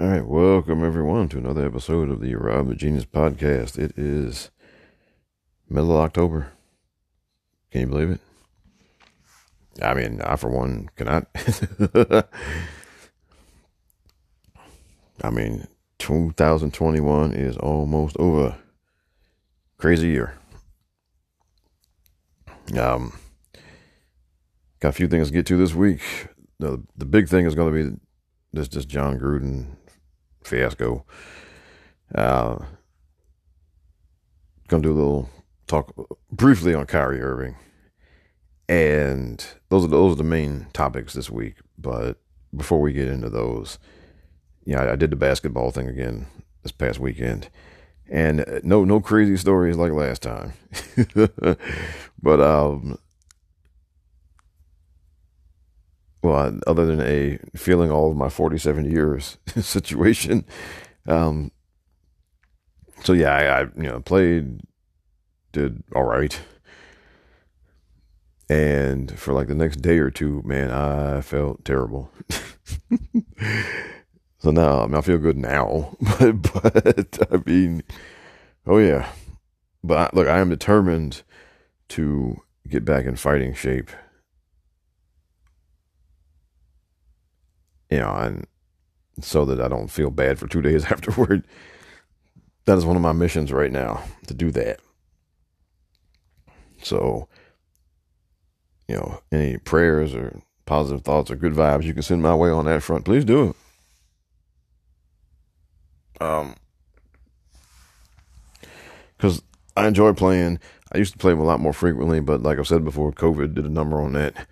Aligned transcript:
All 0.00 0.06
right, 0.06 0.26
welcome 0.26 0.82
everyone 0.82 1.28
to 1.28 1.36
another 1.36 1.66
episode 1.66 2.08
of 2.08 2.20
the 2.22 2.34
Rob 2.34 2.68
the 2.68 2.74
Genius 2.74 3.04
podcast. 3.04 3.78
It 3.78 3.92
is 3.98 4.50
middle 5.68 5.92
of 5.92 5.98
October. 5.98 6.50
Can 7.70 7.82
you 7.82 7.86
believe 7.88 8.10
it? 8.10 8.20
I 9.82 9.92
mean, 9.92 10.22
I 10.22 10.36
for 10.36 10.48
one 10.48 10.88
cannot. 10.96 11.26
I 15.22 15.28
mean, 15.30 15.68
2021 15.98 17.34
is 17.34 17.58
almost 17.58 18.16
over. 18.16 18.56
Crazy 19.76 20.08
year. 20.08 20.38
Um, 22.78 23.12
got 24.80 24.88
a 24.88 24.92
few 24.92 25.06
things 25.06 25.26
to 25.26 25.34
get 25.34 25.44
to 25.46 25.58
this 25.58 25.74
week. 25.74 26.00
The 26.58 26.82
the 26.96 27.04
big 27.04 27.28
thing 27.28 27.44
is 27.44 27.54
going 27.54 27.74
to 27.74 27.84
be 27.84 27.96
this 28.54 28.68
this 28.68 28.86
Jon 28.86 29.20
Gruden 29.20 29.76
fiasco. 30.46 31.04
Uh, 32.14 32.58
gonna 34.68 34.82
do 34.82 34.92
a 34.92 34.94
little 34.94 35.30
talk 35.66 35.94
briefly 36.30 36.74
on 36.74 36.86
Kyrie 36.86 37.20
Irving, 37.22 37.56
and 38.68 39.44
those 39.68 39.84
are 39.84 39.88
those 39.88 40.12
are 40.12 40.16
the 40.16 40.24
main 40.24 40.66
topics 40.72 41.12
this 41.12 41.30
week. 41.30 41.56
But 41.78 42.18
before 42.54 42.80
we 42.80 42.92
get 42.92 43.08
into 43.08 43.30
those, 43.30 43.78
yeah, 44.64 44.82
I, 44.82 44.92
I 44.92 44.96
did 44.96 45.10
the 45.10 45.16
basketball 45.16 45.70
thing 45.70 45.88
again 45.88 46.26
this 46.62 46.72
past 46.72 46.98
weekend, 46.98 47.48
and 48.10 48.60
no 48.62 48.84
no 48.84 49.00
crazy 49.00 49.36
stories 49.36 49.76
like 49.76 49.92
last 49.92 50.22
time, 50.22 50.52
but 52.22 52.40
um. 52.40 52.98
Well, 56.22 56.58
other 56.68 56.86
than 56.86 57.00
a 57.00 57.38
feeling 57.56 57.90
all 57.90 58.10
of 58.10 58.16
my 58.16 58.28
47 58.28 58.90
years 58.90 59.38
situation, 59.60 60.44
um, 61.06 61.50
so 63.02 63.12
yeah, 63.12 63.34
I, 63.34 63.60
I 63.60 63.60
you 63.76 63.88
know 63.88 64.00
played, 64.00 64.60
did 65.50 65.82
all 65.94 66.04
right, 66.04 66.38
and 68.48 69.18
for 69.18 69.32
like 69.32 69.48
the 69.48 69.54
next 69.54 69.82
day 69.82 69.98
or 69.98 70.10
two, 70.10 70.42
man, 70.44 70.70
I 70.70 71.20
felt 71.22 71.64
terrible. 71.64 72.12
so 74.38 74.50
now, 74.50 74.82
I 74.82 74.86
mean, 74.86 74.94
I 74.94 75.00
feel 75.00 75.18
good 75.18 75.38
now, 75.38 75.96
but 76.18 76.42
but 76.42 77.32
I 77.32 77.38
mean, 77.44 77.82
oh 78.66 78.78
yeah, 78.78 79.08
but 79.82 79.98
I, 79.98 80.10
look, 80.16 80.28
I 80.28 80.38
am 80.38 80.50
determined 80.50 81.22
to 81.88 82.42
get 82.68 82.84
back 82.84 83.06
in 83.06 83.16
fighting 83.16 83.54
shape. 83.54 83.90
You 87.92 87.98
know, 87.98 88.14
and 88.14 88.46
so 89.20 89.44
that 89.44 89.60
I 89.60 89.68
don't 89.68 89.88
feel 89.88 90.08
bad 90.08 90.38
for 90.38 90.46
two 90.46 90.62
days 90.68 90.86
afterward. 90.86 91.44
That 92.64 92.78
is 92.78 92.86
one 92.86 92.96
of 92.96 93.02
my 93.02 93.12
missions 93.12 93.52
right 93.52 93.70
now 93.70 94.02
to 94.28 94.32
do 94.32 94.50
that. 94.52 94.80
So, 96.82 97.28
you 98.88 98.96
know, 98.96 99.20
any 99.30 99.58
prayers 99.58 100.14
or 100.14 100.40
positive 100.64 101.02
thoughts 101.02 101.30
or 101.30 101.36
good 101.36 101.52
vibes 101.52 101.82
you 101.82 101.92
can 101.92 102.02
send 102.02 102.22
my 102.22 102.34
way 102.34 102.48
on 102.48 102.64
that 102.64 102.82
front, 102.82 103.04
please 103.04 103.26
do 103.26 103.50
it. 106.18 106.22
Um, 106.22 106.54
because 109.18 109.42
I 109.76 109.86
enjoy 109.86 110.14
playing. 110.14 110.60
I 110.92 110.96
used 110.96 111.12
to 111.12 111.18
play 111.18 111.32
a 111.32 111.36
lot 111.36 111.60
more 111.60 111.74
frequently, 111.74 112.20
but 112.20 112.42
like 112.42 112.58
I 112.58 112.62
said 112.62 112.86
before, 112.86 113.12
COVID 113.12 113.52
did 113.52 113.66
a 113.66 113.68
number 113.68 114.00
on 114.00 114.14
that. 114.14 114.46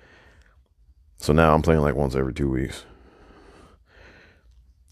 So 1.17 1.33
now 1.33 1.55
I'm 1.55 1.63
playing 1.63 1.81
like 1.81 1.95
once 1.95 2.15
every 2.15 2.35
two 2.35 2.51
weeks. 2.51 2.85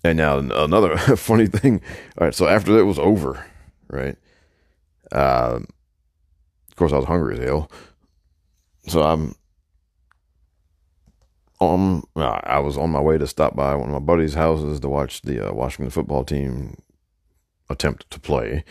And 0.04 0.16
now 0.18 0.38
another 0.38 0.96
funny 1.16 1.46
thing. 1.46 1.80
All 2.18 2.26
right, 2.26 2.34
so 2.34 2.46
after 2.46 2.72
that 2.74 2.84
was 2.86 2.98
over, 2.98 3.44
right? 3.88 4.16
Uh, 5.10 5.60
of 6.70 6.76
course, 6.76 6.92
I 6.92 6.96
was 6.96 7.06
hungry 7.06 7.38
as 7.38 7.44
hell, 7.44 7.70
so 8.86 9.02
I'm 9.02 9.34
on. 11.60 12.02
Uh, 12.14 12.40
I 12.44 12.58
was 12.60 12.78
on 12.78 12.90
my 12.90 13.00
way 13.00 13.18
to 13.18 13.26
stop 13.26 13.56
by 13.56 13.74
one 13.74 13.88
of 13.88 13.92
my 13.92 13.98
buddies' 13.98 14.34
houses 14.34 14.80
to 14.80 14.88
watch 14.88 15.22
the 15.22 15.48
uh, 15.48 15.52
Washington 15.52 15.90
football 15.90 16.24
team 16.24 16.76
attempt 17.68 18.08
to 18.10 18.20
play, 18.20 18.64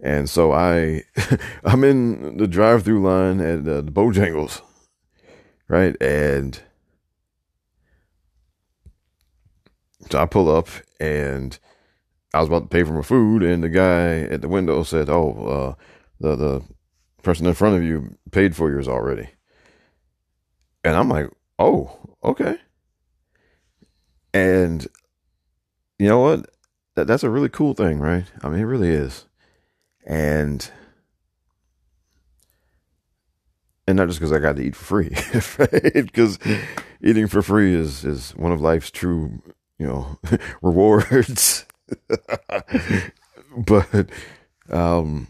and 0.00 0.30
so 0.30 0.52
I, 0.52 1.02
I'm 1.64 1.82
in 1.82 2.36
the 2.36 2.46
drive-through 2.46 3.02
line 3.02 3.40
at 3.40 3.60
uh, 3.60 3.80
the 3.80 3.92
Bojangles, 3.92 4.60
right, 5.68 6.00
and 6.00 6.62
So 10.08 10.20
I 10.20 10.26
pull 10.26 10.54
up 10.54 10.68
and 10.98 11.58
I 12.32 12.40
was 12.40 12.48
about 12.48 12.62
to 12.62 12.68
pay 12.68 12.84
for 12.84 12.92
my 12.92 13.02
food, 13.02 13.42
and 13.42 13.62
the 13.62 13.68
guy 13.68 14.20
at 14.20 14.40
the 14.40 14.48
window 14.48 14.82
said, 14.82 15.10
"Oh, 15.10 15.76
uh, 15.78 15.84
the 16.20 16.36
the 16.36 16.62
person 17.22 17.46
in 17.46 17.54
front 17.54 17.76
of 17.76 17.82
you 17.82 18.16
paid 18.30 18.54
for 18.54 18.70
yours 18.70 18.88
already." 18.88 19.30
And 20.84 20.96
I'm 20.96 21.08
like, 21.08 21.28
"Oh, 21.58 21.98
okay." 22.22 22.58
And 24.32 24.86
you 25.98 26.08
know 26.08 26.20
what? 26.20 26.46
That 26.94 27.06
that's 27.06 27.24
a 27.24 27.30
really 27.30 27.48
cool 27.48 27.74
thing, 27.74 27.98
right? 27.98 28.26
I 28.42 28.48
mean, 28.48 28.60
it 28.60 28.64
really 28.64 28.90
is. 28.90 29.26
And 30.06 30.70
and 33.88 33.96
not 33.96 34.06
just 34.06 34.20
because 34.20 34.32
I 34.32 34.38
got 34.38 34.56
to 34.56 34.62
eat 34.62 34.76
for 34.76 35.02
free, 35.02 35.10
right? 35.58 35.92
Because 35.94 36.38
eating 37.02 37.26
for 37.26 37.42
free 37.42 37.74
is 37.74 38.04
is 38.04 38.30
one 38.36 38.52
of 38.52 38.60
life's 38.60 38.90
true 38.92 39.42
you 39.80 39.86
know, 39.86 40.18
rewards. 40.62 41.64
but, 43.56 44.10
um, 44.70 45.26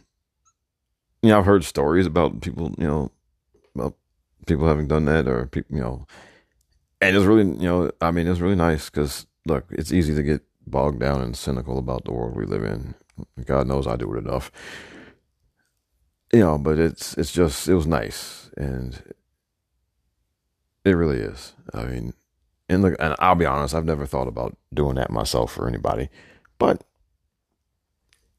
you 1.22 1.30
know, 1.30 1.38
I've 1.38 1.46
heard 1.46 1.64
stories 1.64 2.04
about 2.04 2.40
people, 2.40 2.74
you 2.76 2.86
know, 2.86 3.12
about 3.76 3.94
people 4.46 4.66
having 4.66 4.88
done 4.88 5.04
that 5.04 5.28
or 5.28 5.46
people, 5.46 5.76
you 5.76 5.82
know, 5.82 6.06
and 7.00 7.16
it's 7.16 7.24
really, 7.24 7.44
you 7.44 7.68
know, 7.68 7.90
I 8.00 8.10
mean, 8.10 8.26
it's 8.26 8.40
really 8.40 8.56
nice 8.56 8.90
because 8.90 9.26
look, 9.46 9.66
it's 9.70 9.92
easy 9.92 10.14
to 10.16 10.22
get 10.22 10.42
bogged 10.66 10.98
down 10.98 11.22
and 11.22 11.36
cynical 11.36 11.78
about 11.78 12.04
the 12.04 12.12
world 12.12 12.36
we 12.36 12.44
live 12.44 12.64
in. 12.64 12.96
God 13.44 13.68
knows 13.68 13.86
I 13.86 13.96
do 13.96 14.12
it 14.14 14.18
enough. 14.18 14.50
You 16.32 16.40
know, 16.40 16.58
but 16.58 16.78
it's 16.78 17.16
it's 17.16 17.32
just 17.32 17.68
it 17.68 17.74
was 17.74 17.86
nice 17.86 18.50
and 18.56 19.00
it 20.84 20.92
really 20.92 21.18
is. 21.18 21.54
I 21.72 21.84
mean, 21.84 22.14
and 22.70 22.82
look, 22.82 22.94
and 23.00 23.16
I'll 23.18 23.34
be 23.34 23.46
honest, 23.46 23.74
I've 23.74 23.84
never 23.84 24.06
thought 24.06 24.28
about 24.28 24.56
doing 24.72 24.94
that 24.94 25.10
myself 25.10 25.52
for 25.52 25.66
anybody, 25.66 26.08
but 26.58 26.84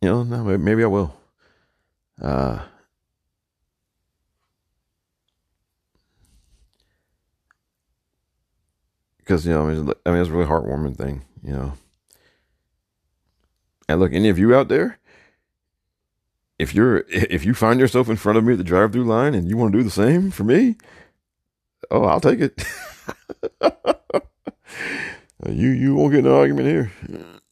you 0.01 0.09
know, 0.09 0.23
no, 0.23 0.57
maybe 0.57 0.83
I 0.83 0.87
will. 0.87 1.13
Uh, 2.19 2.61
because 9.17 9.45
you 9.45 9.51
know, 9.51 9.67
I 9.67 9.73
mean, 9.73 9.93
I 10.05 10.11
mean, 10.11 10.21
it's 10.21 10.29
a 10.29 10.33
really 10.33 10.49
heartwarming 10.49 10.97
thing, 10.97 11.23
you 11.43 11.51
know. 11.51 11.73
And 13.89 13.99
look, 13.99 14.13
any 14.13 14.29
of 14.29 14.39
you 14.39 14.55
out 14.55 14.69
there, 14.69 14.97
if 16.57 16.73
you're 16.73 16.97
if 17.09 17.45
you 17.45 17.53
find 17.53 17.81
yourself 17.81 18.07
in 18.07 18.15
front 18.15 18.37
of 18.37 18.45
me 18.45 18.53
at 18.53 18.57
the 18.59 18.63
drive-through 18.63 19.03
line 19.03 19.33
and 19.35 19.49
you 19.49 19.57
want 19.57 19.73
to 19.73 19.77
do 19.77 19.83
the 19.83 19.89
same 19.89 20.31
for 20.31 20.45
me, 20.45 20.77
oh, 21.91 22.05
I'll 22.05 22.21
take 22.21 22.39
it. 22.39 22.63
you 25.49 25.69
you 25.69 25.95
won't 25.95 26.13
get 26.13 26.25
an 26.25 26.31
argument 26.31 26.67
here. 26.67 26.91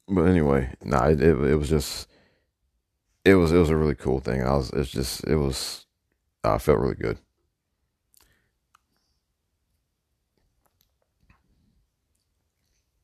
But 0.07 0.23
anyway, 0.23 0.73
nah, 0.83 1.07
it, 1.07 1.21
it, 1.21 1.37
it 1.39 1.55
was 1.55 1.69
just 1.69 2.07
it 3.25 3.35
was 3.35 3.51
it 3.51 3.57
was 3.57 3.69
a 3.69 3.75
really 3.75 3.95
cool 3.95 4.19
thing. 4.19 4.43
I 4.43 4.55
was 4.55 4.71
it's 4.71 4.91
just 4.91 5.23
it 5.25 5.35
was 5.37 5.85
I 6.43 6.57
felt 6.57 6.79
really 6.79 6.95
good. 6.95 7.19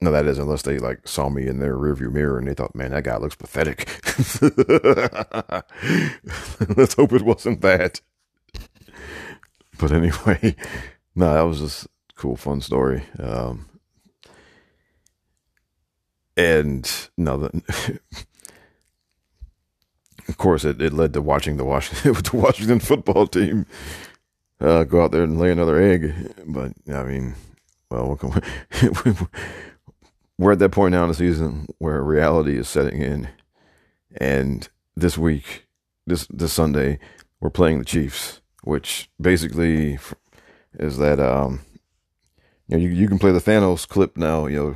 No, 0.01 0.11
that 0.11 0.27
is 0.27 0.37
unless 0.37 0.61
they 0.61 0.77
like 0.77 1.07
saw 1.07 1.29
me 1.29 1.47
in 1.47 1.59
their 1.59 1.75
rearview 1.75 2.11
mirror 2.11 2.37
and 2.37 2.47
they 2.47 2.53
thought, 2.53 2.75
man, 2.75 2.91
that 2.91 3.05
guy 3.05 3.17
looks 3.17 3.35
pathetic. 3.35 3.87
Let's 6.77 6.93
hope 6.93 7.13
it 7.13 7.23
wasn't 7.23 7.61
that. 7.61 8.01
But 9.79 9.91
anyway, 9.91 10.55
no, 11.15 11.33
that 11.33 11.41
was 11.41 11.59
just 11.59 11.87
cool, 12.15 12.35
fun 12.35 12.61
story. 12.61 13.03
Um, 13.19 13.67
and 16.37 17.09
no, 17.17 17.37
the, 17.37 17.99
of 20.27 20.37
course, 20.37 20.65
it, 20.65 20.81
it 20.81 20.93
led 20.93 21.13
to 21.13 21.21
watching 21.21 21.57
the 21.57 21.65
Washington 21.65 22.13
the 22.31 22.37
Washington 22.37 22.79
football 22.79 23.27
team 23.27 23.65
uh, 24.59 24.83
go 24.83 25.03
out 25.03 25.11
there 25.11 25.23
and 25.23 25.39
lay 25.39 25.51
another 25.51 25.79
egg. 25.79 26.13
But 26.45 26.73
I 26.91 27.03
mean, 27.03 27.35
well, 27.89 28.17
we're 30.37 30.53
at 30.53 30.59
that 30.59 30.71
point 30.71 30.93
now 30.93 31.03
in 31.03 31.09
the 31.09 31.15
season 31.15 31.67
where 31.77 32.01
reality 32.01 32.57
is 32.57 32.67
setting 32.67 33.01
in, 33.01 33.29
and 34.17 34.67
this 34.95 35.17
week, 35.17 35.65
this 36.05 36.27
this 36.27 36.53
Sunday, 36.53 36.99
we're 37.39 37.49
playing 37.49 37.79
the 37.79 37.85
Chiefs, 37.85 38.41
which 38.63 39.09
basically 39.19 39.99
is 40.77 40.97
that 40.97 41.19
um, 41.19 41.61
you 42.67 42.77
know 42.77 42.83
you, 42.83 42.89
you 42.89 43.07
can 43.07 43.19
play 43.19 43.31
the 43.31 43.39
Thanos 43.39 43.87
clip 43.87 44.17
now, 44.17 44.47
you 44.47 44.57
know 44.57 44.75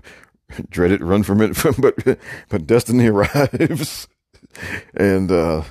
dread 0.70 0.92
it, 0.92 1.02
run 1.02 1.24
from 1.24 1.42
it, 1.42 1.58
but 1.80 2.20
but 2.50 2.68
destiny 2.68 3.08
arrives, 3.10 4.08
and 4.94 5.32
uh, 5.32 5.64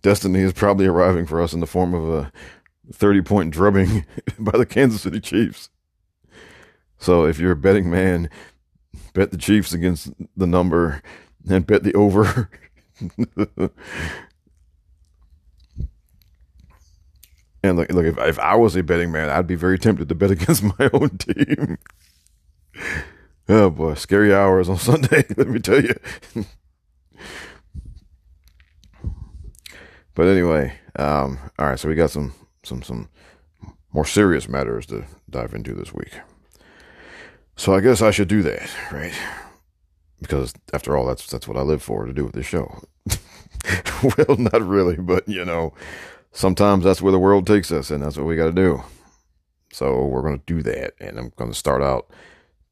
destiny 0.00 0.40
is 0.40 0.52
probably 0.52 0.86
arriving 0.86 1.26
for 1.26 1.40
us 1.40 1.52
in 1.52 1.60
the 1.60 1.66
form 1.66 1.94
of 1.94 2.08
a 2.08 2.32
thirty 2.92 3.22
point 3.22 3.52
drubbing 3.52 4.04
by 4.38 4.56
the 4.56 4.66
Kansas 4.66 5.02
City 5.02 5.20
Chiefs. 5.20 5.70
So 6.98 7.24
if 7.26 7.38
you're 7.38 7.52
a 7.52 7.56
betting 7.56 7.90
man, 7.90 8.30
bet 9.12 9.30
the 9.30 9.36
Chiefs 9.36 9.72
against 9.72 10.12
the 10.36 10.46
number 10.46 11.02
and 11.48 11.66
bet 11.66 11.82
the 11.82 11.94
over. 11.94 12.48
And 17.62 17.76
look, 17.76 17.90
look 17.92 18.04
if, 18.04 18.18
if 18.18 18.38
I 18.38 18.56
was 18.56 18.76
a 18.76 18.82
betting 18.82 19.12
man, 19.12 19.30
I'd 19.30 19.46
be 19.46 19.54
very 19.54 19.78
tempted 19.78 20.08
to 20.08 20.14
bet 20.14 20.30
against 20.32 20.62
my 20.62 20.90
own 20.92 21.18
team. 21.18 21.78
oh 23.48 23.70
boy, 23.70 23.94
scary 23.94 24.34
hours 24.34 24.68
on 24.68 24.78
Sunday, 24.78 25.24
let 25.36 25.48
me 25.48 25.60
tell 25.60 25.82
you. 25.82 25.94
but 30.14 30.26
anyway, 30.26 30.74
um, 30.96 31.38
all 31.58 31.66
right, 31.66 31.78
so 31.78 31.88
we 31.88 31.94
got 31.94 32.10
some 32.10 32.34
some 32.62 32.82
some 32.82 33.08
more 33.92 34.06
serious 34.06 34.48
matters 34.48 34.86
to 34.86 35.04
dive 35.28 35.54
into 35.54 35.74
this 35.74 35.92
week. 35.92 36.12
So 37.56 37.74
I 37.74 37.80
guess 37.80 38.00
I 38.02 38.10
should 38.10 38.28
do 38.28 38.42
that, 38.42 38.70
right? 38.90 39.12
Because 40.20 40.54
after 40.72 40.96
all, 40.96 41.06
that's 41.06 41.26
that's 41.26 41.46
what 41.46 41.56
I 41.56 41.62
live 41.62 41.82
for 41.82 42.06
to 42.06 42.12
do 42.12 42.24
with 42.24 42.34
this 42.34 42.46
show. 42.46 42.82
well, 44.02 44.36
not 44.38 44.66
really, 44.66 44.96
but 44.96 45.28
you 45.28 45.44
know, 45.44 45.74
sometimes 46.32 46.84
that's 46.84 47.00
where 47.00 47.12
the 47.12 47.18
world 47.18 47.46
takes 47.46 47.70
us, 47.70 47.90
and 47.90 48.02
that's 48.02 48.16
what 48.16 48.26
we 48.26 48.36
got 48.36 48.46
to 48.46 48.52
do. 48.52 48.82
So 49.72 50.04
we're 50.06 50.22
going 50.22 50.38
to 50.38 50.44
do 50.46 50.62
that, 50.62 50.94
and 51.00 51.18
I'm 51.18 51.32
going 51.36 51.50
to 51.50 51.56
start 51.56 51.82
out 51.82 52.10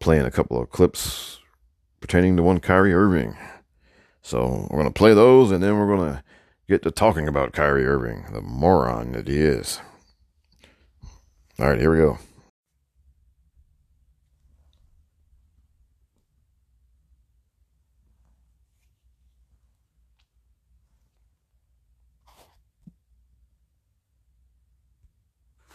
playing 0.01 0.27
a 0.27 0.31
couple 0.31 0.61
of 0.61 0.71
clips 0.71 1.39
pertaining 2.01 2.37
to 2.37 2.43
one 2.43 2.61
Kyrie 2.61 2.95
Irving. 2.95 3.37
So 4.23 4.67
we're 4.71 4.81
going 4.81 4.93
to 4.93 4.99
play 4.99 5.15
those, 5.15 5.51
and 5.51 5.63
then 5.63 5.79
we're 5.79 5.97
going 5.97 6.13
to 6.13 6.23
get 6.69 6.83
to 6.83 6.91
talking 6.91 7.27
about 7.27 7.53
Kyrie 7.53 7.87
Irving, 7.87 8.27
the 8.33 8.41
moron 8.41 9.13
that 9.13 9.29
he 9.29 9.39
is. 9.39 9.81
All 11.59 11.69
right, 11.69 11.79
here 11.79 11.93
we 11.93 11.99
go. 11.99 12.19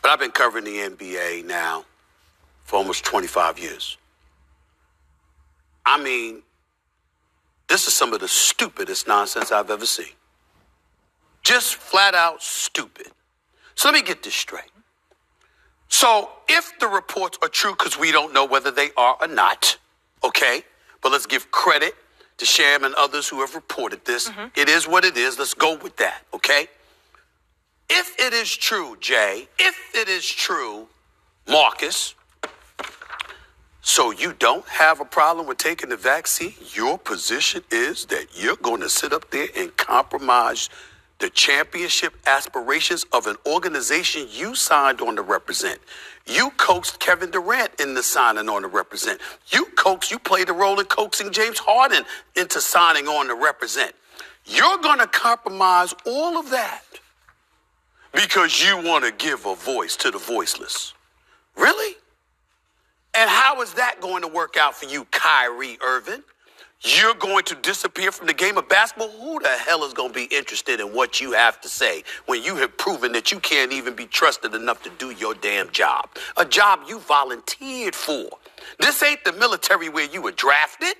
But 0.05 0.11
I've 0.11 0.19
been 0.19 0.29
covering 0.29 0.65
the 0.65 0.77
NBA 0.77 1.45
now 1.45 1.83
for 2.63 2.75
almost 2.75 3.03
25 3.05 3.57
years. 3.57 3.97
I 5.83 5.99
mean, 5.99 6.43
this 7.67 7.87
is 7.87 7.95
some 7.95 8.13
of 8.13 8.19
the 8.19 8.27
stupidest 8.27 9.07
nonsense 9.07 9.51
I've 9.51 9.71
ever 9.71 9.87
seen. 9.87 10.13
Just 11.41 11.77
flat 11.77 12.13
out 12.13 12.43
stupid. 12.43 13.07
So 13.73 13.87
let 13.87 13.95
me 13.95 14.03
get 14.03 14.21
this 14.21 14.35
straight. 14.35 14.69
So 15.87 16.29
if 16.49 16.77
the 16.77 16.87
reports 16.87 17.39
are 17.41 17.49
true, 17.49 17.71
because 17.71 17.97
we 17.97 18.11
don't 18.11 18.31
know 18.31 18.45
whether 18.45 18.69
they 18.69 18.91
are 18.95 19.17
or 19.19 19.27
not, 19.27 19.75
okay, 20.23 20.61
but 21.01 21.11
let's 21.11 21.25
give 21.25 21.49
credit 21.49 21.95
to 22.37 22.45
Shams 22.45 22.83
and 22.83 22.93
others 22.93 23.27
who 23.27 23.39
have 23.39 23.55
reported 23.55 24.05
this. 24.05 24.29
Mm-hmm. 24.29 24.49
It 24.55 24.69
is 24.69 24.87
what 24.87 25.03
it 25.03 25.17
is. 25.17 25.39
Let's 25.39 25.55
go 25.55 25.75
with 25.77 25.97
that, 25.97 26.21
okay? 26.31 26.67
If 27.89 28.15
it 28.19 28.33
is 28.33 28.55
true, 28.55 28.97
Jay, 28.99 29.47
if 29.59 29.77
it 29.93 30.07
is 30.07 30.27
true, 30.27 30.87
Marcus, 31.47 32.15
so 33.81 34.09
you 34.11 34.33
don't 34.33 34.67
have 34.67 34.99
a 34.99 35.05
problem 35.05 35.45
with 35.45 35.59
taking 35.59 35.89
the 35.89 35.97
vaccine, 35.97 36.53
your 36.73 36.97
position 36.97 37.61
is 37.69 38.05
that 38.07 38.27
you're 38.33 38.55
going 38.55 38.81
to 38.81 38.89
sit 38.89 39.13
up 39.13 39.29
there 39.29 39.47
and 39.55 39.75
compromise 39.77 40.69
the 41.19 41.29
championship 41.29 42.13
aspirations 42.25 43.05
of 43.13 43.27
an 43.27 43.35
organization 43.45 44.27
you 44.31 44.55
signed 44.55 45.01
on 45.01 45.15
to 45.15 45.21
represent. 45.21 45.79
You 46.25 46.49
coaxed 46.57 46.99
Kevin 46.99 47.29
Durant 47.31 47.79
into 47.79 48.01
signing 48.01 48.49
on 48.49 48.63
to 48.63 48.67
represent. 48.67 49.21
You 49.49 49.65
coaxed, 49.77 50.11
you 50.11 50.17
played 50.19 50.47
the 50.47 50.53
role 50.53 50.79
in 50.79 50.87
coaxing 50.87 51.31
James 51.31 51.59
Harden 51.59 52.03
into 52.35 52.59
signing 52.59 53.07
on 53.07 53.27
to 53.27 53.35
represent. 53.35 53.93
You're 54.45 54.79
going 54.79 54.99
to 54.99 55.07
compromise 55.07 55.93
all 56.05 56.37
of 56.37 56.49
that 56.49 56.81
because 58.15 58.63
you 58.63 58.77
want 58.77 59.05
to 59.05 59.11
give 59.11 59.45
a 59.45 59.55
voice 59.55 59.95
to 59.97 60.11
the 60.11 60.17
voiceless. 60.17 60.93
Really? 61.57 61.95
And 63.13 63.29
how 63.29 63.61
is 63.61 63.73
that 63.75 64.01
going 64.01 64.23
to 64.23 64.27
work 64.27 64.57
out 64.57 64.75
for 64.75 64.85
you, 64.87 65.05
Kyrie 65.11 65.77
Irving? 65.81 66.23
You're 66.81 67.15
going 67.15 67.43
to 67.45 67.55
disappear 67.55 68.11
from 68.11 68.27
the 68.27 68.33
game 68.33 68.57
of 68.57 68.69
basketball? 68.69 69.09
Who 69.09 69.39
the 69.39 69.49
hell 69.49 69.83
is 69.85 69.93
going 69.93 70.09
to 70.09 70.15
be 70.15 70.25
interested 70.35 70.79
in 70.79 70.87
what 70.87 71.21
you 71.21 71.31
have 71.31 71.59
to 71.61 71.69
say 71.69 72.03
when 72.27 72.43
you 72.43 72.57
have 72.57 72.77
proven 72.77 73.11
that 73.13 73.31
you 73.31 73.39
can't 73.39 73.71
even 73.71 73.95
be 73.95 74.05
trusted 74.05 74.53
enough 74.53 74.83
to 74.83 74.91
do 74.99 75.11
your 75.11 75.33
damn 75.33 75.71
job? 75.71 76.09
A 76.37 76.45
job 76.45 76.81
you 76.87 76.99
volunteered 76.99 77.95
for. 77.95 78.29
This 78.79 79.01
ain't 79.01 79.23
the 79.23 79.33
military 79.33 79.89
where 79.89 80.07
you 80.07 80.21
were 80.21 80.33
drafted. 80.33 80.95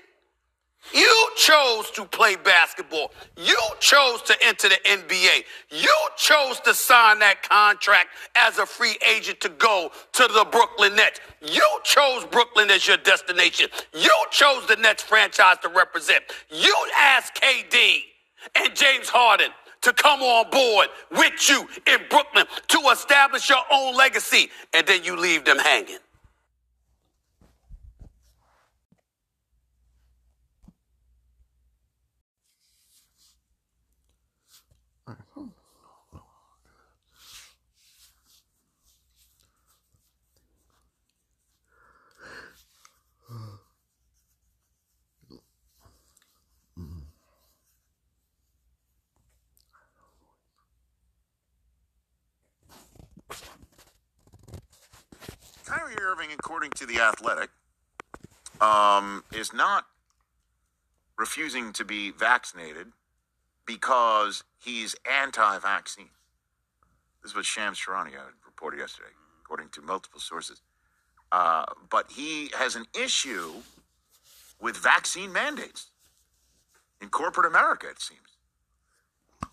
You 0.94 1.30
chose 1.36 1.90
to 1.92 2.04
play 2.04 2.36
basketball. 2.36 3.10
You 3.36 3.58
chose 3.80 4.22
to 4.22 4.34
enter 4.44 4.68
the 4.68 4.78
NBA. 4.84 5.44
You 5.70 5.94
chose 6.16 6.60
to 6.60 6.74
sign 6.74 7.18
that 7.20 7.42
contract 7.42 8.08
as 8.36 8.58
a 8.58 8.66
free 8.66 8.96
agent 9.06 9.40
to 9.40 9.48
go 9.48 9.90
to 10.12 10.22
the 10.22 10.46
Brooklyn 10.50 10.96
Nets. 10.96 11.20
You 11.42 11.62
chose 11.84 12.24
Brooklyn 12.26 12.70
as 12.70 12.86
your 12.86 12.98
destination. 12.98 13.68
You 13.94 14.14
chose 14.30 14.66
the 14.66 14.76
Nets 14.76 15.02
franchise 15.02 15.58
to 15.62 15.68
represent. 15.68 16.24
You 16.50 16.74
asked 16.96 17.40
KD 17.40 18.02
and 18.54 18.74
James 18.74 19.08
Harden 19.08 19.50
to 19.82 19.92
come 19.92 20.20
on 20.20 20.50
board 20.50 20.88
with 21.12 21.48
you 21.48 21.68
in 21.86 22.00
Brooklyn 22.10 22.46
to 22.68 22.78
establish 22.90 23.48
your 23.48 23.62
own 23.72 23.94
legacy, 23.94 24.50
and 24.74 24.86
then 24.86 25.04
you 25.04 25.16
leave 25.16 25.44
them 25.44 25.58
hanging. 25.58 25.98
Kyrie 55.86 56.02
Irving, 56.02 56.28
according 56.32 56.70
to 56.70 56.86
The 56.86 57.00
Athletic, 57.00 57.50
um, 58.60 59.22
is 59.32 59.52
not 59.52 59.86
refusing 61.16 61.72
to 61.74 61.84
be 61.84 62.10
vaccinated 62.10 62.88
because 63.66 64.42
he's 64.62 64.96
anti 65.10 65.58
vaccine. 65.58 66.08
This 67.22 67.30
is 67.30 67.36
what 67.36 67.44
Shams 67.44 67.78
Charania 67.78 68.22
reported 68.44 68.78
yesterday, 68.78 69.10
according 69.44 69.68
to 69.70 69.82
multiple 69.82 70.20
sources. 70.20 70.60
Uh, 71.30 71.64
but 71.90 72.10
he 72.10 72.50
has 72.56 72.74
an 72.76 72.86
issue 73.00 73.52
with 74.60 74.76
vaccine 74.76 75.32
mandates 75.32 75.86
in 77.00 77.08
corporate 77.08 77.46
America, 77.46 77.88
it 77.88 78.00
seems. 78.00 78.20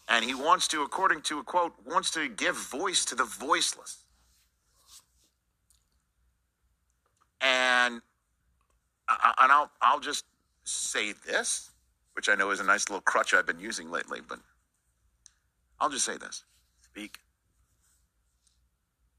And 0.09 0.23
he 0.25 0.33
wants 0.33 0.67
to, 0.69 0.81
according 0.81 1.21
to 1.23 1.39
a 1.39 1.43
quote, 1.43 1.73
wants 1.85 2.11
to 2.11 2.27
give 2.27 2.55
voice 2.55 3.05
to 3.05 3.15
the 3.15 3.25
voiceless. 3.25 4.02
And 7.43 8.01
and 9.07 9.51
I'll 9.51 9.69
I'll 9.81 9.99
just 9.99 10.25
say 10.63 11.13
this, 11.27 11.71
which 12.13 12.29
I 12.29 12.35
know 12.35 12.51
is 12.51 12.59
a 12.59 12.63
nice 12.63 12.89
little 12.89 13.01
crutch 13.01 13.33
I've 13.33 13.45
been 13.45 13.59
using 13.59 13.91
lately, 13.91 14.21
but 14.27 14.39
I'll 15.79 15.89
just 15.89 16.05
say 16.05 16.17
this. 16.17 16.45
Speak. 16.81 17.19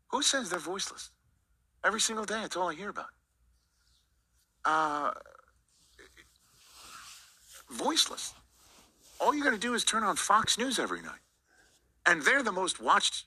Who 0.08 0.22
says 0.22 0.48
they're 0.48 0.58
voiceless? 0.58 1.10
Every 1.84 2.00
single 2.00 2.24
day, 2.24 2.40
it's 2.42 2.56
all 2.56 2.70
I 2.70 2.74
hear 2.74 2.88
about. 2.88 3.10
Uh, 4.64 5.10
voiceless. 7.70 8.32
All 9.20 9.34
you 9.34 9.44
got 9.44 9.50
to 9.50 9.58
do 9.58 9.74
is 9.74 9.84
turn 9.84 10.02
on 10.02 10.16
Fox 10.16 10.56
News 10.56 10.78
every 10.78 11.02
night, 11.02 11.20
and 12.06 12.22
they're 12.22 12.42
the 12.42 12.52
most 12.52 12.80
watched 12.80 13.26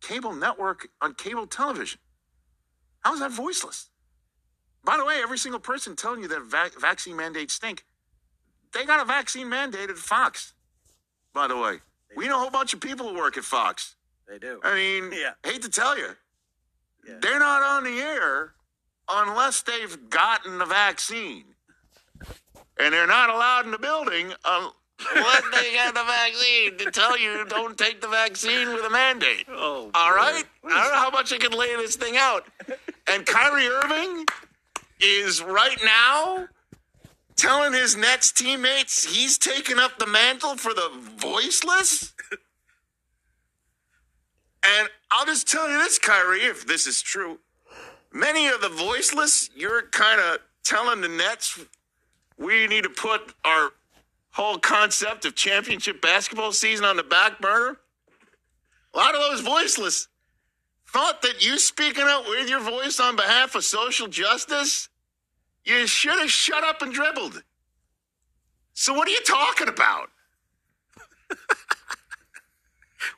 cable 0.00 0.32
network 0.32 0.88
on 1.00 1.14
cable 1.14 1.46
television. 1.46 2.00
How 3.00 3.14
is 3.14 3.20
that 3.20 3.30
voiceless? 3.30 3.90
By 4.84 4.96
the 4.98 5.04
way, 5.04 5.20
every 5.22 5.38
single 5.38 5.60
person 5.60 5.96
telling 5.96 6.22
you 6.22 6.28
that 6.28 6.42
va- 6.42 6.70
vaccine 6.78 7.16
mandates 7.16 7.54
stink, 7.54 7.84
they 8.72 8.84
got 8.84 9.00
a 9.00 9.04
vaccine 9.04 9.48
mandate 9.48 9.88
at 9.90 9.96
Fox. 9.96 10.52
By 11.32 11.48
the 11.48 11.56
way, 11.56 11.78
they 12.10 12.16
we 12.16 12.24
do. 12.24 12.30
know 12.30 12.36
a 12.36 12.40
whole 12.40 12.50
bunch 12.50 12.74
of 12.74 12.80
people 12.80 13.08
who 13.08 13.14
work 13.16 13.36
at 13.36 13.44
Fox. 13.44 13.96
They 14.28 14.38
do. 14.38 14.60
I 14.62 14.74
mean, 14.74 15.10
yeah. 15.12 15.32
hate 15.44 15.62
to 15.62 15.68
tell 15.70 15.96
you, 15.98 16.08
yeah. 17.06 17.14
they're 17.20 17.38
not 17.38 17.62
on 17.62 17.84
the 17.84 17.98
air 18.00 18.52
unless 19.10 19.62
they've 19.62 20.08
gotten 20.10 20.58
the 20.58 20.64
vaccine. 20.66 21.44
and 22.78 22.92
they're 22.92 23.06
not 23.06 23.30
allowed 23.30 23.64
in 23.66 23.70
the 23.70 23.78
building 23.78 24.32
unless 24.44 25.42
they 25.52 25.72
get 25.72 25.94
the 25.94 26.04
vaccine 26.04 26.76
to 26.78 26.90
tell 26.90 27.18
you 27.18 27.44
don't 27.48 27.76
take 27.76 28.00
the 28.00 28.08
vaccine 28.08 28.68
with 28.74 28.84
a 28.84 28.90
mandate. 28.90 29.44
Oh, 29.48 29.90
All 29.94 30.10
boy. 30.10 30.16
right? 30.16 30.44
I 30.64 30.68
don't 30.68 30.92
know 30.92 30.98
how 30.98 31.10
much 31.10 31.32
I 31.32 31.38
can 31.38 31.52
lay 31.52 31.74
this 31.76 31.96
thing 31.96 32.16
out. 32.16 32.46
And 33.06 33.26
Kyrie 33.26 33.66
Irving 33.68 34.24
is 35.00 35.42
right 35.42 35.78
now 35.84 36.48
telling 37.36 37.72
his 37.72 37.96
Nets 37.96 38.32
teammates 38.32 39.04
he's 39.04 39.38
taking 39.38 39.78
up 39.78 39.98
the 39.98 40.06
mantle 40.06 40.56
for 40.56 40.72
the 40.74 40.90
voiceless. 41.18 42.12
And 44.66 44.88
I'll 45.10 45.26
just 45.26 45.46
tell 45.46 45.70
you 45.70 45.76
this, 45.76 45.98
Kyrie, 45.98 46.40
if 46.40 46.66
this 46.66 46.86
is 46.86 47.02
true. 47.02 47.38
Many 48.12 48.48
of 48.48 48.60
the 48.60 48.70
voiceless, 48.70 49.50
you're 49.54 49.82
kind 49.88 50.20
of 50.20 50.38
telling 50.62 51.02
the 51.02 51.08
Nets 51.08 51.60
we 52.38 52.66
need 52.66 52.84
to 52.84 52.90
put 52.90 53.34
our 53.44 53.70
whole 54.32 54.58
concept 54.58 55.24
of 55.24 55.34
championship 55.34 56.00
basketball 56.00 56.52
season 56.52 56.84
on 56.84 56.96
the 56.96 57.02
back 57.02 57.40
burner. 57.40 57.76
A 58.94 58.96
lot 58.96 59.14
of 59.14 59.20
those 59.20 59.40
voiceless 59.40 60.08
thought 60.94 61.22
that 61.22 61.44
you 61.44 61.58
speaking 61.58 62.04
out 62.06 62.24
with 62.28 62.48
your 62.48 62.60
voice 62.60 63.00
on 63.00 63.16
behalf 63.16 63.56
of 63.56 63.64
social 63.64 64.06
justice, 64.06 64.88
you 65.64 65.88
should 65.88 66.20
have 66.20 66.30
shut 66.30 66.62
up 66.62 66.82
and 66.82 66.94
dribbled. 66.94 67.42
So 68.74 68.94
what 68.94 69.08
are 69.08 69.10
you 69.10 69.20
talking 69.26 69.68
about? 69.68 70.10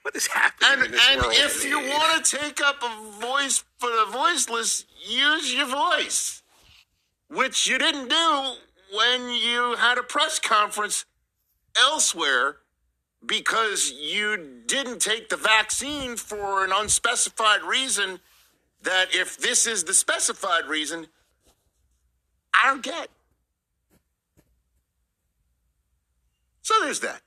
What 0.02 0.16
is 0.16 0.26
happening 0.26 0.84
And 0.84 0.94
and 0.94 1.32
if 1.32 1.64
you 1.64 1.78
want 1.78 2.24
to 2.24 2.36
take 2.38 2.60
up 2.60 2.82
a 2.82 3.20
voice 3.20 3.64
for 3.78 3.88
the 3.88 4.06
voiceless, 4.10 4.84
use 5.04 5.52
your 5.52 5.66
voice, 5.66 6.42
which 7.28 7.68
you 7.68 7.78
didn't 7.78 8.08
do 8.08 8.52
when 8.96 9.30
you 9.30 9.76
had 9.76 9.98
a 9.98 10.02
press 10.02 10.38
conference 10.38 11.04
elsewhere 11.76 12.58
because 13.26 13.92
you 13.92 14.62
didn't 14.66 15.00
take 15.00 15.28
the 15.28 15.36
vaccine 15.36 16.16
for 16.16 16.64
an 16.64 16.70
unspecified 16.72 17.62
reason. 17.62 18.20
That 18.82 19.08
if 19.12 19.36
this 19.36 19.66
is 19.66 19.84
the 19.84 19.94
specified 19.94 20.66
reason, 20.68 21.08
I 22.54 22.68
don't 22.68 22.82
get. 22.82 23.08
So 26.62 26.74
there's 26.82 27.00
that. 27.00 27.22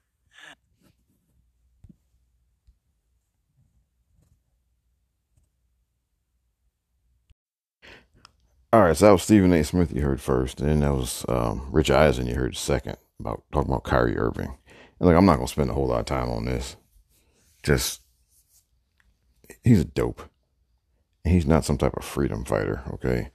All 8.71 8.81
right, 8.83 8.95
so 8.95 9.07
that 9.07 9.11
was 9.13 9.23
Stephen 9.23 9.51
A. 9.51 9.63
Smith 9.63 9.91
you 9.91 10.03
heard 10.03 10.21
first, 10.21 10.61
and 10.61 10.69
then 10.69 10.81
that 10.81 10.93
was 10.93 11.25
um, 11.27 11.67
Rich 11.71 11.89
Eisen 11.89 12.27
you 12.27 12.35
heard 12.35 12.55
second 12.55 12.97
about 13.19 13.41
talking 13.51 13.71
about 13.71 13.83
Kyrie 13.83 14.15
Irving. 14.15 14.58
And 14.99 15.07
look, 15.07 15.15
I'm 15.15 15.25
not 15.25 15.35
gonna 15.35 15.47
spend 15.47 15.69
a 15.69 15.73
whole 15.73 15.87
lot 15.87 15.99
of 15.99 16.05
time 16.05 16.29
on 16.29 16.45
this. 16.45 16.75
Just 17.63 18.01
he's 19.63 19.81
a 19.81 19.85
dope. 19.85 20.21
He's 21.23 21.45
not 21.45 21.65
some 21.65 21.77
type 21.77 21.95
of 21.97 22.03
freedom 22.03 22.45
fighter, 22.45 22.81
okay? 22.93 23.31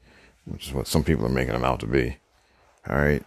Which 0.47 0.68
is 0.68 0.75
what 0.75 0.87
some 0.87 1.04
people 1.04 1.26
are 1.26 1.30
making 1.30 1.54
him 1.54 1.64
out 1.64 1.80
to 1.80 1.87
be. 1.87 2.16
All 2.88 2.97
right. 2.97 3.23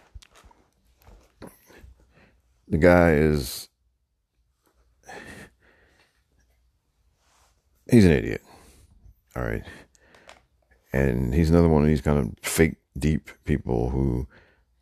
The 2.68 2.78
guy 2.78 3.12
is 3.12 3.68
he's 7.90 8.04
an 8.04 8.12
idiot. 8.12 8.42
All 9.34 9.42
right 9.42 9.64
and 10.92 11.34
he's 11.34 11.50
another 11.50 11.68
one 11.68 11.82
of 11.82 11.88
these 11.88 12.00
kind 12.00 12.18
of 12.18 12.32
fake 12.42 12.76
deep 12.98 13.30
people 13.44 13.90
who 13.90 14.26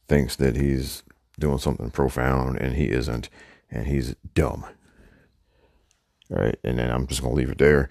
thinks 0.08 0.36
that 0.36 0.56
he's 0.56 1.02
doing 1.38 1.58
something 1.58 1.90
profound 1.90 2.58
and 2.58 2.76
he 2.76 2.90
isn't 2.90 3.28
and 3.70 3.86
he's 3.86 4.14
dumb. 4.34 4.64
All 6.30 6.38
right? 6.38 6.58
And 6.64 6.78
then 6.78 6.90
i'm 6.90 7.06
just 7.06 7.22
gonna 7.22 7.34
leave 7.34 7.50
it 7.50 7.58
there. 7.58 7.88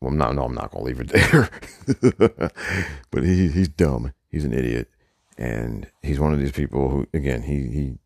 Well 0.00 0.12
not 0.12 0.34
no 0.34 0.44
i'm 0.44 0.54
not 0.54 0.70
gonna 0.70 0.84
leave 0.84 1.00
it 1.00 1.08
there. 1.08 1.50
But 3.10 3.24
he, 3.24 3.48
he's 3.48 3.68
dumb. 3.68 4.12
He's 4.28 4.44
an 4.44 4.52
idiot. 4.52 4.88
And 5.38 5.88
he's 6.02 6.20
one 6.20 6.32
of 6.32 6.38
these 6.40 6.52
people 6.52 6.90
who 6.90 7.06
again 7.12 7.42
he 7.42 7.66
he 7.68 7.98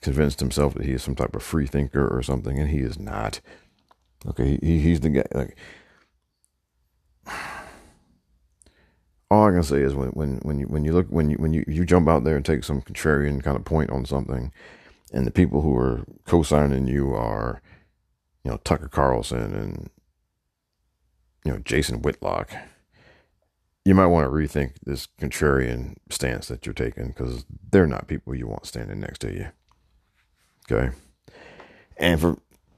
convinced 0.00 0.40
himself 0.40 0.74
that 0.74 0.84
he 0.84 0.92
is 0.92 1.02
some 1.02 1.14
type 1.14 1.36
of 1.36 1.42
free 1.42 1.66
thinker 1.66 2.06
or 2.06 2.22
something 2.22 2.58
and 2.58 2.68
he 2.70 2.78
is 2.78 2.98
not. 2.98 3.40
Okay? 4.26 4.58
He, 4.62 4.78
he's 4.78 5.00
the 5.00 5.10
guy 5.10 5.24
like 5.34 5.56
all 9.32 9.48
I 9.48 9.50
can 9.50 9.62
say 9.62 9.80
is 9.80 9.94
when 9.94 10.10
when 10.10 10.36
when 10.42 10.58
you 10.58 10.66
when 10.66 10.84
you 10.84 10.92
look 10.92 11.06
when 11.08 11.30
you 11.30 11.36
when 11.36 11.54
you 11.54 11.64
you 11.66 11.86
jump 11.86 12.06
out 12.06 12.22
there 12.22 12.36
and 12.36 12.44
take 12.44 12.64
some 12.64 12.82
contrarian 12.82 13.42
kind 13.42 13.56
of 13.56 13.64
point 13.64 13.88
on 13.88 14.04
something, 14.04 14.52
and 15.10 15.26
the 15.26 15.30
people 15.30 15.62
who 15.62 15.74
are 15.74 16.04
co-signing 16.26 16.86
you 16.86 17.14
are, 17.14 17.62
you 18.44 18.50
know, 18.50 18.58
Tucker 18.58 18.88
Carlson 18.88 19.54
and 19.54 19.90
you 21.46 21.52
know 21.52 21.58
Jason 21.60 22.02
Whitlock, 22.02 22.52
you 23.86 23.94
might 23.94 24.06
want 24.06 24.26
to 24.26 24.30
rethink 24.30 24.74
this 24.84 25.08
contrarian 25.18 25.94
stance 26.10 26.48
that 26.48 26.66
you're 26.66 26.74
taking 26.74 27.08
because 27.08 27.46
they're 27.70 27.86
not 27.86 28.08
people 28.08 28.34
you 28.34 28.46
want 28.46 28.66
standing 28.66 29.00
next 29.00 29.20
to 29.20 29.32
you. 29.32 29.46
Okay, 30.70 30.94
and 31.96 32.20
for 32.20 32.36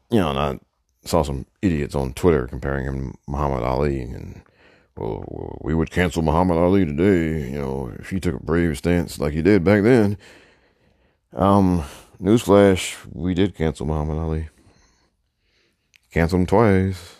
you 0.08 0.20
know, 0.20 0.30
and 0.30 0.38
I 0.38 0.60
saw 1.04 1.22
some 1.22 1.46
idiots 1.62 1.96
on 1.96 2.12
Twitter 2.12 2.46
comparing 2.46 2.84
him 2.84 3.10
to 3.10 3.18
Muhammad 3.26 3.64
Ali 3.64 4.02
and 4.02 4.42
well, 4.96 5.58
we 5.60 5.74
would 5.74 5.90
cancel 5.90 6.22
Muhammad 6.22 6.56
Ali 6.56 6.84
today, 6.84 7.50
you 7.50 7.58
know, 7.58 7.92
if 7.98 8.10
he 8.10 8.20
took 8.20 8.36
a 8.36 8.44
brave 8.44 8.78
stance 8.78 9.18
like 9.18 9.32
he 9.32 9.42
did 9.42 9.64
back 9.64 9.82
then. 9.82 10.16
Um, 11.32 11.84
newsflash, 12.20 12.96
we 13.12 13.34
did 13.34 13.56
cancel 13.56 13.86
Muhammad 13.86 14.18
Ali. 14.18 14.48
Canceled 16.12 16.42
him 16.42 16.46
twice. 16.46 17.16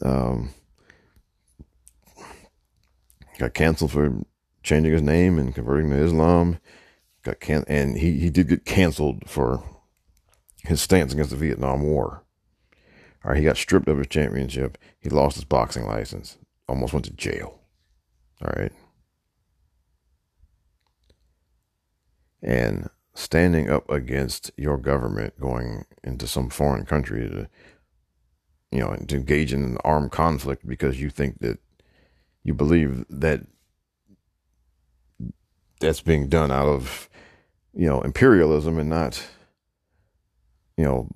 Um, 0.00 0.54
got 3.38 3.52
canceled 3.52 3.92
for 3.92 4.22
changing 4.62 4.92
his 4.92 5.02
name 5.02 5.38
and 5.38 5.54
converting 5.54 5.90
to 5.90 5.96
Islam. 5.96 6.58
Got 7.22 7.40
can 7.40 7.64
and 7.68 7.98
he, 7.98 8.18
he 8.18 8.30
did 8.30 8.48
get 8.48 8.64
canceled 8.64 9.28
for 9.28 9.62
his 10.64 10.80
stance 10.80 11.12
against 11.12 11.30
the 11.30 11.36
Vietnam 11.36 11.82
War. 11.82 12.24
All 13.24 13.30
right, 13.30 13.38
he 13.38 13.44
got 13.44 13.56
stripped 13.56 13.88
of 13.88 13.98
his 13.98 14.08
championship. 14.08 14.78
He 14.98 15.08
lost 15.08 15.36
his 15.36 15.44
boxing 15.44 15.86
license. 15.86 16.38
Almost 16.68 16.92
went 16.92 17.04
to 17.06 17.12
jail. 17.12 17.60
All 18.42 18.52
right. 18.56 18.72
And 22.42 22.88
standing 23.14 23.70
up 23.70 23.88
against 23.88 24.50
your 24.56 24.76
government 24.76 25.38
going 25.38 25.84
into 26.02 26.26
some 26.26 26.50
foreign 26.50 26.84
country 26.84 27.28
to, 27.28 27.48
you 28.72 28.80
know, 28.80 28.96
to 29.06 29.16
engage 29.16 29.52
in 29.52 29.62
an 29.62 29.78
armed 29.84 30.10
conflict 30.10 30.66
because 30.66 31.00
you 31.00 31.08
think 31.08 31.38
that 31.40 31.58
you 32.42 32.54
believe 32.54 33.04
that 33.08 33.46
that's 35.78 36.00
being 36.00 36.28
done 36.28 36.50
out 36.50 36.66
of, 36.66 37.08
you 37.72 37.88
know, 37.88 38.00
imperialism 38.00 38.78
and 38.78 38.90
not, 38.90 39.24
you 40.76 40.84
know, 40.84 41.08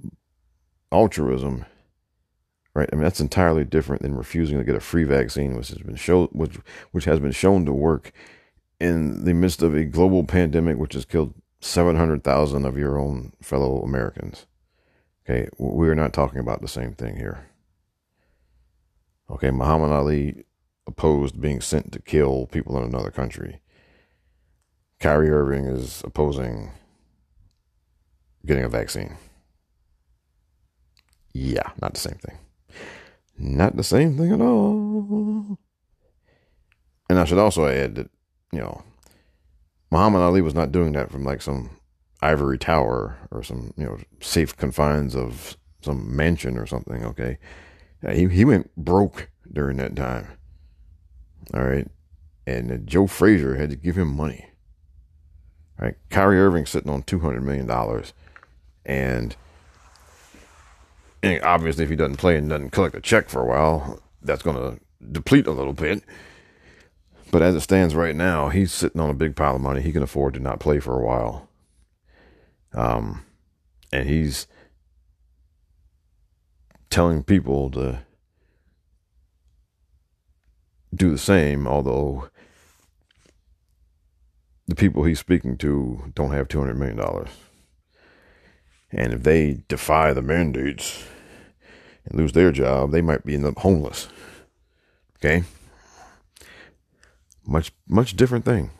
altruism 0.92 1.64
right? 2.76 2.88
I 2.92 2.96
mean, 2.96 3.04
that's 3.04 3.20
entirely 3.20 3.64
different 3.64 4.02
than 4.02 4.14
refusing 4.14 4.58
to 4.58 4.64
get 4.64 4.74
a 4.74 4.80
free 4.80 5.04
vaccine, 5.04 5.56
which 5.56 5.68
has 5.68 5.78
been 5.78 5.96
shown, 5.96 6.28
which 6.32 6.56
which 6.92 7.06
has 7.06 7.18
been 7.18 7.32
shown 7.32 7.64
to 7.64 7.72
work 7.72 8.12
in 8.78 9.24
the 9.24 9.32
midst 9.32 9.62
of 9.62 9.74
a 9.74 9.84
global 9.84 10.24
pandemic, 10.24 10.76
which 10.76 10.92
has 10.92 11.06
killed 11.06 11.34
seven 11.60 11.96
hundred 11.96 12.22
thousand 12.22 12.66
of 12.66 12.76
your 12.76 12.98
own 12.98 13.32
fellow 13.40 13.82
Americans. 13.82 14.46
Okay, 15.24 15.48
we 15.58 15.88
are 15.88 15.94
not 15.94 16.12
talking 16.12 16.38
about 16.38 16.60
the 16.60 16.68
same 16.68 16.94
thing 16.94 17.16
here. 17.16 17.48
Okay, 19.30 19.50
Muhammad 19.50 19.90
Ali 19.90 20.44
opposed 20.86 21.40
being 21.40 21.60
sent 21.60 21.92
to 21.92 22.00
kill 22.00 22.46
people 22.46 22.76
in 22.76 22.84
another 22.84 23.10
country. 23.10 23.60
Kyrie 25.00 25.30
Irving 25.30 25.64
is 25.64 26.02
opposing 26.04 26.70
getting 28.44 28.64
a 28.64 28.68
vaccine. 28.68 29.16
Yeah, 31.32 31.70
not 31.82 31.94
the 31.94 32.00
same 32.00 32.18
thing. 32.18 32.38
Not 33.38 33.76
the 33.76 33.84
same 33.84 34.16
thing 34.16 34.32
at 34.32 34.40
all. 34.40 35.58
And 37.08 37.18
I 37.18 37.24
should 37.24 37.38
also 37.38 37.66
add 37.66 37.96
that, 37.96 38.10
you 38.52 38.60
know, 38.60 38.82
Muhammad 39.90 40.22
Ali 40.22 40.40
was 40.40 40.54
not 40.54 40.72
doing 40.72 40.92
that 40.92 41.10
from 41.10 41.24
like 41.24 41.42
some 41.42 41.70
ivory 42.20 42.58
tower 42.58 43.18
or 43.30 43.42
some, 43.42 43.72
you 43.76 43.84
know, 43.84 43.98
safe 44.20 44.56
confines 44.56 45.14
of 45.14 45.56
some 45.82 46.16
mansion 46.16 46.58
or 46.58 46.66
something, 46.66 47.04
okay? 47.04 47.38
He, 48.10 48.26
he 48.28 48.44
went 48.44 48.74
broke 48.76 49.30
during 49.52 49.76
that 49.76 49.94
time. 49.94 50.28
All 51.54 51.62
right. 51.62 51.88
And 52.46 52.86
Joe 52.86 53.06
Frazier 53.06 53.56
had 53.56 53.70
to 53.70 53.76
give 53.76 53.96
him 53.96 54.16
money. 54.16 54.46
All 55.78 55.86
right. 55.86 55.96
Kyrie 56.10 56.40
Irving 56.40 56.66
sitting 56.66 56.90
on 56.90 57.02
$200 57.02 57.42
million. 57.42 57.70
And 58.84 59.36
and 61.22 61.42
obviously, 61.42 61.84
if 61.84 61.90
he 61.90 61.96
doesn't 61.96 62.16
play 62.16 62.36
and 62.36 62.48
doesn't 62.48 62.70
collect 62.70 62.94
a 62.94 63.00
check 63.00 63.28
for 63.28 63.40
a 63.40 63.46
while, 63.46 64.00
that's 64.22 64.42
going 64.42 64.56
to 64.56 64.80
deplete 65.12 65.46
a 65.46 65.52
little 65.52 65.72
bit. 65.72 66.02
But 67.30 67.42
as 67.42 67.54
it 67.54 67.60
stands 67.60 67.94
right 67.94 68.14
now, 68.14 68.48
he's 68.48 68.72
sitting 68.72 69.00
on 69.00 69.10
a 69.10 69.14
big 69.14 69.34
pile 69.34 69.56
of 69.56 69.60
money. 69.60 69.80
He 69.80 69.92
can 69.92 70.02
afford 70.02 70.34
to 70.34 70.40
not 70.40 70.60
play 70.60 70.78
for 70.78 70.98
a 70.98 71.04
while. 71.04 71.48
Um, 72.72 73.24
and 73.92 74.08
he's 74.08 74.46
telling 76.90 77.22
people 77.24 77.70
to 77.70 78.00
do 80.94 81.10
the 81.10 81.18
same, 81.18 81.66
although 81.66 82.28
the 84.66 84.74
people 84.74 85.04
he's 85.04 85.20
speaking 85.20 85.56
to 85.58 86.12
don't 86.14 86.32
have 86.32 86.48
$200 86.48 86.76
million. 86.76 86.98
And 88.96 89.12
if 89.12 89.22
they 89.22 89.58
defy 89.68 90.14
the 90.14 90.22
mandates 90.22 91.04
and 92.06 92.18
lose 92.18 92.32
their 92.32 92.50
job, 92.50 92.90
they 92.90 93.02
might 93.02 93.26
be 93.26 93.34
end 93.34 93.44
up 93.44 93.58
homeless. 93.58 94.08
Okay? 95.18 95.44
Much, 97.46 97.72
much 97.86 98.16
different 98.16 98.46
thing. 98.46 98.70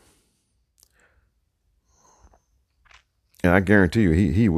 And 3.45 3.53
I 3.53 3.61
guarantee 3.61 4.03
you, 4.03 4.11
he, 4.13 4.33
he, 4.33 4.49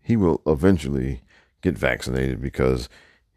he 0.00 0.16
will 0.16 0.40
eventually 0.46 1.22
get 1.62 1.76
vaccinated 1.76 2.40
because 2.40 2.88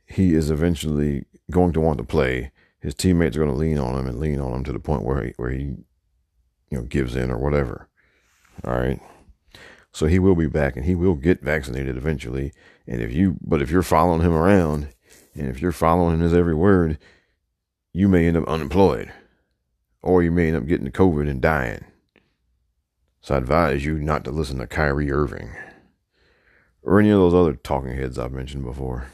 he 0.06 0.36
is 0.36 0.52
eventually 0.52 1.26
going 1.50 1.74
to 1.74 1.82
want 1.82 1.98
to 1.98 2.04
play. 2.04 2.52
His 2.80 2.94
teammates 2.94 3.36
are 3.36 3.40
going 3.40 3.52
to 3.52 3.58
lean 3.58 3.80
on 3.80 4.00
him 4.00 4.06
and 4.08 4.20
lean 4.20 4.40
on 4.40 4.54
him 4.54 4.64
to 4.66 4.72
the 4.72 4.80
point 4.80 5.04
where 5.04 5.24
he, 5.26 5.34
where 5.38 5.50
he, 5.50 5.64
you 6.70 6.78
know, 6.78 6.84
gives 6.84 7.16
in 7.16 7.32
or 7.32 7.40
whatever. 7.40 7.90
All 8.64 8.78
right. 8.78 9.02
So 9.96 10.08
he 10.08 10.20
will 10.20 10.36
be 10.36 10.48
back 10.48 10.76
and 10.76 10.86
he 10.86 10.94
will 10.94 11.16
get 11.16 11.42
vaccinated 11.42 11.96
eventually. 11.96 12.52
And 12.86 13.02
if 13.02 13.14
you, 13.14 13.38
but 13.40 13.62
if 13.62 13.72
you're 13.72 13.82
following 13.82 14.20
him 14.20 14.34
around 14.34 14.90
and 15.34 15.48
if 15.48 15.62
you're 15.62 15.72
following 15.72 16.20
his 16.20 16.34
every 16.34 16.54
word, 16.54 17.00
you 17.94 18.10
may 18.10 18.28
end 18.28 18.36
up 18.36 18.46
unemployed 18.46 19.14
or 20.02 20.22
you 20.22 20.32
may 20.32 20.50
end 20.50 20.58
up 20.58 20.68
getting 20.68 20.92
COVID 20.92 21.30
and 21.30 21.42
dying. 21.42 21.86
So 23.22 23.36
I 23.36 23.38
advise 23.38 23.86
you 23.86 23.98
not 23.98 24.26
to 24.26 24.32
listen 24.32 24.58
to 24.58 24.68
Kyrie 24.68 25.14
Irving 25.14 25.56
or 26.84 27.00
any 27.00 27.10
of 27.10 27.20
those 27.20 27.34
other 27.34 27.54
talking 27.54 27.96
heads 27.96 28.20
I've 28.20 28.34
mentioned 28.34 28.66
before 28.66 29.08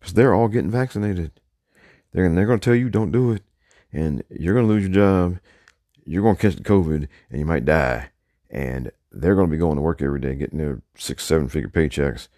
because 0.00 0.14
they're 0.14 0.34
all 0.34 0.48
getting 0.48 0.72
vaccinated. 0.72 1.30
They're, 2.12 2.28
they're 2.34 2.46
going 2.46 2.58
to 2.58 2.64
tell 2.64 2.74
you 2.74 2.90
don't 2.90 3.12
do 3.12 3.30
it 3.30 3.44
and 3.92 4.24
you're 4.28 4.54
going 4.54 4.66
to 4.66 4.72
lose 4.72 4.82
your 4.82 4.92
job. 4.92 5.38
You're 6.04 6.24
going 6.24 6.34
to 6.34 6.42
catch 6.42 6.56
the 6.56 6.64
COVID 6.64 7.06
and 7.30 7.38
you 7.38 7.46
might 7.46 7.64
die. 7.64 8.10
And 8.50 8.90
they're 9.12 9.34
going 9.34 9.48
to 9.48 9.50
be 9.50 9.58
going 9.58 9.76
to 9.76 9.82
work 9.82 10.02
every 10.02 10.20
day, 10.20 10.34
getting 10.34 10.58
their 10.58 10.82
six, 10.96 11.24
seven 11.24 11.48
figure 11.48 11.68
paychecks 11.68 12.28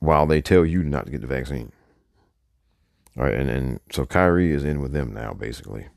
while 0.00 0.26
they 0.26 0.40
tell 0.40 0.64
you 0.64 0.82
not 0.82 1.06
to 1.06 1.12
get 1.12 1.20
the 1.20 1.26
vaccine. 1.26 1.72
All 3.16 3.24
right. 3.24 3.34
And, 3.34 3.50
and 3.50 3.80
so 3.90 4.04
Kyrie 4.04 4.52
is 4.52 4.64
in 4.64 4.80
with 4.80 4.92
them 4.92 5.12
now, 5.12 5.32
basically. 5.32 5.88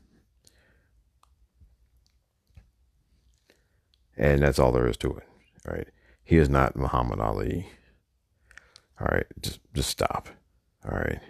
And 4.16 4.42
that's 4.42 4.58
all 4.58 4.72
there 4.72 4.88
is 4.88 4.96
to 4.98 5.08
it. 5.10 5.24
All 5.66 5.74
right. 5.74 5.88
He 6.24 6.36
is 6.36 6.48
not 6.48 6.76
Muhammad 6.76 7.20
Ali. 7.20 7.68
All 9.00 9.08
right. 9.10 9.26
Just, 9.40 9.60
just 9.74 9.90
stop. 9.90 10.28
All 10.84 10.98
right. 10.98 11.20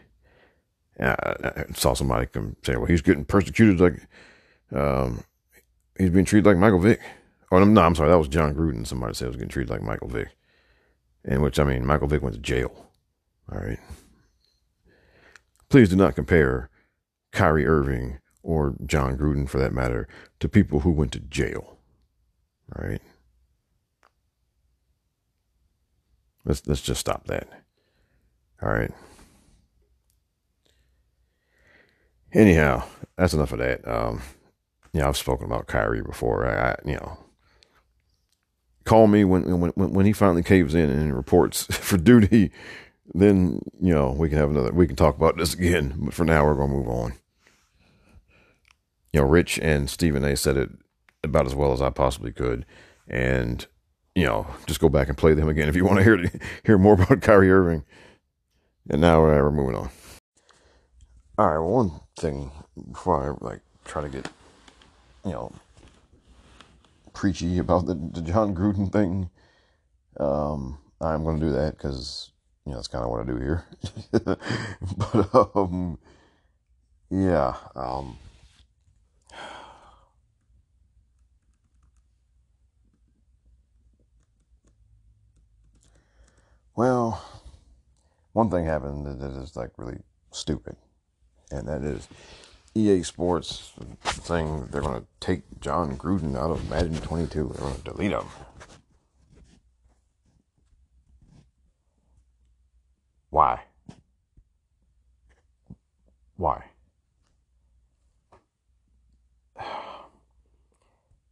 I 1.01 1.65
saw 1.75 1.95
somebody 1.95 2.27
come 2.27 2.57
say, 2.62 2.77
well, 2.77 2.85
he's 2.87 3.03
getting 3.03 3.25
persecuted 3.25 3.81
like, 3.81 4.07
um, 4.79 5.25
he's 5.99 6.11
being 6.11 6.25
treated 6.25 6.47
like 6.47 6.59
Michael 6.59 6.79
Vick. 6.79 7.01
Or 7.53 7.63
no, 7.67 7.83
I'm 7.83 7.95
sorry, 7.95 8.09
that 8.09 8.17
was 8.17 8.29
Jon 8.29 8.55
Gruden. 8.55 8.87
Somebody 8.87 9.13
said 9.13 9.29
was 9.29 9.37
getting 9.37 9.51
treated 9.51 9.69
like 9.69 9.83
Michael 9.83 10.09
Vick. 10.09 10.31
In 11.23 11.43
which, 11.43 11.59
I 11.59 11.65
mean, 11.65 11.85
Michael 11.85 12.09
Vick 12.09 12.23
went 12.23 12.35
to 12.35 12.41
jail. 12.41 12.89
All 13.53 13.59
right. 13.59 13.79
Please 15.69 15.91
do 15.91 15.97
not 15.97 16.15
compare 16.15 16.71
Kyrie 17.31 17.67
Irving 17.67 18.21
or 18.43 18.75
Jon 18.87 19.19
Gruden, 19.19 19.47
for 19.47 19.59
that 19.59 19.75
matter, 19.75 20.09
to 20.41 20.49
people 20.49 20.81
who 20.81 20.93
went 20.93 21.13
to 21.13 21.21
jail. 21.21 21.77
All 22.75 22.89
right. 22.89 23.03
Let's 26.47 26.67
let's 26.67 26.81
just 26.81 27.01
stop 27.01 27.27
that. 27.27 27.49
All 28.62 28.71
right. 28.71 28.93
Anyhow, 32.33 32.85
that's 33.19 33.35
enough 33.35 33.53
of 33.53 33.59
that. 33.59 33.87
Um, 33.87 34.23
yeah, 34.95 35.07
I've 35.07 35.19
spoken 35.19 35.45
about 35.45 35.67
Kyrie 35.67 36.01
before. 36.01 36.47
I, 36.47 36.71
I, 36.71 36.77
you 36.87 36.97
know, 36.97 37.19
call 38.85 39.07
me 39.07 39.25
when 39.25 39.61
when 39.61 39.92
when 39.92 40.07
he 40.07 40.12
finally 40.12 40.42
caves 40.42 40.75
in 40.75 40.90
and 40.90 41.14
reports 41.14 41.64
for 41.77 41.97
duty. 41.97 42.51
Then 43.14 43.61
you 43.81 43.92
know 43.92 44.11
we 44.11 44.29
can 44.29 44.38
have 44.38 44.51
another. 44.51 44.73
We 44.73 44.87
can 44.87 44.97
talk 44.97 45.16
about 45.16 45.37
this 45.37 45.55
again. 45.55 45.95
But 45.99 46.14
for 46.14 46.25
now, 46.25 46.45
we're 46.45 46.55
gonna 46.55 46.73
move 46.73 46.88
on. 46.88 47.14
You 49.12 49.21
know, 49.21 49.27
Rich 49.27 49.59
and 49.59 49.90
Stephen 49.90 50.25
A. 50.25 50.37
said 50.37 50.57
it 50.57 50.71
about 51.23 51.47
as 51.47 51.55
well 51.55 51.73
as 51.73 51.83
I 51.83 51.90
possibly 51.90 52.33
could, 52.33 52.64
and 53.09 53.66
you 54.14 54.27
know, 54.27 54.47
just 54.66 54.81
go 54.81 54.88
back 54.88 55.09
and 55.09 55.16
play 55.16 55.35
them 55.35 55.49
again 55.49 55.68
if 55.68 55.77
you 55.77 55.85
want 55.85 55.99
to 55.99 56.05
hear 56.05 56.31
hear 56.64 56.79
more 56.79 56.95
about 56.95 57.23
Kyrie 57.23 57.51
Irving. 57.51 57.85
And 58.90 59.01
now 59.01 59.25
uh, 59.25 59.29
we're 59.29 59.51
moving 59.51 59.77
on. 59.77 59.90
All 61.38 61.47
right, 61.49 61.59
well, 61.59 61.71
one 61.71 62.01
thing 62.18 62.51
before 62.90 63.37
I 63.40 63.45
like 63.45 63.61
try 63.85 64.03
to 64.03 64.09
get 64.09 64.29
you 65.25 65.33
know 65.33 65.53
preachy 67.12 67.59
about 67.59 67.87
the, 67.87 67.94
the 67.94 68.20
Jon 68.22 68.55
Gruden 68.55 68.90
thing, 68.92 69.31
um, 70.18 70.79
I'm 71.01 71.25
going 71.25 71.40
to 71.40 71.46
do 71.46 71.53
that 71.53 71.77
because 71.77 72.31
you 72.64 72.72
know 72.72 72.79
that's 72.79 72.88
kind 72.88 73.05
of 73.05 73.11
what 73.11 73.20
I 73.20 73.25
do 73.25 73.37
here. 73.37 73.64
but 74.12 75.57
um, 75.57 75.98
yeah, 77.11 77.57
um, 77.75 78.16
well, 86.77 87.22
one 88.33 88.51
thing 88.51 88.64
happened 88.64 89.07
that 89.07 89.33
is 89.33 89.57
like 89.57 89.70
really 89.77 89.98
stupid, 90.31 90.77
and 91.51 91.68
that 91.68 91.83
is 91.83 92.09
EA 92.75 93.03
Sports 93.03 93.73
saying 94.23 94.69
they're 94.71 94.81
going 94.81 95.01
to 95.01 95.07
take 95.21 95.43
Jon 95.61 95.97
Gruden 95.97 96.37
out 96.37 96.51
of 96.51 96.69
Madden 96.71 96.99
22. 97.01 97.53
They're 97.55 97.69
going 97.69 97.75
to 97.75 97.83
delete 97.83 98.13
him. 98.13 98.25
Why? 103.31 103.63
Why? 106.37 106.65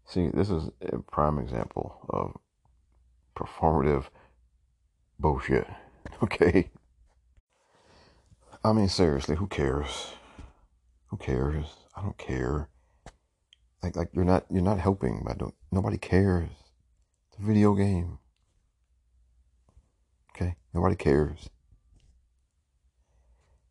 See, 0.06 0.28
this 0.28 0.50
is 0.50 0.70
a 0.82 0.98
prime 0.98 1.38
example 1.38 2.00
of 2.08 2.36
performative 3.36 4.06
bullshit. 5.18 5.66
Okay? 6.22 6.70
I 8.62 8.72
mean, 8.72 8.88
seriously, 8.88 9.36
who 9.36 9.46
cares? 9.46 10.14
Who 11.10 11.16
cares? 11.16 11.66
I 11.96 12.02
don't 12.02 12.16
care. 12.16 12.68
Like 13.82 13.96
like 13.96 14.10
you're 14.12 14.24
not 14.24 14.44
you're 14.50 14.62
not 14.62 14.78
helping 14.78 15.22
by 15.24 15.34
doing 15.34 15.52
nobody 15.72 15.98
cares. 15.98 16.50
It's 17.28 17.42
a 17.42 17.46
video 17.46 17.74
game. 17.74 18.18
Okay? 20.30 20.54
Nobody 20.72 20.94
cares. 20.94 21.50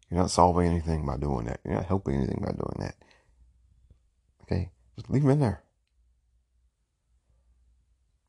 You're 0.09 0.19
not 0.19 0.31
solving 0.31 0.67
anything 0.67 1.05
by 1.05 1.17
doing 1.17 1.45
that. 1.45 1.61
You're 1.63 1.75
not 1.75 1.85
helping 1.85 2.15
anything 2.15 2.41
by 2.41 2.51
doing 2.51 2.75
that. 2.79 2.95
Okay? 4.43 4.71
Just 4.95 5.09
leave 5.09 5.21
them 5.21 5.31
in 5.31 5.39
there. 5.39 5.63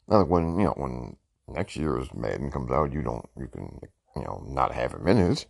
Now 0.06 0.22
when 0.24 0.56
you 0.58 0.66
know 0.66 0.74
when 0.76 1.16
next 1.48 1.74
year's 1.74 2.08
Madden 2.14 2.52
comes 2.52 2.70
out, 2.70 2.92
you 2.92 3.02
don't 3.02 3.28
you 3.36 3.48
can 3.48 3.80
you 4.14 4.22
know 4.22 4.44
not 4.46 4.72
have 4.72 4.92
him 4.94 5.08
in 5.08 5.18
it. 5.18 5.46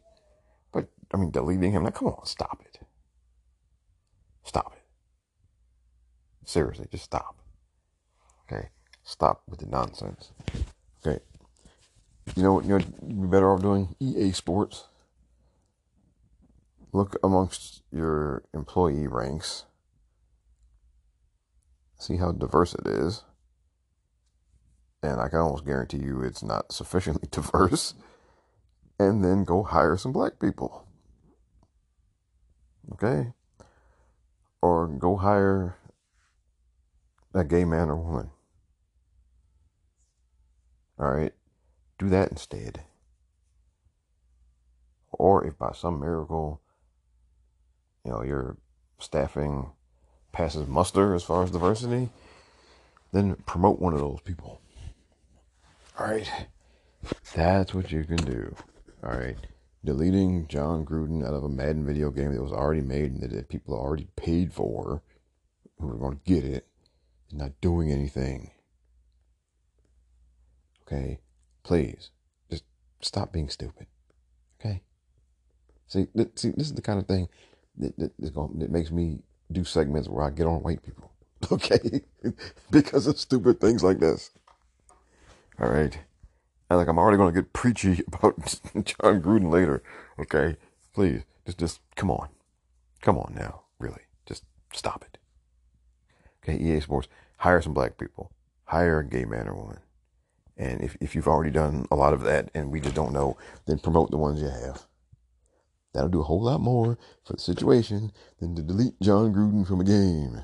But 0.72 0.88
I 1.12 1.18
mean 1.18 1.30
deleting 1.30 1.72
him, 1.72 1.82
now 1.82 1.90
come 1.90 2.08
on, 2.08 2.24
stop 2.24 2.62
it. 2.64 2.78
Stop 4.44 4.72
it. 4.76 4.82
Seriously, 6.48 6.86
just 6.90 7.04
stop. 7.04 7.36
Okay? 8.50 8.68
Stop 9.04 9.42
with 9.48 9.60
the 9.60 9.66
nonsense. 9.66 10.32
Okay. 11.06 11.20
You 12.36 12.42
know 12.42 12.54
what 12.54 12.64
you'd 12.64 12.86
be 13.00 13.26
better 13.26 13.52
off 13.52 13.62
doing? 13.62 13.94
EA 14.00 14.32
Sports. 14.32 14.84
Look 16.92 17.16
amongst 17.22 17.82
your 17.92 18.44
employee 18.52 19.06
ranks. 19.06 19.64
See 21.98 22.16
how 22.16 22.32
diverse 22.32 22.74
it 22.74 22.86
is. 22.86 23.24
And 25.02 25.20
I 25.20 25.28
can 25.28 25.38
almost 25.38 25.64
guarantee 25.64 25.98
you 25.98 26.22
it's 26.22 26.42
not 26.42 26.72
sufficiently 26.72 27.28
diverse. 27.30 27.94
And 28.98 29.24
then 29.24 29.44
go 29.44 29.62
hire 29.62 29.96
some 29.96 30.12
black 30.12 30.38
people. 30.40 30.86
Okay? 32.92 33.32
Or 34.62 34.86
go 34.86 35.16
hire 35.16 35.76
a 37.34 37.44
gay 37.44 37.64
man 37.64 37.90
or 37.90 37.96
woman. 37.96 38.30
All 40.98 41.10
right, 41.10 41.32
do 41.98 42.08
that 42.10 42.30
instead. 42.30 42.82
Or 45.12 45.46
if 45.46 45.58
by 45.58 45.72
some 45.72 46.00
miracle, 46.00 46.60
you 48.04 48.10
know, 48.10 48.22
your 48.22 48.56
staffing 48.98 49.70
passes 50.32 50.66
muster 50.68 51.14
as 51.14 51.22
far 51.22 51.42
as 51.42 51.50
diversity, 51.50 52.10
then 53.12 53.36
promote 53.46 53.80
one 53.80 53.92
of 53.94 54.00
those 54.00 54.20
people. 54.22 54.60
All 55.98 56.06
right. 56.06 56.30
That's 57.34 57.74
what 57.74 57.90
you 57.90 58.04
can 58.04 58.16
do. 58.16 58.54
All 59.02 59.10
right. 59.10 59.36
Deleting 59.84 60.46
Jon 60.46 60.84
Gruden 60.84 61.26
out 61.26 61.32
of 61.32 61.42
a 61.42 61.48
Madden 61.48 61.86
video 61.86 62.10
game 62.10 62.34
that 62.34 62.42
was 62.42 62.52
already 62.52 62.82
made 62.82 63.12
and 63.12 63.22
that 63.22 63.48
people 63.48 63.74
already 63.74 64.08
paid 64.14 64.52
for, 64.52 65.02
who 65.78 65.88
are 65.88 65.96
going 65.96 66.18
to 66.18 66.32
get 66.32 66.44
it, 66.44 66.66
and 67.30 67.40
not 67.40 67.58
doing 67.62 67.90
anything. 67.90 68.50
Okay? 70.82 71.20
Please, 71.62 72.10
just 72.50 72.64
stop 73.00 73.32
being 73.32 73.48
stupid. 73.48 73.86
Okay? 74.60 74.82
See, 75.86 76.08
see, 76.34 76.50
this 76.50 76.66
is 76.66 76.74
the 76.74 76.82
kind 76.82 76.98
of 76.98 77.06
thing 77.06 77.28
that, 77.78 78.34
going, 78.34 78.58
that 78.58 78.70
makes 78.70 78.90
me 78.90 79.20
do 79.50 79.64
segments 79.64 80.08
where 80.08 80.24
I 80.24 80.30
get 80.30 80.46
on 80.46 80.62
white 80.62 80.82
people. 80.82 81.10
Okay? 81.50 82.02
because 82.70 83.06
of 83.06 83.18
stupid 83.18 83.60
things 83.60 83.82
like 83.82 83.98
this. 83.98 84.30
All 85.58 85.70
right? 85.70 85.98
And 86.70 86.78
like 86.78 86.86
I'm 86.86 86.98
already 86.98 87.18
going 87.18 87.34
to 87.34 87.42
get 87.42 87.52
preachy 87.52 88.02
about 88.12 88.38
Jon 88.74 89.20
Gruden 89.20 89.50
later. 89.50 89.82
Okay? 90.18 90.56
Please, 90.94 91.24
just, 91.44 91.58
just 91.58 91.80
come 91.96 92.10
on. 92.10 92.28
Come 93.02 93.18
on 93.18 93.34
now. 93.36 93.62
Really. 93.78 94.02
Just 94.24 94.44
stop 94.72 95.04
it. 95.04 95.18
Okay? 96.42 96.62
EA 96.62 96.80
Sports, 96.80 97.08
hire 97.38 97.60
some 97.60 97.74
black 97.74 97.98
people. 97.98 98.30
Hire 98.66 99.00
a 99.00 99.06
gay 99.06 99.24
man 99.24 99.48
or 99.48 99.54
woman. 99.54 99.80
And 100.56 100.80
if, 100.80 100.96
if 101.00 101.14
you've 101.14 101.26
already 101.26 101.50
done 101.50 101.86
a 101.90 101.96
lot 101.96 102.12
of 102.12 102.22
that 102.22 102.50
and 102.54 102.70
we 102.70 102.80
just 102.80 102.94
don't 102.94 103.12
know, 103.12 103.36
then 103.66 103.78
promote 103.78 104.10
the 104.10 104.16
ones 104.16 104.40
you 104.40 104.48
have. 104.48 104.86
That'll 105.92 106.08
do 106.08 106.20
a 106.20 106.24
whole 106.24 106.42
lot 106.42 106.60
more 106.60 106.98
for 107.24 107.32
the 107.32 107.40
situation 107.40 108.12
than 108.38 108.54
to 108.54 108.62
delete 108.62 109.00
Jon 109.00 109.34
Gruden 109.34 109.66
from 109.66 109.80
a 109.80 109.84
game. 109.84 110.42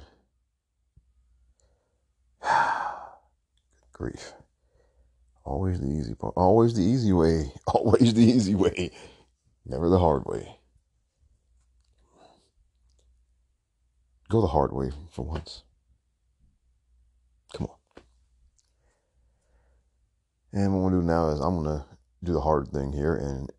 Grief. 3.92 4.32
Always 5.46 5.80
the 5.80 5.86
easy 5.86 6.14
part. 6.14 6.34
Always 6.36 6.74
the 6.74 6.82
easy 6.82 7.12
way. 7.12 7.52
Always 7.68 8.14
the 8.14 8.24
easy 8.24 8.56
way. 8.56 8.90
Never 9.64 9.88
the 9.88 10.00
hard 10.00 10.24
way. 10.26 10.58
Go 14.28 14.40
the 14.40 14.48
hard 14.48 14.72
way 14.72 14.90
for 15.12 15.22
once. 15.24 15.62
Come 17.54 17.68
on. 17.68 17.76
And 20.52 20.72
what 20.72 20.80
I'm 20.80 20.84
gonna 20.90 21.00
do 21.00 21.06
now 21.06 21.28
is 21.28 21.40
I'm 21.40 21.62
gonna 21.62 21.86
do 22.24 22.32
the 22.32 22.40
hard 22.40 22.68
thing 22.68 22.92
here 22.92 23.14
and 23.14 23.52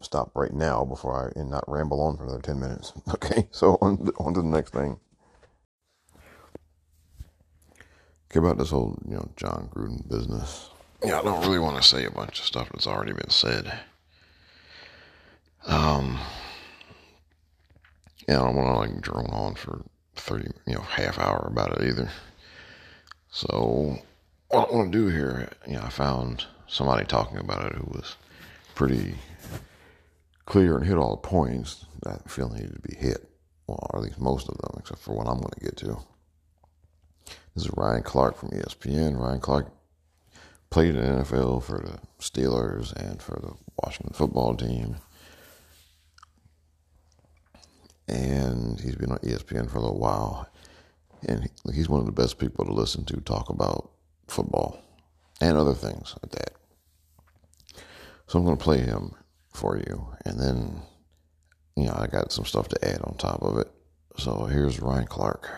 stop 0.00 0.30
right 0.36 0.52
now 0.52 0.84
before 0.84 1.34
I 1.36 1.40
and 1.40 1.50
not 1.50 1.64
ramble 1.66 2.00
on 2.00 2.16
for 2.16 2.24
another 2.24 2.42
ten 2.42 2.60
minutes. 2.60 2.92
Okay, 3.14 3.48
so 3.50 3.78
on 3.82 4.10
on 4.18 4.34
to 4.34 4.42
the 4.42 4.48
next 4.48 4.72
thing. 4.72 5.00
Okay, 8.30 8.38
about 8.38 8.58
this 8.58 8.70
whole 8.70 8.96
you 9.08 9.16
know 9.16 9.28
Jon 9.36 9.70
Gruden 9.74 10.08
business. 10.08 10.71
Yeah, 11.04 11.18
I 11.18 11.22
don't 11.22 11.40
really 11.42 11.58
want 11.58 11.76
to 11.76 11.82
say 11.82 12.04
a 12.04 12.10
bunch 12.10 12.38
of 12.38 12.46
stuff 12.46 12.68
that's 12.70 12.86
already 12.86 13.12
been 13.12 13.30
said. 13.30 13.72
Um, 15.66 16.18
yeah, 18.28 18.40
I 18.40 18.44
don't 18.44 18.56
want 18.56 18.68
to 18.68 18.78
like 18.78 19.00
drone 19.00 19.30
on 19.30 19.54
for 19.54 19.82
thirty, 20.14 20.48
you 20.66 20.74
know, 20.74 20.80
half 20.80 21.18
hour 21.18 21.48
about 21.50 21.80
it 21.80 21.88
either. 21.88 22.08
So 23.30 23.98
what 24.48 24.68
I 24.70 24.74
want 24.74 24.92
to 24.92 24.98
do 24.98 25.08
here, 25.08 25.48
you 25.66 25.74
know, 25.74 25.82
I 25.82 25.88
found 25.88 26.46
somebody 26.68 27.04
talking 27.04 27.38
about 27.38 27.66
it 27.66 27.72
who 27.74 27.86
was 27.86 28.16
pretty 28.74 29.14
clear 30.46 30.76
and 30.76 30.86
hit 30.86 30.96
all 30.98 31.16
the 31.16 31.28
points 31.28 31.84
that 32.02 32.22
I 32.24 32.28
feel 32.28 32.48
needed 32.48 32.74
to 32.74 32.88
be 32.88 32.94
hit. 32.94 33.28
Well, 33.66 33.78
or 33.90 34.00
at 34.00 34.04
least 34.04 34.20
most 34.20 34.48
of 34.48 34.56
them, 34.58 34.76
except 34.78 35.00
for 35.00 35.14
what 35.14 35.26
I'm 35.26 35.38
going 35.38 35.52
to 35.58 35.64
get 35.64 35.76
to. 35.78 35.98
This 37.54 37.64
is 37.64 37.70
Ryan 37.76 38.02
Clark 38.02 38.36
from 38.36 38.50
ESPN. 38.50 39.18
Ryan 39.18 39.40
Clark 39.40 39.68
played 40.72 40.94
in 40.94 41.02
the 41.02 41.22
NFL 41.22 41.62
for 41.62 41.78
the 41.80 41.98
Steelers 42.18 42.94
and 42.94 43.20
for 43.22 43.38
the 43.38 43.52
Washington 43.84 44.14
football 44.14 44.56
team. 44.56 44.96
And 48.08 48.80
he's 48.80 48.96
been 48.96 49.12
on 49.12 49.18
ESPN 49.18 49.70
for 49.70 49.76
a 49.76 49.82
little 49.82 49.98
while. 49.98 50.48
And 51.28 51.50
he's 51.74 51.90
one 51.90 52.00
of 52.00 52.06
the 52.06 52.12
best 52.12 52.38
people 52.38 52.64
to 52.64 52.72
listen 52.72 53.04
to 53.04 53.20
talk 53.20 53.50
about 53.50 53.90
football 54.28 54.82
and 55.42 55.58
other 55.58 55.74
things 55.74 56.16
like 56.22 56.32
that. 56.32 56.52
So 58.26 58.38
I'm 58.38 58.46
going 58.46 58.56
to 58.56 58.64
play 58.64 58.78
him 58.78 59.14
for 59.52 59.76
you. 59.76 60.08
And 60.24 60.40
then, 60.40 60.82
you 61.76 61.84
know, 61.84 61.94
I 61.94 62.06
got 62.06 62.32
some 62.32 62.46
stuff 62.46 62.68
to 62.68 62.82
add 62.82 63.02
on 63.02 63.16
top 63.18 63.42
of 63.42 63.58
it. 63.58 63.70
So 64.16 64.46
here's 64.46 64.80
Ryan 64.80 65.06
Clark. 65.06 65.50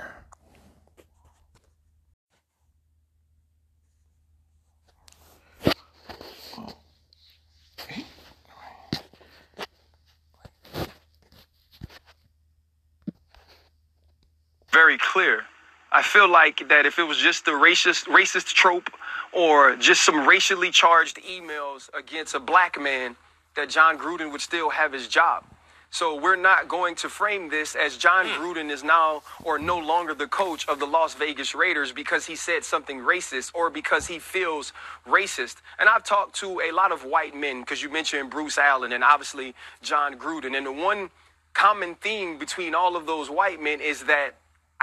Very 14.75 14.99
clear. 14.99 15.45
I 15.93 16.03
feel 16.03 16.29
like 16.29 16.69
that 16.69 16.85
if 16.85 16.99
it 16.99 17.05
was 17.05 17.19
just 17.19 17.45
the 17.45 17.53
racist 17.53 18.07
racist 18.07 18.53
trope 18.55 18.91
or 19.33 19.77
just 19.77 20.05
some 20.05 20.27
racially 20.27 20.73
charged 20.73 21.17
emails 21.23 21.89
against 21.97 22.35
a 22.35 22.41
black 22.41 22.81
man, 22.81 23.15
that 23.55 23.69
Jon 23.69 23.97
Gruden 23.97 24.33
would 24.33 24.41
still 24.41 24.71
have 24.71 24.93
his 24.93 25.07
job. 25.07 25.45
So 25.91 26.21
we're 26.21 26.35
not 26.35 26.67
going 26.67 26.97
to 26.97 27.09
frame 27.09 27.51
this 27.51 27.77
as 27.77 27.97
Jon 27.97 28.27
hmm. 28.27 28.33
Gruden 28.33 28.69
is 28.69 28.83
now 28.83 29.23
or 29.45 29.61
no 29.61 29.79
longer 29.79 30.13
the 30.13 30.27
coach 30.27 30.67
of 30.67 30.81
the 30.81 30.87
Las 30.87 31.15
Vegas 31.15 31.55
Raiders 31.55 31.93
because 31.93 32.27
he 32.27 32.35
said 32.35 32.65
something 32.65 32.99
racist 32.99 33.53
or 33.55 33.71
because 33.71 34.09
he 34.09 34.19
feels 34.19 34.73
racist. 35.07 35.59
And 35.79 35.89
I've 35.89 36.03
talked 36.03 36.35
to 36.41 36.61
a 36.69 36.73
lot 36.73 36.91
of 36.91 37.05
white 37.05 37.37
men 37.37 37.61
because 37.61 37.81
you 37.81 37.93
mentioned 37.93 38.29
Bruce 38.29 38.59
Allen 38.59 38.93
and 38.93 39.05
obviously 39.05 39.55
Jon 39.83 40.19
Gruden. 40.19 40.57
And 40.57 40.67
the 40.67 40.73
one 40.73 41.11
common 41.53 41.95
theme 41.95 42.39
between 42.39 42.75
all 42.75 42.97
of 42.97 43.07
those 43.07 43.31
white 43.31 43.63
men 43.63 43.81
is 43.81 44.03
that 44.07 44.35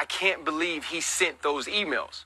I 0.02 0.06
can't 0.06 0.44
believe 0.44 0.86
he 0.86 1.00
sent 1.00 1.44
those 1.44 1.68
emails. 1.68 2.26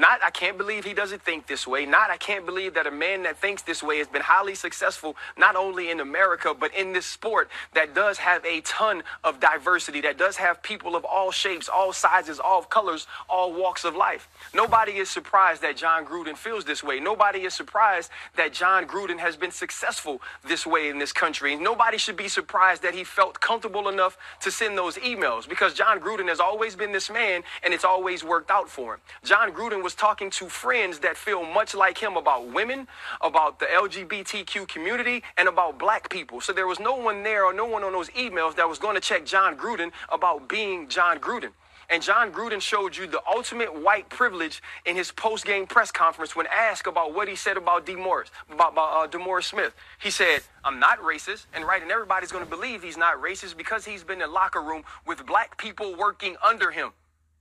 Not, 0.00 0.20
I 0.24 0.30
can't 0.30 0.56
believe 0.56 0.86
he 0.86 0.94
doesn't 0.94 1.20
think 1.20 1.46
this 1.46 1.66
way. 1.66 1.84
Not, 1.84 2.08
I 2.08 2.16
can't 2.16 2.46
believe 2.46 2.72
that 2.72 2.86
a 2.86 2.90
man 2.90 3.22
that 3.24 3.36
thinks 3.36 3.60
this 3.60 3.82
way 3.82 3.98
has 3.98 4.08
been 4.08 4.22
highly 4.22 4.54
successful, 4.54 5.14
not 5.36 5.56
only 5.56 5.90
in 5.90 6.00
America, 6.00 6.54
but 6.58 6.74
in 6.74 6.94
this 6.94 7.04
sport 7.04 7.50
that 7.74 7.94
does 7.94 8.16
have 8.16 8.42
a 8.46 8.62
ton 8.62 9.02
of 9.22 9.40
diversity, 9.40 10.00
that 10.00 10.16
does 10.16 10.38
have 10.38 10.62
people 10.62 10.96
of 10.96 11.04
all 11.04 11.30
shapes, 11.30 11.68
all 11.68 11.92
sizes, 11.92 12.40
all 12.40 12.62
colors, 12.62 13.06
all 13.28 13.52
walks 13.52 13.84
of 13.84 13.94
life. 13.94 14.26
Nobody 14.54 14.92
is 14.92 15.10
surprised 15.10 15.60
that 15.60 15.76
Jon 15.76 16.06
Gruden 16.06 16.34
feels 16.34 16.64
this 16.64 16.82
way. 16.82 16.98
Nobody 16.98 17.40
is 17.40 17.52
surprised 17.52 18.10
that 18.36 18.54
Jon 18.54 18.86
Gruden 18.86 19.18
has 19.18 19.36
been 19.36 19.50
successful 19.50 20.22
this 20.42 20.66
way 20.66 20.88
in 20.88 20.98
this 20.98 21.12
country. 21.12 21.56
Nobody 21.56 21.98
should 21.98 22.16
be 22.16 22.28
surprised 22.28 22.82
that 22.84 22.94
he 22.94 23.04
felt 23.04 23.38
comfortable 23.40 23.90
enough 23.90 24.16
to 24.40 24.50
send 24.50 24.78
those 24.78 24.96
emails 24.96 25.46
because 25.46 25.74
Jon 25.74 26.00
Gruden 26.00 26.28
has 26.28 26.40
always 26.40 26.74
been 26.74 26.90
this 26.90 27.10
man 27.10 27.42
and 27.62 27.74
it's 27.74 27.84
always 27.84 28.24
worked 28.24 28.50
out 28.50 28.70
for 28.70 28.94
him. 28.94 29.00
Jon 29.24 29.52
Gruden 29.52 29.82
was 29.82 29.89
was 29.90 29.96
talking 29.96 30.30
to 30.30 30.48
friends 30.48 31.00
that 31.00 31.16
feel 31.16 31.42
much 31.44 31.74
like 31.74 31.98
him 31.98 32.16
about 32.16 32.46
women, 32.46 32.86
about 33.22 33.58
the 33.58 33.66
LGBTQ 33.66 34.68
community, 34.68 35.20
and 35.36 35.48
about 35.48 35.80
black 35.80 36.08
people. 36.08 36.40
So 36.40 36.52
there 36.52 36.68
was 36.68 36.78
no 36.78 36.94
one 36.94 37.24
there 37.24 37.44
or 37.44 37.52
no 37.52 37.66
one 37.66 37.82
on 37.82 37.90
those 37.90 38.08
emails 38.10 38.54
that 38.54 38.68
was 38.68 38.78
going 38.78 38.94
to 38.94 39.00
check 39.00 39.26
Jon 39.26 39.56
Gruden 39.56 39.90
about 40.08 40.48
being 40.48 40.86
Jon 40.88 41.18
Gruden. 41.18 41.50
And 41.88 42.04
Jon 42.04 42.30
Gruden 42.30 42.60
showed 42.60 42.96
you 42.96 43.08
the 43.08 43.20
ultimate 43.26 43.74
white 43.82 44.08
privilege 44.10 44.62
in 44.86 44.94
his 44.94 45.10
post-game 45.10 45.66
press 45.66 45.90
conference 45.90 46.36
when 46.36 46.46
asked 46.46 46.86
about 46.86 47.12
what 47.12 47.26
he 47.26 47.34
said 47.34 47.56
about 47.56 47.84
DeMaurice, 47.84 48.30
about, 48.48 48.74
about 48.74 49.12
uh, 49.12 49.40
Smith. 49.40 49.74
He 50.00 50.12
said, 50.12 50.42
"I'm 50.62 50.78
not 50.78 51.00
racist," 51.00 51.46
and 51.52 51.64
right, 51.64 51.82
and 51.82 51.90
everybody's 51.90 52.30
going 52.30 52.44
to 52.44 52.50
believe 52.50 52.84
he's 52.84 52.96
not 52.96 53.20
racist 53.20 53.56
because 53.56 53.84
he's 53.86 54.04
been 54.04 54.22
in 54.22 54.32
locker 54.32 54.62
room 54.62 54.84
with 55.04 55.26
black 55.26 55.58
people 55.58 55.96
working 55.96 56.36
under 56.48 56.70
him. 56.70 56.92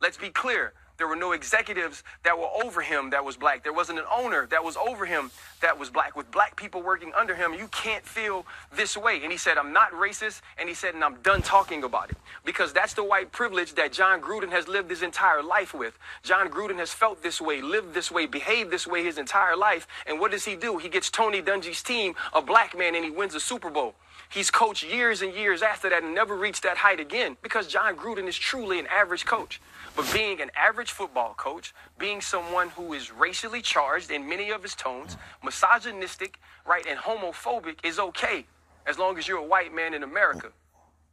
Let's 0.02 0.18
be 0.18 0.32
clear. 0.32 0.74
There 1.00 1.08
were 1.08 1.16
no 1.16 1.32
executives 1.32 2.04
that 2.24 2.38
were 2.38 2.50
over 2.62 2.82
him 2.82 3.10
that 3.12 3.24
was 3.24 3.38
black. 3.38 3.64
There 3.64 3.72
wasn't 3.72 4.00
an 4.00 4.06
owner 4.14 4.46
that 4.48 4.62
was 4.62 4.76
over 4.76 5.06
him 5.06 5.32
that 5.62 5.80
was 5.80 5.90
black. 5.90 6.18
With 6.18 6.30
black 6.30 6.58
people 6.58 6.82
working 6.82 7.14
under 7.18 7.34
him, 7.34 7.54
you 7.54 7.70
can't 7.70 8.06
feel 8.06 8.46
this 8.76 8.98
way. 8.98 9.22
And 9.24 9.32
he 9.32 9.38
said, 9.38 9.58
I'm 9.58 9.72
not 9.72 9.94
racist. 9.94 10.42
And 10.58 10.68
he 10.68 10.76
said, 10.76 10.96
and 10.96 11.04
I'm 11.04 11.16
done 11.22 11.42
talking 11.42 11.86
about 11.86 12.12
it. 12.12 12.18
Because 12.44 12.74
that's 12.74 12.94
the 12.94 13.04
white 13.04 13.32
privilege 13.32 13.76
that 13.76 13.94
Jon 13.94 14.22
Gruden 14.22 14.52
has 14.52 14.68
lived 14.68 14.90
his 14.90 15.02
entire 15.02 15.42
life 15.42 15.74
with. 15.74 15.98
Jon 16.22 16.50
Gruden 16.50 16.80
has 16.80 16.92
felt 16.92 17.24
this 17.24 17.40
way, 17.40 17.62
lived 17.62 17.94
this 17.94 18.12
way, 18.12 18.26
behaved 18.26 18.70
this 18.70 18.86
way 18.86 19.02
his 19.02 19.18
entire 19.18 19.56
life. 19.56 19.88
And 20.06 20.20
what 20.20 20.32
does 20.32 20.44
he 20.44 20.58
do? 20.58 20.80
He 20.80 20.90
gets 20.90 21.10
Tony 21.10 21.42
Dungy's 21.42 21.82
team, 21.82 22.14
a 22.34 22.42
black 22.42 22.78
man, 22.78 22.94
and 22.94 23.06
he 23.06 23.10
wins 23.12 23.36
a 23.36 23.40
Super 23.40 23.70
Bowl. 23.70 23.96
He's 24.30 24.52
coached 24.52 24.84
years 24.84 25.24
and 25.24 25.34
years 25.34 25.64
after 25.64 25.90
that 25.90 26.04
and 26.04 26.14
never 26.14 26.36
reached 26.36 26.62
that 26.64 26.78
height 26.78 27.00
again 27.00 27.38
because 27.42 27.68
Jon 27.68 27.96
Gruden 27.96 28.28
is 28.28 28.38
truly 28.38 28.80
an 28.80 28.86
average 28.88 29.26
coach. 29.26 29.60
But 30.00 30.14
being 30.14 30.40
an 30.40 30.50
average 30.56 30.94
football 30.94 31.34
coach, 31.34 31.74
being 31.98 32.22
someone 32.22 32.70
who 32.70 32.94
is 32.94 33.12
racially 33.12 33.62
charged 33.62 34.10
in 34.10 34.30
many 34.30 34.50
of 34.50 34.64
his 34.64 34.74
tones, 34.74 35.18
misogynistic, 35.44 36.40
right, 36.66 36.86
and 36.88 36.98
homophobic 36.98 37.80
is 37.84 38.00
okay 38.00 38.46
as 38.86 38.98
long 38.98 39.18
as 39.18 39.28
you're 39.28 39.40
a 39.40 39.46
white 39.46 39.76
man 39.76 39.94
in 39.94 40.04
America. 40.04 40.54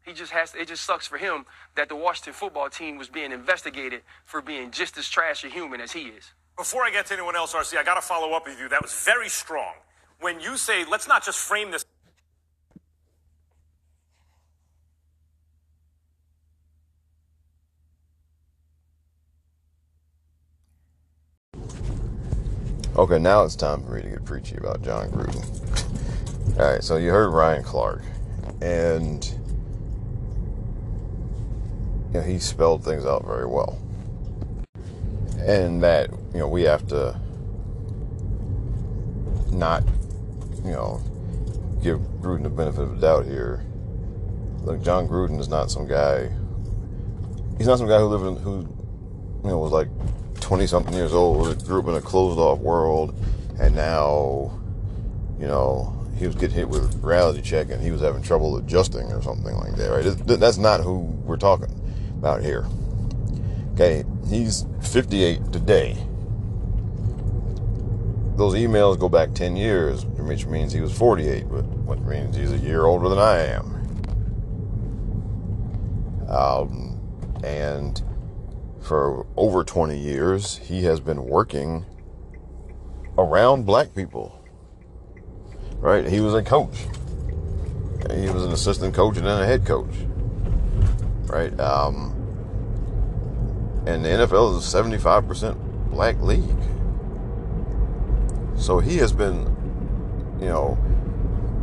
He 0.05 0.13
just 0.13 0.31
has 0.31 0.53
to, 0.53 0.61
it 0.61 0.69
just 0.69 0.85
sucks 0.85 1.05
for 1.05 1.19
him 1.19 1.47
that 1.75 1.89
the 1.89 1.97
Washington 1.97 2.33
football 2.33 2.71
team 2.71 2.97
was 2.97 3.09
being 3.09 3.33
investigated 3.33 4.03
for 4.25 4.41
being 4.41 4.71
just 4.71 4.97
as 4.99 5.09
trash 5.09 5.43
a 5.43 5.49
human 5.49 5.81
as 5.81 5.91
he 5.91 6.03
is. 6.03 6.33
Before 6.57 6.85
I 6.85 6.91
get 6.91 7.07
to 7.07 7.15
anyone 7.15 7.35
else, 7.35 7.55
RC, 7.55 7.77
I 7.77 7.83
got 7.83 7.97
to 7.97 8.01
follow 8.01 8.35
up 8.35 8.47
with 8.47 8.61
you. 8.61 8.69
That 8.69 8.83
was 8.83 8.93
very 9.05 9.29
strong. 9.29 9.75
When 10.21 10.39
you 10.39 10.57
say, 10.57 10.85
let's 10.85 11.09
not 11.09 11.25
just 11.25 11.41
frame 11.41 11.73
this. 11.73 11.85
Okay, 22.97 23.19
now 23.19 23.45
it's 23.45 23.57
time 23.57 23.83
for 23.85 23.91
me 23.91 24.01
to 24.01 24.09
get 24.09 24.25
preachy 24.25 24.57
about 24.57 24.81
Jon 24.81 25.11
Gruden. 25.11 26.59
All 26.59 26.73
right, 26.73 26.83
so 26.83 26.97
you 26.97 27.11
heard 27.11 27.29
Ryan 27.29 27.63
Clark, 27.63 28.01
and 28.63 29.23
you 32.07 32.15
know, 32.15 32.23
he 32.23 32.39
spelled 32.39 32.83
things 32.83 33.05
out 33.05 33.27
very 33.27 33.45
well, 33.45 33.79
and 35.41 35.83
that 35.83 36.09
you 36.33 36.39
know 36.39 36.49
we 36.49 36.63
have 36.63 36.89
to 36.89 37.21
not 39.51 39.85
you 40.65 40.73
know 40.73 41.03
give 41.83 41.99
Gruden 42.23 42.45
the 42.45 42.49
benefit 42.49 42.81
of 42.81 42.99
the 42.99 43.07
doubt 43.07 43.27
here. 43.27 43.63
Look, 44.63 44.83
Jon 44.83 45.07
Gruden 45.07 45.39
is 45.39 45.51
not 45.51 45.71
some 45.71 45.87
guy. 45.87 46.31
He's 47.59 47.67
not 47.67 47.77
some 47.77 47.89
guy 47.89 47.99
who 47.99 48.07
lived 48.07 48.25
in 48.25 48.43
who 48.43 48.61
you 49.45 49.51
know 49.51 49.59
was 49.59 49.73
like 49.73 49.89
20 50.47 50.69
something 50.69 50.95
years 50.95 51.13
old, 51.13 51.65
grew 51.65 51.81
up 51.81 51.89
in 51.89 51.95
a 51.95 52.01
closed 52.01 52.39
off 52.39 52.61
world, 52.61 53.13
and 53.59 53.75
now, 53.75 54.57
you 55.41 55.47
know, 55.49 55.93
he 56.17 56.25
was 56.25 56.37
getting 56.37 56.55
hit 56.55 56.69
with 56.69 57.03
reality 57.03 57.43
check 57.43 57.69
and 57.69 57.83
he 57.83 57.91
was 57.91 58.01
having 58.01 58.23
trouble 58.23 58.57
adjusting 58.57 59.11
or 59.13 59.21
something 59.21 59.57
like 59.57 59.75
that, 59.75 59.89
right? 59.89 60.05
That's 60.25 60.57
not 60.57 60.83
who 60.83 60.99
we're 61.25 61.37
talking 61.37 61.75
about 62.17 62.45
here. 62.45 62.65
Okay, 63.75 64.05
he's 64.29 64.65
58 64.83 65.53
today. 65.53 65.97
Those 68.37 68.55
emails 68.55 69.01
go 69.01 69.09
back 69.09 69.35
10 69.35 69.57
years, 69.57 70.07
which 70.07 70.47
means 70.47 70.73
he 70.73 70.81
was 70.81 70.97
48, 70.97 71.49
but 71.51 71.63
which 71.65 71.99
means 72.01 72.37
he's 72.37 72.53
a 72.53 72.59
year 72.59 72.85
older 72.85 73.09
than 73.09 73.19
I 73.19 73.39
am. 73.39 73.73
Um, 76.29 77.01
and 77.43 78.01
for 78.87 79.27
over 79.37 79.65
20 79.65 79.99
years, 79.99 80.59
he 80.59 80.85
has 80.85 81.01
been 81.01 81.25
working 81.25 81.85
around 83.19 83.67
black 83.67 83.93
people. 83.95 84.41
Right? 85.79 86.07
He 86.07 86.21
was 86.21 86.35
a 86.35 86.43
coach. 86.43 86.87
He 88.15 88.31
was 88.31 88.45
an 88.45 88.53
assistant 88.53 88.95
coach 88.95 89.17
and 89.17 89.27
then 89.27 89.43
a 89.43 89.45
head 89.47 89.67
coach. 89.67 89.93
Right? 91.25 91.59
Um, 91.59 92.13
and 93.87 94.05
the 94.05 94.09
NFL 94.09 94.57
is 94.57 94.75
a 94.75 94.79
75% 94.79 95.91
black 95.91 96.21
league. 96.23 96.45
So 98.57 98.79
he 98.79 98.99
has 98.99 99.13
been, 99.13 99.57
you 100.41 100.47
know, 100.47 100.79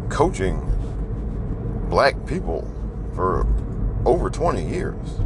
coaching 0.10 0.60
black 1.90 2.26
people 2.26 2.70
for 3.16 3.48
over 4.06 4.30
20 4.30 4.68
years. 4.68 5.20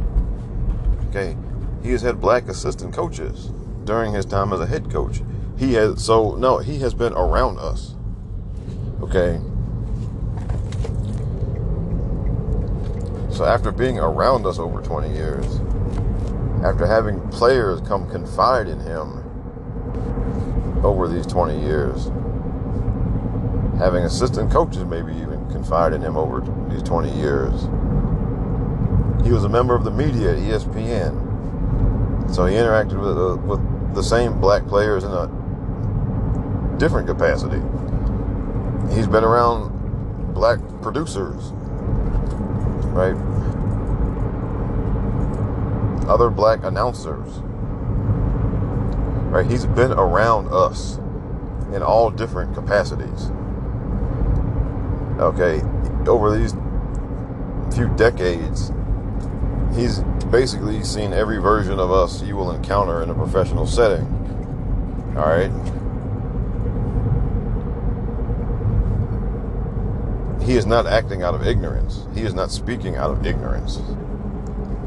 Okay 1.08 1.36
he 1.82 1.90
has 1.92 2.02
had 2.02 2.20
black 2.20 2.48
assistant 2.48 2.92
coaches 2.92 3.52
during 3.84 4.12
his 4.12 4.24
time 4.24 4.52
as 4.52 4.60
a 4.60 4.66
head 4.66 4.90
coach. 4.90 5.22
He 5.56 5.74
has 5.74 6.04
so 6.04 6.36
no, 6.36 6.58
he 6.58 6.78
has 6.80 6.94
been 6.94 7.12
around 7.14 7.58
us. 7.58 7.94
Okay. 9.00 9.40
So 13.30 13.44
after 13.44 13.70
being 13.70 13.98
around 13.98 14.46
us 14.46 14.58
over 14.58 14.82
20 14.82 15.14
years, 15.14 15.46
after 16.64 16.86
having 16.86 17.20
players 17.30 17.80
come 17.82 18.10
confide 18.10 18.66
in 18.66 18.80
him 18.80 19.24
over 20.84 21.06
these 21.06 21.26
20 21.26 21.60
years, 21.60 22.06
having 23.78 24.04
assistant 24.04 24.50
coaches 24.50 24.84
maybe 24.84 25.12
even 25.12 25.48
confide 25.50 25.92
in 25.92 26.02
him 26.02 26.16
over 26.16 26.40
these 26.68 26.82
20 26.82 27.16
years. 27.16 27.62
He 29.24 29.32
was 29.32 29.44
a 29.44 29.48
member 29.48 29.74
of 29.74 29.84
the 29.84 29.90
media 29.90 30.32
at 30.32 30.38
ESPN. 30.38 31.27
So 32.32 32.46
he 32.46 32.54
interacted 32.54 33.00
with, 33.00 33.18
uh, 33.18 33.36
with 33.46 33.94
the 33.94 34.02
same 34.02 34.40
black 34.40 34.66
players 34.66 35.04
in 35.04 35.10
a 35.10 35.28
different 36.78 37.08
capacity. 37.08 37.60
He's 38.94 39.06
been 39.06 39.24
around 39.24 40.34
black 40.34 40.58
producers, 40.82 41.52
right? 42.92 43.16
Other 46.08 46.30
black 46.30 46.64
announcers, 46.64 47.40
right? 49.30 49.46
He's 49.50 49.66
been 49.66 49.92
around 49.92 50.48
us 50.52 50.98
in 51.74 51.82
all 51.82 52.10
different 52.10 52.54
capacities. 52.54 53.30
Okay, 55.18 55.60
over 56.08 56.36
these 56.38 56.54
few 57.74 57.88
decades, 57.96 58.72
he's 59.74 60.02
basically 60.30 60.82
seen 60.84 61.12
every 61.12 61.38
version 61.38 61.78
of 61.78 61.90
us 61.90 62.22
you 62.22 62.36
will 62.36 62.50
encounter 62.50 63.02
in 63.02 63.10
a 63.10 63.14
professional 63.14 63.66
setting. 63.66 64.04
All 65.16 65.26
right. 65.26 65.50
He 70.42 70.56
is 70.56 70.66
not 70.66 70.86
acting 70.86 71.22
out 71.22 71.34
of 71.34 71.46
ignorance. 71.46 72.06
He 72.14 72.22
is 72.22 72.34
not 72.34 72.50
speaking 72.50 72.96
out 72.96 73.10
of 73.10 73.26
ignorance. 73.26 73.80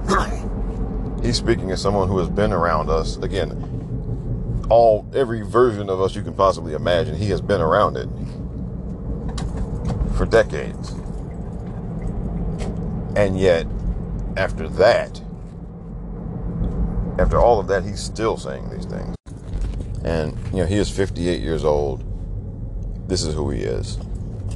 He's 1.24 1.38
speaking 1.38 1.72
as 1.72 1.82
someone 1.82 2.08
who 2.08 2.18
has 2.18 2.30
been 2.30 2.52
around 2.52 2.90
us. 2.90 3.18
Again, 3.18 4.66
all 4.70 5.08
every 5.14 5.42
version 5.42 5.90
of 5.90 6.02
us 6.02 6.16
you 6.16 6.24
can 6.24 6.34
possibly 6.34 6.74
imagine. 6.74 7.16
He 7.16 7.30
has 7.30 7.42
been 7.42 7.62
around 7.62 7.98
it 7.98 8.10
for 10.16 10.26
decades. 10.26 10.92
And 13.16 13.40
yet, 13.40 13.68
after 14.38 14.68
that, 14.70 15.22
after 17.20 17.40
all 17.40 17.60
of 17.60 17.68
that, 17.68 17.84
he's 17.84 18.00
still 18.00 18.38
saying 18.38 18.70
these 18.70 18.86
things. 18.86 19.16
And, 20.04 20.38
you 20.52 20.60
know, 20.60 20.66
he 20.66 20.78
is 20.78 20.90
58 20.90 21.42
years 21.42 21.64
old. 21.64 22.04
This 23.08 23.24
is 23.24 23.34
who 23.34 23.50
he 23.52 23.62
is. 23.62 23.98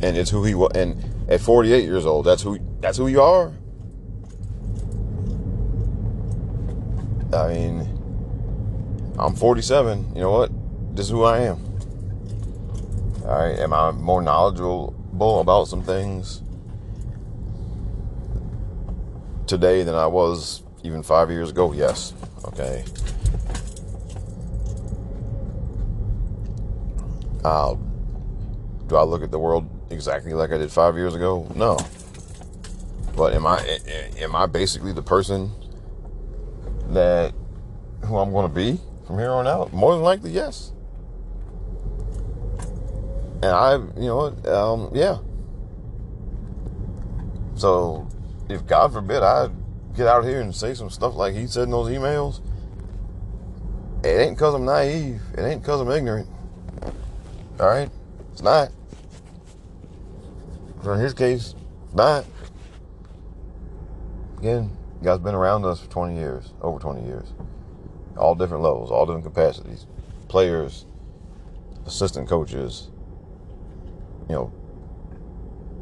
And 0.02 0.18
it's 0.18 0.30
who 0.30 0.44
he 0.44 0.56
was. 0.56 0.72
And 0.76 1.04
at 1.30 1.42
48 1.42 1.84
years 1.84 2.06
old, 2.06 2.26
that's 2.26 2.42
who, 2.42 2.60
that's 2.80 2.98
who 2.98 3.08
you 3.08 3.22
are. 3.22 3.52
I 7.34 7.54
mean, 7.54 7.82
I'm 9.20 9.36
47. 9.36 10.16
You 10.16 10.22
know 10.22 10.32
what? 10.32 10.96
This 10.96 11.06
is 11.06 11.12
who 11.12 11.24
I 11.24 11.40
am. 11.40 11.58
All 13.24 13.40
right. 13.40 13.60
Am 13.60 13.74
I 13.74 13.92
more 13.92 14.22
knowledgeable 14.22 14.96
about 15.42 15.68
some 15.68 15.84
things 15.84 16.42
today 19.48 19.84
than 19.84 19.96
I 19.96 20.08
was 20.08 20.64
even 20.84 21.04
five 21.04 21.30
years 21.30 21.50
ago? 21.50 21.74
Yes. 21.74 22.14
Okay. 22.48 22.84
Uh, 27.44 27.76
do 28.88 28.96
I 28.96 29.04
look 29.04 29.24
at 29.24 29.32
the 29.32 29.40
world 29.40 29.68
exactly 29.92 30.34
like 30.34 30.52
I 30.52 30.58
did 30.58 30.72
five 30.72 30.96
years 30.96 31.14
ago? 31.16 31.52
No. 31.56 31.78
But 33.16 33.34
am 33.34 33.46
I 33.46 33.60
am 34.20 34.36
I 34.36 34.46
basically 34.46 34.94
the 34.94 35.02
person 35.02 35.52
that 36.90 37.34
who 38.04 38.18
I'm 38.18 38.32
going 38.32 38.48
to 38.48 38.54
be 38.54 38.80
from 39.08 39.18
here 39.20 39.32
on 39.32 39.48
out? 39.48 39.74
More 39.74 39.94
than 39.94 40.02
likely, 40.02 40.32
yes. 40.32 40.72
And 43.42 43.46
I, 43.46 43.76
you 43.76 44.08
know, 44.08 44.36
um, 44.52 44.92
yeah. 44.94 45.18
So, 47.56 48.08
if 48.50 48.66
God 48.66 48.92
forbid 48.92 49.24
I 49.24 49.50
get 49.96 50.08
out 50.08 50.26
here 50.26 50.42
and 50.42 50.54
say 50.54 50.74
some 50.74 50.90
stuff 50.90 51.16
like 51.16 51.34
he 51.34 51.48
said 51.48 51.64
in 51.64 51.72
those 51.72 51.90
emails, 51.90 52.42
it 54.04 54.20
ain't 54.20 54.36
because 54.36 54.54
I'm 54.54 54.66
naive. 54.66 55.22
It 55.38 55.42
ain't 55.42 55.62
because 55.62 55.82
I'm 55.82 55.90
ignorant. 55.90 56.30
All 57.60 57.68
right? 57.68 57.90
It's 58.32 58.42
not. 58.42 58.70
in 60.84 61.00
his 61.00 61.14
case, 61.14 61.56
not. 61.94 62.26
Again, 64.38 64.70
you 65.02 65.06
guys 65.06 65.20
been 65.20 65.34
around 65.34 65.66
us 65.66 65.80
for 65.80 65.90
20 65.90 66.16
years, 66.16 66.54
over 66.62 66.78
20 66.78 67.06
years. 67.06 67.34
All 68.18 68.36
different 68.36 68.62
levels, 68.62 68.92
all 68.92 69.06
different 69.06 69.26
capacities. 69.26 69.88
Players, 70.28 70.86
assistant 71.86 72.28
coaches, 72.28 72.90
you 74.30 74.36
know, 74.36 74.54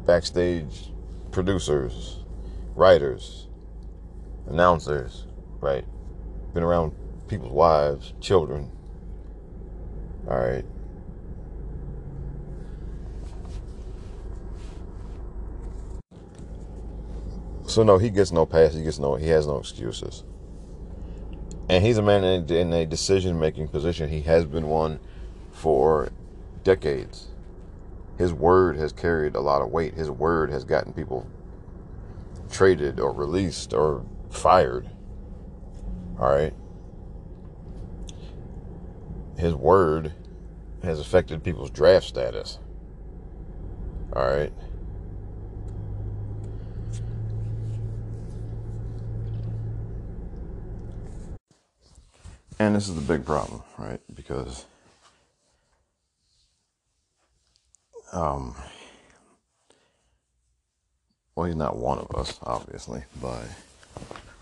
backstage 0.06 0.92
producers, 1.30 2.20
writers, 2.74 3.43
announcers, 4.46 5.26
right? 5.60 5.84
Been 6.52 6.62
around 6.62 6.92
people's 7.28 7.52
wives, 7.52 8.12
children. 8.20 8.70
All 10.28 10.38
right. 10.38 10.64
So 17.66 17.82
no, 17.82 17.98
he 17.98 18.10
gets 18.10 18.30
no 18.30 18.46
pass. 18.46 18.74
He 18.74 18.84
gets 18.84 18.98
no. 18.98 19.16
He 19.16 19.28
has 19.28 19.46
no 19.46 19.58
excuses. 19.58 20.22
And 21.68 21.84
he's 21.84 21.98
a 21.98 22.02
man 22.02 22.22
in, 22.22 22.52
in 22.52 22.72
a 22.72 22.86
decision-making 22.86 23.68
position. 23.68 24.10
He 24.10 24.20
has 24.22 24.44
been 24.44 24.68
one 24.68 25.00
for 25.50 26.10
decades. 26.62 27.28
His 28.18 28.32
word 28.32 28.76
has 28.76 28.92
carried 28.92 29.34
a 29.34 29.40
lot 29.40 29.62
of 29.62 29.70
weight. 29.70 29.94
His 29.94 30.10
word 30.10 30.50
has 30.50 30.62
gotten 30.62 30.92
people 30.92 31.26
traded 32.50 33.00
or 33.00 33.12
released 33.12 33.72
or 33.72 34.04
fired. 34.34 34.88
All 36.18 36.28
right. 36.28 36.54
His 39.38 39.54
word 39.54 40.12
has 40.82 41.00
affected 41.00 41.42
people's 41.42 41.70
draft 41.70 42.06
status. 42.06 42.58
All 44.14 44.26
right. 44.26 44.52
And 52.58 52.76
this 52.76 52.88
is 52.88 52.94
the 52.94 53.00
big 53.00 53.26
problem, 53.26 53.62
right? 53.78 54.00
Because 54.14 54.66
um 58.12 58.54
well 61.34 61.46
he's 61.46 61.56
not 61.56 61.76
one 61.76 61.98
of 61.98 62.14
us, 62.14 62.38
obviously, 62.44 63.02
but 63.20 63.44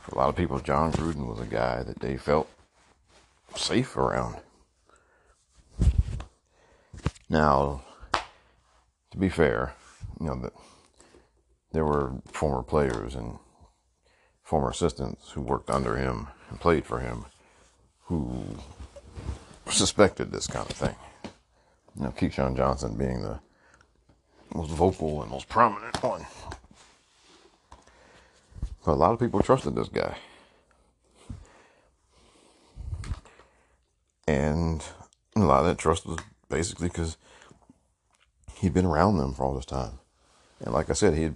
for 0.00 0.14
a 0.14 0.18
lot 0.18 0.28
of 0.28 0.36
people 0.36 0.58
Jon 0.58 0.92
Gruden 0.92 1.26
was 1.26 1.40
a 1.40 1.46
guy 1.46 1.82
that 1.82 2.00
they 2.00 2.16
felt 2.16 2.48
safe 3.56 3.96
around. 3.96 4.36
Now, 7.28 7.82
to 9.10 9.18
be 9.18 9.28
fair, 9.28 9.74
you 10.20 10.26
know 10.26 10.36
that 10.36 10.52
there 11.72 11.84
were 11.84 12.12
former 12.30 12.62
players 12.62 13.14
and 13.14 13.38
former 14.42 14.70
assistants 14.70 15.30
who 15.30 15.40
worked 15.40 15.70
under 15.70 15.96
him 15.96 16.28
and 16.50 16.60
played 16.60 16.84
for 16.84 17.00
him 17.00 17.24
who 18.04 18.44
suspected 19.70 20.30
this 20.30 20.46
kind 20.46 20.68
of 20.68 20.76
thing. 20.76 20.96
You 21.96 22.04
know, 22.04 22.10
Keyshawn 22.10 22.56
Johnson 22.56 22.96
being 22.96 23.22
the 23.22 23.40
most 24.54 24.70
vocal 24.70 25.22
and 25.22 25.30
most 25.30 25.48
prominent 25.48 26.02
one. 26.02 26.26
A 28.84 28.92
lot 28.92 29.12
of 29.12 29.20
people 29.20 29.40
trusted 29.40 29.74
this 29.74 29.88
guy. 29.88 30.16
And 34.26 34.84
a 35.36 35.40
lot 35.40 35.60
of 35.60 35.66
that 35.66 35.78
trust 35.78 36.04
was 36.04 36.18
basically 36.48 36.88
because 36.88 37.16
he'd 38.54 38.74
been 38.74 38.86
around 38.86 39.18
them 39.18 39.34
for 39.34 39.44
all 39.44 39.54
this 39.54 39.64
time. 39.64 39.98
And 40.60 40.74
like 40.74 40.90
I 40.90 40.94
said, 40.94 41.14
he'd 41.14 41.34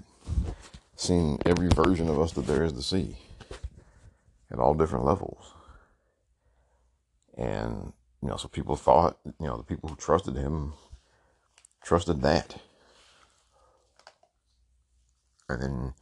seen 0.97 1.39
every 1.47 1.69
version 1.69 2.09
of 2.09 2.21
us 2.21 2.33
that 2.33 2.47
there 2.47 2.65
is 2.65 2.73
to 2.73 2.83
see 2.83 3.17
at 4.51 4.59
all 4.59 4.75
different 4.75 5.05
levels. 5.05 5.53
And, 7.37 7.93
you 8.23 8.29
know, 8.29 8.37
so 8.37 8.49
people 8.49 8.77
thought, 8.77 9.19
you 9.25 9.47
know, 9.47 9.57
the 9.57 9.63
people 9.63 9.89
who 9.89 9.97
trusted 9.97 10.37
him 10.37 10.73
trusted 11.85 12.23
that. 12.23 12.57
And 15.49 15.63
then 15.63 15.95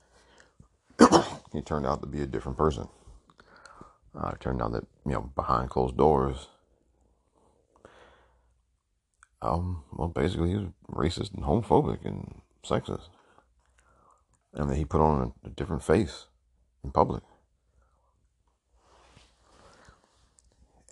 he 1.55 1.63
turned 1.63 1.87
out 1.87 2.01
to 2.03 2.07
be 2.07 2.23
a 2.23 2.27
different 2.27 2.59
person. 2.59 2.89
Uh, 4.15 4.33
it 4.35 4.41
turned 4.41 4.61
out 4.61 4.73
that, 4.73 4.87
you 5.07 5.13
know, 5.13 5.33
behind 5.35 5.71
closed 5.71 5.97
doors, 5.97 6.49
um, 9.43 9.85
well, 9.93 10.09
basically 10.09 10.51
he 10.51 10.57
was 10.57 10.67
racist 10.91 11.35
and 11.35 11.45
homophobic 11.45 12.05
and 12.05 12.41
sexist. 12.65 13.09
And 14.53 14.71
that 14.71 14.77
he 14.77 14.85
put 14.85 15.01
on 15.01 15.33
a, 15.45 15.49
a 15.49 15.51
different 15.51 15.83
face 15.83 16.27
in 16.85 16.93
public. 16.93 17.23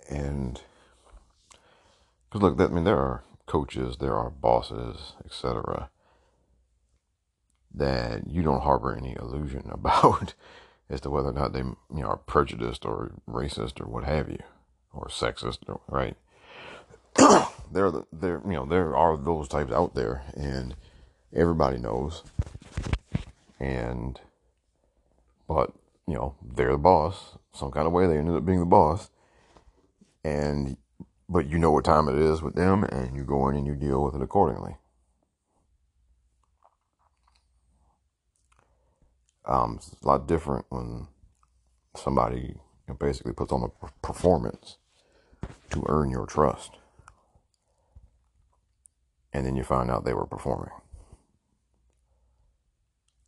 and 0.09 0.61
because 2.29 2.41
look, 2.41 2.57
that, 2.57 2.71
I 2.71 2.73
mean, 2.73 2.83
there 2.83 2.97
are 2.97 3.23
coaches, 3.45 3.97
there 3.97 4.15
are 4.15 4.29
bosses, 4.29 5.13
etc., 5.25 5.89
that 7.73 8.27
you 8.27 8.41
don't 8.41 8.61
harbor 8.61 8.95
any 8.95 9.15
illusion 9.19 9.69
about 9.71 10.33
as 10.89 11.01
to 11.01 11.09
whether 11.09 11.29
or 11.29 11.33
not 11.33 11.53
they, 11.53 11.59
you 11.59 11.77
know, 11.89 12.07
are 12.07 12.17
prejudiced 12.17 12.85
or 12.85 13.13
racist 13.29 13.81
or 13.81 13.87
what 13.87 14.03
have 14.03 14.29
you, 14.29 14.39
or 14.93 15.07
sexist, 15.07 15.59
right? 15.87 16.15
there, 17.71 17.91
there, 18.11 18.41
you 18.45 18.53
know, 18.53 18.65
there 18.65 18.95
are 18.95 19.17
those 19.17 19.47
types 19.47 19.71
out 19.71 19.95
there, 19.95 20.23
and 20.35 20.75
everybody 21.33 21.77
knows. 21.77 22.23
And, 23.59 24.19
but 25.47 25.71
you 26.05 26.15
know, 26.15 26.35
they're 26.43 26.73
the 26.73 26.77
boss. 26.77 27.37
Some 27.53 27.71
kind 27.71 27.87
of 27.87 27.93
way 27.93 28.07
they 28.07 28.17
ended 28.17 28.35
up 28.35 28.45
being 28.45 28.59
the 28.59 28.65
boss 28.65 29.09
and 30.23 30.77
but 31.27 31.47
you 31.49 31.57
know 31.57 31.71
what 31.71 31.85
time 31.85 32.07
it 32.07 32.15
is 32.15 32.41
with 32.41 32.55
them 32.55 32.83
and 32.83 33.15
you 33.15 33.23
go 33.23 33.47
in 33.49 33.55
and 33.55 33.67
you 33.67 33.75
deal 33.75 34.03
with 34.03 34.15
it 34.15 34.21
accordingly 34.21 34.75
um, 39.45 39.75
it's 39.77 39.95
a 40.03 40.07
lot 40.07 40.27
different 40.27 40.65
when 40.69 41.07
somebody 41.95 42.55
basically 42.99 43.33
puts 43.33 43.51
on 43.51 43.63
a 43.63 43.87
performance 44.01 44.77
to 45.69 45.83
earn 45.87 46.09
your 46.09 46.25
trust 46.25 46.71
and 49.33 49.45
then 49.45 49.55
you 49.55 49.63
find 49.63 49.89
out 49.89 50.05
they 50.05 50.13
were 50.13 50.25
performing 50.27 50.71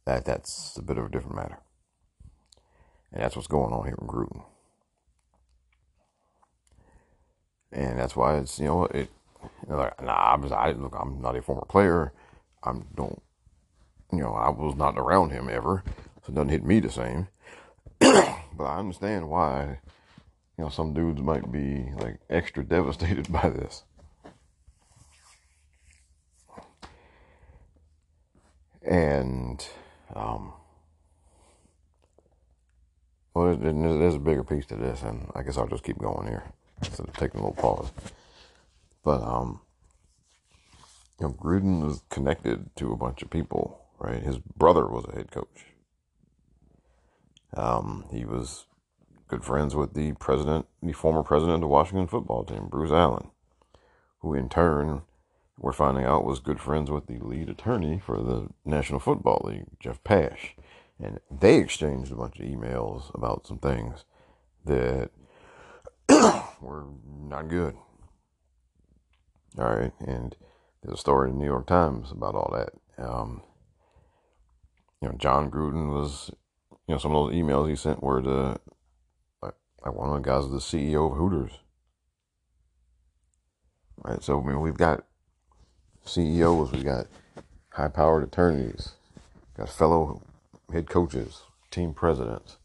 that 0.06 0.25
that's 0.25 0.78
a 0.78 0.82
bit 0.82 0.97
of 0.97 1.06
a 1.06 1.10
different 1.10 1.36
matter 1.36 1.58
and 3.12 3.23
that's 3.23 3.36
what's 3.36 3.47
going 3.47 3.73
on 3.73 3.86
here 3.86 3.97
in 3.99 4.08
Gruden 4.08 4.43
and 7.71 7.99
that's 7.99 8.15
why 8.15 8.38
it's 8.38 8.60
you 8.60 8.65
know 8.65 8.86
it. 8.86 9.10
Like, 9.67 10.01
nah, 10.04 10.34
I'm, 10.34 10.51
I 10.54 10.71
look. 10.71 10.95
I'm 10.99 11.21
not 11.21 11.36
a 11.36 11.41
former 11.41 11.65
player. 11.67 12.13
I 12.63 12.73
don't. 12.95 13.21
You 14.17 14.23
know, 14.23 14.34
I 14.34 14.49
was 14.49 14.75
not 14.75 14.97
around 14.97 15.32
him 15.32 15.49
ever, 15.49 15.84
so 16.23 16.32
it 16.32 16.36
doesn't 16.36 16.49
hit 16.49 16.63
me 16.63 16.80
the 16.80 16.89
same. 16.89 17.28
but 17.99 18.63
I 18.63 18.78
understand 18.78 19.30
why. 19.30 19.80
You 20.58 20.63
know, 20.63 20.69
some 20.69 20.93
dudes 20.93 21.21
might 21.21 21.51
be 21.51 21.86
like 21.97 22.19
extra 22.30 22.63
devastated 22.67 23.32
by 23.32 23.49
this. 23.49 23.84
And 28.82 29.67
um, 30.15 30.54
well, 33.34 33.56
there's 33.58 34.15
a 34.15 34.19
bigger 34.19 34.43
piece 34.43 34.65
to 34.67 34.75
this, 34.75 35.01
and 35.01 35.30
I 35.36 35.43
guess 35.43 35.58
I'll 35.58 35.67
just 35.67 35.84
keep 35.84 35.97
going 35.97 36.28
here 36.28 36.43
instead 36.82 37.08
of 37.08 37.13
taking 37.17 37.41
a 37.41 37.47
little 37.47 37.62
pause. 37.62 37.91
But 39.04 39.21
um, 39.23 39.60
you 41.19 41.28
know, 41.28 41.34
Gruden 41.34 41.86
was 41.86 42.01
connected 42.10 42.75
to 42.78 42.91
a 42.91 42.97
bunch 42.97 43.21
of 43.21 43.30
people, 43.30 43.85
right? 43.99 44.21
His 44.21 44.38
brother 44.38 44.88
was 44.88 45.05
a 45.05 45.15
head 45.15 45.31
coach. 45.31 45.65
Um, 47.55 48.05
he 48.12 48.25
was 48.25 48.65
good 49.27 49.43
friends 49.43 49.75
with 49.75 49.93
the 49.93 50.13
president, 50.13 50.67
the 50.84 50.93
former 50.93 51.23
president 51.23 51.55
of 51.55 51.62
the 51.62 51.67
Washington 51.67 52.08
football 52.08 52.43
team, 52.43 52.67
Bruce 52.69 52.91
Allen, 52.91 53.29
who 54.19 54.34
in 54.34 54.49
turn 54.49 55.03
we're 55.58 55.71
finding 55.71 56.03
out 56.03 56.25
was 56.25 56.39
good 56.39 56.60
friends 56.60 56.91
with 56.91 57.08
the 57.08 57.19
lead 57.19 57.49
attorney 57.49 58.01
for 58.05 58.21
the 58.21 58.49
National 58.65 58.99
Football 58.99 59.41
League, 59.45 59.67
Jeff 59.79 60.03
Pash. 60.03 60.55
And 61.01 61.19
they 61.31 61.58
exchanged 61.58 62.12
a 62.12 62.15
bunch 62.15 62.39
of 62.39 62.45
emails 62.45 63.13
about 63.15 63.47
some 63.47 63.60
things 63.60 64.03
that 64.65 65.12
were 66.62 66.86
not 67.08 67.47
good. 67.47 67.75
All 69.58 69.75
right, 69.75 69.93
and 70.05 70.36
there's 70.84 70.97
a 70.97 71.01
story 71.01 71.29
in 71.29 71.36
the 71.36 71.41
New 71.43 71.49
York 71.49 71.67
Times 71.67 72.12
about 72.12 72.36
all 72.36 72.53
that. 72.53 73.03
Um, 73.03 73.41
you 75.01 75.10
know, 75.10 75.15
Jon 75.17 75.51
Gruden 75.51 75.93
was, 75.93 76.32
you 76.88 76.93
know, 76.93 76.97
some 76.97 77.15
of 77.15 77.28
those 77.28 77.36
emails 77.36 77.70
he 77.70 77.76
sent 77.76 78.01
were 78.01 78.22
to, 78.22 78.59
like, 79.41 79.95
one 79.95 80.09
of 80.09 80.15
the 80.15 80.28
guys, 80.28 80.49
the 80.49 80.57
CEO 80.57 81.11
of 81.11 81.17
Hooters. 81.17 81.51
Right, 84.03 84.24
so 84.24 84.41
I 84.41 84.45
mean, 84.45 84.61
we've 84.61 84.78
got 84.78 85.05
CEOs, 86.05 86.72
we've 86.72 86.84
got 86.84 87.07
high-powered 87.70 88.24
attorneys, 88.24 88.93
got 89.57 89.70
fellow 89.70 90.22
head 90.72 90.89
coaches, 90.89 91.43
team 91.72 91.93
presidents. 91.93 92.57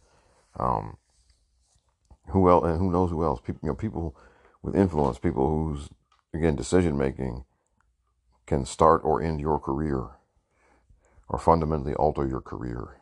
Um, 0.59 0.97
who 2.29 2.49
else, 2.49 2.65
and 2.65 2.79
who 2.79 2.91
knows 2.91 3.11
who 3.11 3.25
else? 3.25 3.41
People, 3.41 3.61
you 3.63 3.69
know, 3.69 3.75
people 3.75 4.17
with 4.63 4.77
influence, 4.77 5.19
people 5.19 5.49
whose 5.49 5.89
again 6.35 6.57
decision 6.57 6.97
making 6.97 7.45
can 8.47 8.65
start 8.65 9.03
or 9.05 9.23
end 9.23 9.41
your 9.41 9.59
career, 9.59 10.09
or 11.31 11.39
fundamentally 11.39 11.95
alter 11.95 12.27
your 12.27 12.43
career. 12.43 13.01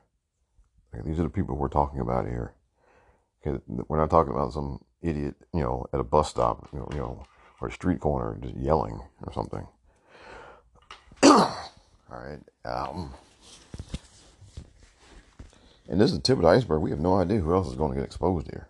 Okay, 0.95 1.03
these 1.05 1.19
are 1.19 1.25
the 1.25 1.29
people 1.29 1.57
we're 1.57 1.69
talking 1.69 2.01
about 2.01 2.27
here. 2.27 2.55
Okay, 3.45 3.61
we're 3.67 3.99
not 3.99 4.11
talking 4.11 4.33
about 4.33 4.53
some 4.53 4.81
idiot, 5.03 5.35
you 5.53 5.61
know, 5.61 5.87
at 5.93 5.99
a 5.99 6.05
bus 6.05 6.31
stop, 6.31 6.69
you 6.73 6.79
know, 6.79 6.89
you 6.93 6.99
know 6.99 7.25
or 7.61 7.67
a 7.67 7.73
street 7.73 7.99
corner 7.99 8.39
just 8.41 8.55
yelling 8.55 9.01
or 9.27 9.33
something. 9.33 9.67
All 11.25 11.59
right. 12.09 12.39
Um, 12.65 13.13
And 15.89 15.99
this 16.01 16.11
is 16.11 16.19
the 16.19 16.23
tip 16.23 16.37
of 16.37 16.43
the 16.43 16.49
iceberg. 16.49 16.83
We 16.83 16.91
have 16.91 17.01
no 17.01 17.17
idea 17.17 17.41
who 17.41 17.55
else 17.55 17.69
is 17.69 17.75
going 17.75 17.93
to 17.93 17.97
get 17.97 18.05
exposed 18.05 18.49
here. 18.51 18.69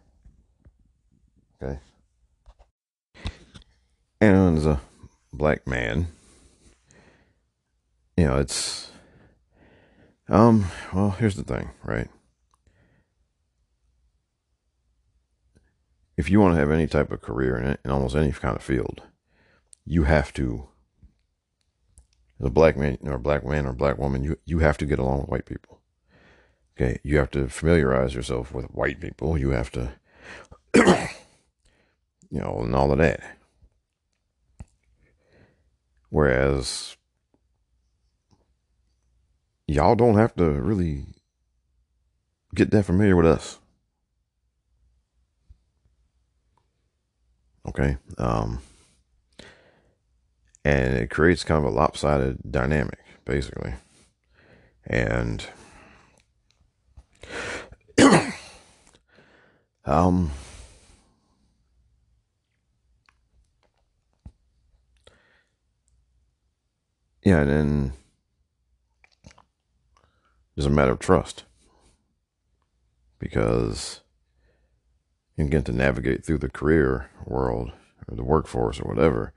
Okay. 1.60 1.80
And 4.20 4.56
as 4.56 4.66
a 4.66 4.80
black 5.32 5.66
man, 5.66 6.06
you 8.16 8.24
know, 8.24 8.38
it's 8.38 8.92
um, 10.28 10.66
well, 10.92 11.10
here's 11.10 11.36
the 11.36 11.42
thing, 11.42 11.70
right? 11.84 12.08
If 16.16 16.28
you 16.30 16.40
want 16.40 16.54
to 16.54 16.60
have 16.60 16.70
any 16.70 16.86
type 16.86 17.12
of 17.12 17.22
career 17.22 17.56
in, 17.56 17.66
it, 17.66 17.80
in 17.84 17.90
almost 17.90 18.16
any 18.16 18.32
kind 18.32 18.56
of 18.56 18.62
field, 18.62 19.02
you 19.86 20.04
have 20.04 20.32
to, 20.34 20.68
as 22.40 22.46
a 22.46 22.50
black 22.50 22.76
man 22.76 22.98
or 23.02 23.14
a 23.14 23.20
black 23.20 23.44
man 23.44 23.66
or 23.66 23.72
black 23.72 23.98
woman, 23.98 24.24
you, 24.24 24.36
you 24.44 24.58
have 24.58 24.76
to 24.78 24.86
get 24.86 24.98
along 24.98 25.20
with 25.20 25.28
white 25.28 25.46
people. 25.46 25.80
Okay. 26.76 27.00
You 27.02 27.18
have 27.18 27.30
to 27.30 27.48
familiarize 27.48 28.14
yourself 28.14 28.52
with 28.52 28.66
white 28.66 29.00
people. 29.00 29.38
You 29.38 29.50
have 29.50 29.70
to, 29.72 29.92
you 30.74 32.40
know, 32.40 32.60
and 32.60 32.74
all 32.74 32.92
of 32.92 32.98
that. 32.98 33.20
Whereas 36.10 36.97
y'all 39.68 39.94
don't 39.94 40.16
have 40.16 40.34
to 40.34 40.50
really 40.50 41.04
get 42.54 42.70
that 42.70 42.84
familiar 42.84 43.14
with 43.14 43.26
us. 43.26 43.58
Okay. 47.68 47.98
Um, 48.16 48.60
and 50.64 50.94
it 50.96 51.10
creates 51.10 51.44
kind 51.44 51.64
of 51.64 51.70
a 51.70 51.74
lopsided 51.76 52.38
dynamic, 52.50 52.98
basically. 53.26 53.74
And, 54.86 55.44
um, 59.84 60.30
yeah, 67.22 67.40
and 67.40 67.50
then 67.50 67.92
it's 70.58 70.66
a 70.66 70.70
matter 70.70 70.90
of 70.90 70.98
trust 70.98 71.44
because 73.20 74.00
you 75.36 75.44
get 75.44 75.64
to 75.66 75.72
navigate 75.72 76.24
through 76.24 76.38
the 76.38 76.48
career 76.48 77.10
world 77.24 77.70
or 78.08 78.16
the 78.16 78.24
workforce 78.24 78.80
or 78.80 78.88
whatever. 78.88 79.32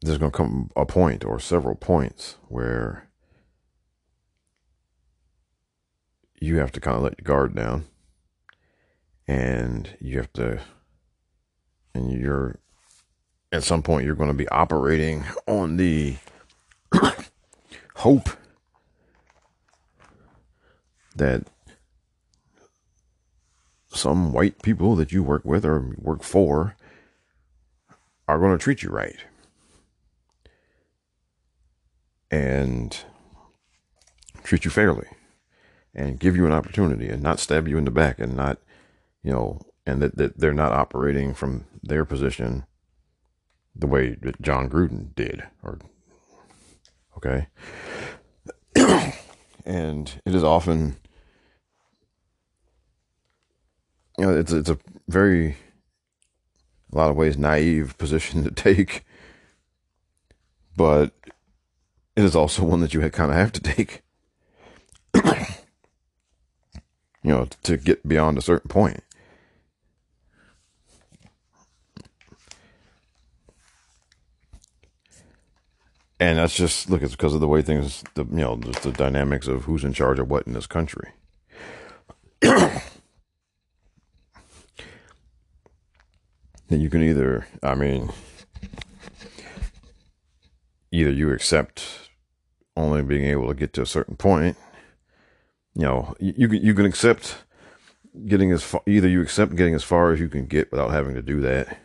There's 0.00 0.18
going 0.18 0.30
to 0.30 0.36
come 0.36 0.70
a 0.76 0.86
point 0.86 1.24
or 1.24 1.40
several 1.40 1.74
points 1.74 2.36
where 2.46 3.08
you 6.40 6.58
have 6.58 6.70
to 6.72 6.80
kind 6.80 6.96
of 6.96 7.02
let 7.02 7.18
your 7.18 7.24
guard 7.24 7.56
down 7.56 7.86
and 9.26 9.96
you 10.00 10.18
have 10.18 10.32
to, 10.34 10.60
and 11.92 12.12
you're, 12.12 12.60
at 13.50 13.64
some 13.64 13.82
point, 13.82 14.06
you're 14.06 14.14
going 14.14 14.30
to 14.30 14.32
be 14.32 14.48
operating 14.50 15.24
on 15.48 15.76
the 15.76 16.18
hope 17.96 18.30
that 21.18 21.44
some 23.88 24.32
white 24.32 24.62
people 24.62 24.96
that 24.96 25.12
you 25.12 25.22
work 25.22 25.44
with 25.44 25.64
or 25.64 25.94
work 25.98 26.22
for 26.22 26.76
are 28.26 28.38
going 28.38 28.56
to 28.56 28.62
treat 28.62 28.82
you 28.82 28.90
right. 28.90 29.18
And 32.30 32.96
treat 34.42 34.64
you 34.64 34.70
fairly 34.70 35.06
and 35.94 36.20
give 36.20 36.36
you 36.36 36.46
an 36.46 36.52
opportunity 36.52 37.08
and 37.08 37.22
not 37.22 37.40
stab 37.40 37.66
you 37.66 37.78
in 37.78 37.84
the 37.84 37.90
back 37.90 38.18
and 38.18 38.36
not, 38.36 38.58
you 39.22 39.32
know, 39.32 39.60
and 39.86 40.02
that, 40.02 40.16
that 40.16 40.38
they're 40.38 40.52
not 40.52 40.72
operating 40.72 41.32
from 41.34 41.64
their 41.82 42.04
position 42.04 42.64
the 43.74 43.86
way 43.86 44.16
that 44.20 44.40
Jon 44.42 44.68
Gruden 44.68 45.14
did 45.14 45.44
or 45.62 45.78
okay. 47.16 47.46
and 49.64 50.20
it 50.24 50.34
is 50.34 50.44
often 50.44 50.96
you 54.18 54.26
know, 54.26 54.36
it's 54.36 54.52
it's 54.52 54.68
a 54.68 54.78
very 55.06 55.56
a 56.92 56.96
lot 56.96 57.10
of 57.10 57.16
ways 57.16 57.38
naive 57.38 57.96
position 57.98 58.44
to 58.44 58.50
take, 58.50 59.04
but 60.76 61.12
it 62.16 62.24
is 62.24 62.34
also 62.34 62.64
one 62.64 62.80
that 62.80 62.92
you 62.92 63.00
kind 63.10 63.30
of 63.30 63.36
have 63.36 63.52
to 63.52 63.60
take. 63.60 64.02
you 67.22 67.34
know, 67.34 67.48
to 67.62 67.76
get 67.76 68.06
beyond 68.06 68.38
a 68.38 68.42
certain 68.42 68.68
point. 68.68 69.02
And 76.20 76.38
that's 76.38 76.56
just 76.56 76.90
look. 76.90 77.02
It's 77.02 77.12
because 77.12 77.34
of 77.34 77.40
the 77.40 77.46
way 77.46 77.62
things, 77.62 78.02
the 78.14 78.24
you 78.24 78.38
know, 78.38 78.56
the, 78.56 78.72
the 78.80 78.90
dynamics 78.92 79.46
of 79.46 79.64
who's 79.64 79.84
in 79.84 79.92
charge 79.92 80.18
of 80.18 80.28
what 80.28 80.48
in 80.48 80.52
this 80.52 80.66
country. 80.66 81.10
then 82.40 82.80
you 86.88 86.90
can 86.90 87.02
either, 87.02 87.46
I 87.62 87.74
mean, 87.74 88.08
either 90.90 91.10
you 91.10 91.30
accept 91.30 92.08
only 92.78 93.02
being 93.02 93.26
able 93.26 93.46
to 93.48 93.54
get 93.54 93.74
to 93.74 93.82
a 93.82 93.86
certain 93.86 94.16
point. 94.16 94.56
You 95.74 95.82
know, 95.82 96.14
you 96.18 96.48
can 96.48 96.62
you 96.62 96.72
can 96.72 96.86
accept 96.86 97.44
getting 98.26 98.52
as 98.52 98.62
far. 98.62 98.80
Either 98.86 99.06
you 99.06 99.20
accept 99.20 99.54
getting 99.54 99.74
as 99.74 99.84
far 99.84 100.12
as 100.12 100.18
you 100.18 100.30
can 100.30 100.46
get 100.46 100.72
without 100.72 100.90
having 100.90 101.14
to 101.14 101.20
do 101.20 101.42
that, 101.42 101.76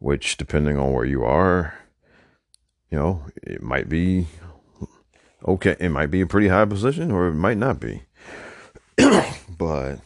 which 0.00 0.36
depending 0.36 0.76
on 0.76 0.92
where 0.92 1.06
you 1.06 1.24
are, 1.24 1.72
you 2.90 2.98
know, 2.98 3.22
it 3.42 3.62
might 3.62 3.88
be 3.88 4.26
okay. 5.48 5.76
It 5.80 5.88
might 5.88 6.10
be 6.10 6.20
a 6.20 6.26
pretty 6.26 6.48
high 6.48 6.66
position, 6.66 7.10
or 7.10 7.28
it 7.28 7.32
might 7.32 7.56
not 7.56 7.80
be. 7.80 8.02
but 9.48 10.00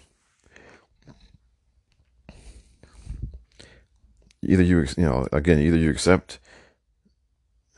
either 4.48 4.62
you 4.62 4.80
you 4.96 5.04
know 5.04 5.28
again 5.32 5.58
either 5.58 5.76
you 5.76 5.90
accept 5.90 6.40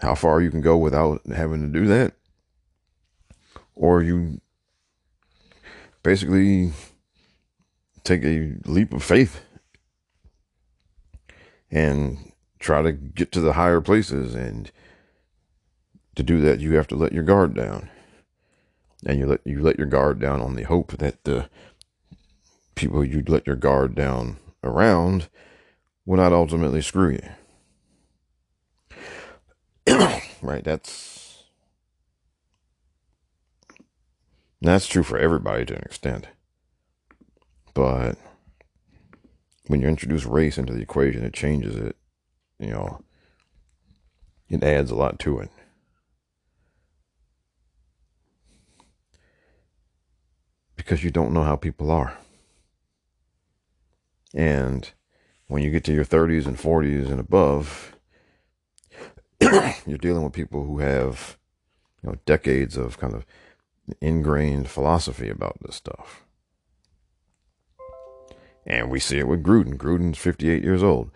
how 0.00 0.14
far 0.14 0.40
you 0.40 0.50
can 0.50 0.62
go 0.62 0.76
without 0.76 1.20
having 1.26 1.60
to 1.60 1.78
do 1.78 1.86
that 1.86 2.14
or 3.74 4.02
you 4.02 4.40
basically 6.02 6.72
take 8.04 8.24
a 8.24 8.54
leap 8.64 8.92
of 8.92 9.02
faith 9.02 9.42
and 11.70 12.32
try 12.58 12.82
to 12.82 12.92
get 12.92 13.32
to 13.32 13.40
the 13.40 13.54
higher 13.54 13.80
places. 13.80 14.34
And 14.34 14.70
to 16.16 16.22
do 16.22 16.40
that 16.42 16.60
you 16.60 16.74
have 16.74 16.88
to 16.88 16.96
let 16.96 17.12
your 17.12 17.22
guard 17.22 17.54
down. 17.54 17.90
And 19.06 19.18
you 19.18 19.26
let 19.26 19.40
you 19.46 19.60
let 19.60 19.78
your 19.78 19.86
guard 19.86 20.20
down 20.20 20.42
on 20.42 20.54
the 20.54 20.64
hope 20.64 20.98
that 20.98 21.24
the 21.24 21.48
people 22.74 23.02
you 23.02 23.22
let 23.26 23.46
your 23.46 23.56
guard 23.56 23.94
down 23.94 24.36
around 24.62 25.28
will 26.11 26.16
not 26.16 26.32
ultimately 26.32 26.82
screw 26.82 27.11
you. 27.11 28.96
right? 30.42 30.64
That's 30.64 31.44
that's 34.61 34.88
true 34.88 35.04
for 35.04 35.18
everybody 35.18 35.64
to 35.66 35.76
an 35.76 35.82
extent. 35.82 36.26
But 37.74 38.16
when 39.68 39.80
you 39.80 39.86
introduce 39.86 40.24
race 40.24 40.58
into 40.58 40.72
the 40.72 40.82
equation, 40.82 41.22
it 41.22 41.32
changes 41.32 41.76
it. 41.76 41.94
You 42.58 42.70
know, 42.70 43.04
it 44.48 44.64
adds 44.64 44.90
a 44.90 44.96
lot 44.96 45.20
to 45.20 45.38
it. 45.38 45.50
Because 50.74 51.04
you 51.04 51.12
don't 51.12 51.32
know 51.32 51.44
how 51.44 51.54
people 51.54 51.92
are. 51.92 52.18
And 54.34 54.90
when 55.51 55.64
you 55.64 55.70
get 55.72 55.82
to 55.82 55.92
your 55.92 56.05
30s 56.05 56.46
and 56.46 56.57
40s 56.57 57.11
and 57.11 57.18
above, 57.18 57.96
you're 59.84 59.98
dealing 59.98 60.22
with 60.22 60.32
people 60.32 60.64
who 60.64 60.78
have, 60.78 61.38
you 62.03 62.09
know, 62.09 62.16
decades 62.24 62.76
of 62.76 62.98
kind 62.98 63.14
of 63.14 63.26
ingrained 64.01 64.70
philosophy 64.70 65.28
about 65.28 65.59
this 65.61 65.74
stuff. 65.74 66.24
And 68.64 68.92
we 68.92 69.01
see 69.01 69.18
it 69.18 69.26
with 69.26 69.42
Gruden. 69.42 69.76
Gruden's 69.76 70.18
58 70.18 70.62
years 70.62 70.84
old, 70.84 71.11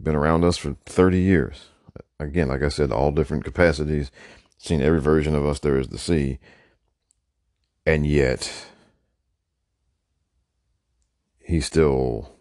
been 0.00 0.14
around 0.14 0.44
us 0.44 0.56
for 0.56 0.76
30 0.86 1.18
years. 1.18 1.70
Again, 2.20 2.46
like 2.46 2.62
I 2.62 2.68
said, 2.68 2.92
all 2.92 3.10
different 3.10 3.44
capacities, 3.44 4.12
seen 4.56 4.82
every 4.82 5.00
version 5.00 5.34
of 5.34 5.44
us 5.44 5.58
there 5.58 5.80
is 5.80 5.88
to 5.88 5.98
see. 5.98 6.38
And 7.84 8.06
yet, 8.06 8.52
he 11.40 11.60
still 11.60 12.33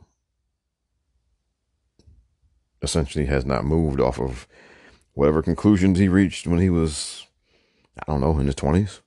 essentially 2.84 3.26
has 3.26 3.46
not 3.46 3.66
moved 3.66 4.00
off 4.00 4.20
of 4.20 4.46
whatever 5.14 5.42
conclusions 5.42 5.98
he 5.98 6.10
reached 6.10 6.46
when 6.46 6.60
he 6.60 6.70
was, 6.70 7.26
I 7.98 8.12
don't 8.12 8.22
know, 8.22 8.38
in 8.38 8.46
his 8.46 8.56
20s. 8.56 9.00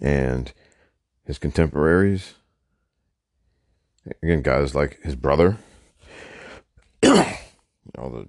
And 0.00 0.52
his 1.24 1.38
contemporaries, 1.38 2.34
again, 4.22 4.42
guys 4.42 4.74
like 4.74 5.00
his 5.02 5.16
brother, 5.16 5.58
you 7.02 7.14
know, 7.96 8.08
the 8.08 8.28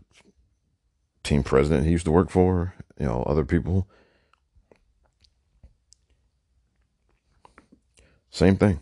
team 1.24 1.44
president 1.44 1.86
he 1.86 1.92
used 1.92 2.06
to 2.06 2.12
work 2.12 2.30
for, 2.32 2.74
you 3.00 3.06
know, 3.06 3.24
other 3.24 3.46
people 3.46 3.88
Same 8.32 8.56
thing. 8.56 8.82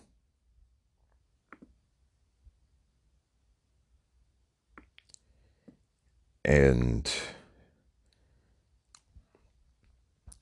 And 6.45 7.11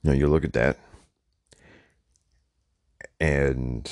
you 0.03 0.11
know, 0.11 0.13
you 0.13 0.27
look 0.27 0.45
at 0.45 0.53
that 0.53 0.77
and 3.19 3.91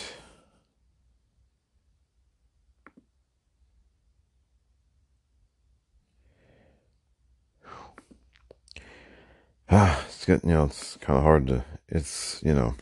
ah, 9.70 10.04
it's 10.08 10.26
good, 10.26 10.42
you 10.44 10.50
know, 10.50 10.66
it's 10.66 10.98
kind 10.98 11.18
of 11.18 11.24
hard 11.24 11.48
to, 11.48 11.66
it's, 11.88 12.42
you 12.44 12.54
know, 12.54 12.76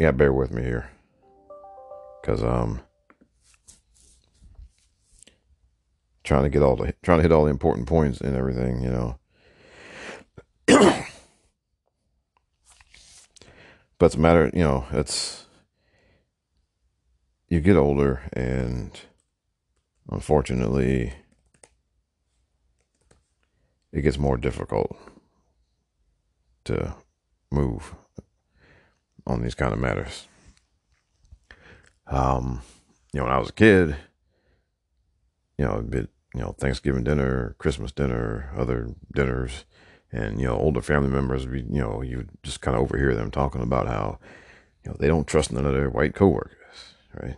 gotta 0.00 0.16
bear 0.16 0.32
with 0.32 0.50
me 0.50 0.62
here. 0.62 0.90
Cause, 2.22 2.42
um, 2.42 2.80
trying 6.24 6.42
to 6.42 6.48
get 6.48 6.62
all 6.62 6.76
the, 6.76 6.92
trying 7.02 7.18
to 7.18 7.22
hit 7.22 7.32
all 7.32 7.44
the 7.44 7.50
important 7.50 7.86
points 7.86 8.20
and 8.20 8.36
everything, 8.36 8.82
you 8.82 8.90
know. 8.90 9.18
but 13.98 14.06
it's 14.06 14.16
a 14.16 14.18
matter, 14.18 14.50
you 14.52 14.64
know, 14.64 14.86
it's, 14.92 15.46
you 17.48 17.60
get 17.60 17.76
older 17.76 18.22
and 18.32 19.00
unfortunately, 20.10 21.14
it 23.92 24.02
gets 24.02 24.18
more 24.18 24.36
difficult 24.36 24.96
to 26.64 26.94
move 27.50 27.94
on 29.26 29.42
these 29.42 29.54
kind 29.54 29.72
of 29.72 29.78
matters. 29.78 30.26
Um, 32.06 32.62
you 33.12 33.20
know, 33.20 33.24
when 33.24 33.34
I 33.34 33.38
was 33.38 33.48
a 33.48 33.54
kid, 33.54 33.96
you 35.58 35.64
know, 35.64 35.80
bit, 35.82 36.10
you 36.34 36.40
know, 36.40 36.54
Thanksgiving 36.58 37.04
dinner, 37.04 37.56
Christmas 37.58 37.92
dinner, 37.92 38.52
other 38.56 38.94
dinners, 39.14 39.64
and 40.12 40.40
you 40.40 40.46
know, 40.46 40.56
older 40.56 40.80
family 40.80 41.08
members, 41.08 41.44
you 41.44 41.64
know, 41.80 42.02
you 42.02 42.26
just 42.42 42.60
kind 42.60 42.76
of 42.76 42.82
overhear 42.82 43.14
them 43.14 43.30
talking 43.30 43.62
about 43.62 43.88
how, 43.88 44.18
you 44.84 44.90
know, 44.90 44.96
they 44.98 45.08
don't 45.08 45.26
trust 45.26 45.52
none 45.52 45.66
of 45.66 45.72
their 45.72 45.90
white 45.90 46.14
coworkers, 46.14 46.94
right? 47.20 47.36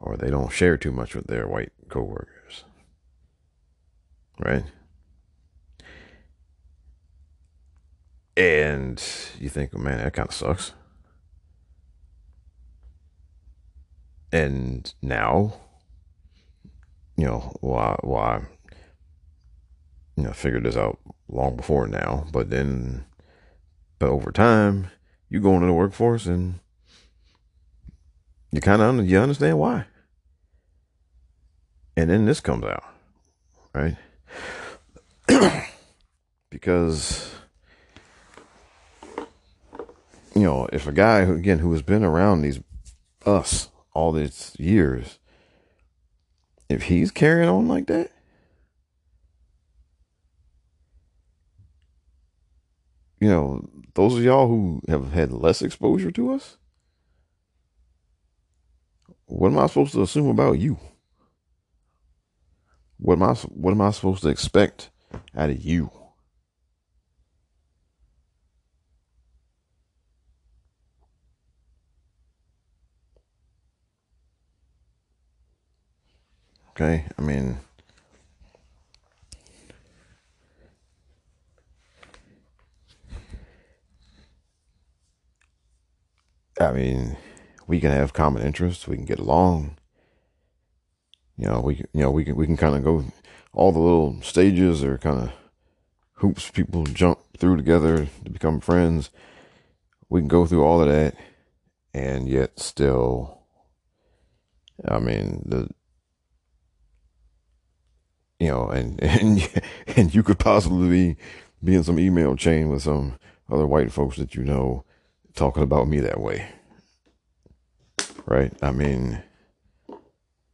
Or 0.00 0.16
they 0.16 0.30
don't 0.30 0.52
share 0.52 0.76
too 0.76 0.92
much 0.92 1.14
with 1.14 1.26
their 1.26 1.48
white 1.48 1.72
coworkers, 1.88 2.64
right? 4.38 4.64
And 8.36 9.02
you 9.40 9.48
think, 9.48 9.70
oh, 9.74 9.78
man, 9.78 9.98
that 9.98 10.12
kind 10.12 10.28
of 10.28 10.34
sucks. 10.34 10.72
And 14.32 14.92
now, 15.00 15.54
you 17.16 17.24
know, 17.24 17.56
why, 17.60 17.96
why, 18.02 18.42
you 20.16 20.24
know, 20.24 20.32
figured 20.32 20.64
this 20.64 20.76
out 20.76 20.98
long 21.28 21.56
before 21.56 21.86
now, 21.86 22.26
but 22.32 22.50
then, 22.50 23.04
but 23.98 24.10
over 24.10 24.30
time, 24.30 24.90
you 25.28 25.40
go 25.40 25.54
into 25.54 25.66
the 25.66 25.72
workforce 25.72 26.26
and 26.26 26.60
you 28.52 28.60
kind 28.60 28.82
of, 28.82 29.08
you 29.08 29.18
understand 29.18 29.58
why. 29.58 29.86
And 31.96 32.10
then 32.10 32.26
this 32.26 32.40
comes 32.40 32.64
out, 32.64 32.84
right? 33.74 33.96
because 36.50 37.34
you 40.38 40.44
know, 40.44 40.68
if 40.72 40.86
a 40.86 40.92
guy 40.92 41.24
who 41.24 41.34
again 41.34 41.58
who 41.58 41.72
has 41.72 41.82
been 41.82 42.04
around 42.04 42.42
these 42.42 42.60
us 43.26 43.68
all 43.98 44.12
these 44.12 44.54
years, 44.60 45.18
if 46.68 46.84
he's 46.84 47.10
carrying 47.10 47.48
on 47.48 47.66
like 47.66 47.88
that, 47.88 48.12
you 53.20 53.28
know, 53.28 53.68
those 53.94 54.14
of 54.14 54.22
y'all 54.22 54.46
who 54.46 54.80
have 54.88 55.12
had 55.12 55.32
less 55.32 55.62
exposure 55.62 56.12
to 56.12 56.32
us, 56.32 56.56
what 59.26 59.48
am 59.48 59.58
I 59.58 59.66
supposed 59.66 59.92
to 59.94 60.02
assume 60.02 60.28
about 60.28 60.60
you? 60.60 60.78
What 62.98 63.14
am 63.14 63.24
I 63.24 63.34
what 63.34 63.72
am 63.72 63.80
I 63.80 63.90
supposed 63.90 64.22
to 64.22 64.28
expect 64.28 64.90
out 65.36 65.50
of 65.50 65.60
you? 65.64 65.90
Okay, 76.80 77.06
I 77.18 77.22
mean, 77.22 77.58
I 86.60 86.70
mean, 86.70 87.16
we 87.66 87.80
can 87.80 87.90
have 87.90 88.12
common 88.12 88.44
interests. 88.44 88.86
We 88.86 88.94
can 88.94 89.06
get 89.06 89.18
along. 89.18 89.76
You 91.36 91.48
know, 91.48 91.58
we 91.58 91.78
you 91.92 92.02
know 92.02 92.12
we 92.12 92.24
can 92.24 92.36
we 92.36 92.46
can 92.46 92.56
kind 92.56 92.76
of 92.76 92.84
go 92.84 93.04
all 93.52 93.72
the 93.72 93.80
little 93.80 94.22
stages 94.22 94.84
or 94.84 94.98
kind 94.98 95.18
of 95.18 95.32
hoops 96.14 96.48
people 96.48 96.84
jump 96.84 97.18
through 97.36 97.56
together 97.56 98.06
to 98.24 98.30
become 98.30 98.60
friends. 98.60 99.10
We 100.08 100.20
can 100.20 100.28
go 100.28 100.46
through 100.46 100.62
all 100.62 100.80
of 100.80 100.88
that, 100.88 101.16
and 101.92 102.28
yet 102.28 102.60
still, 102.60 103.40
I 104.88 105.00
mean 105.00 105.42
the 105.44 105.70
you 108.38 108.48
know, 108.48 108.68
and 108.68 109.02
and 109.02 109.50
and 109.96 110.14
you 110.14 110.22
could 110.22 110.38
possibly 110.38 111.16
be, 111.62 111.74
in 111.74 111.84
some 111.84 111.98
email 111.98 112.36
chain 112.36 112.68
with 112.68 112.82
some 112.82 113.18
other 113.50 113.66
white 113.66 113.92
folks 113.92 114.16
that 114.16 114.34
you 114.34 114.44
know 114.44 114.84
talking 115.34 115.62
about 115.62 115.88
me 115.88 116.00
that 116.00 116.20
way. 116.20 116.48
Right? 118.26 118.52
I 118.62 118.72
mean, 118.72 119.22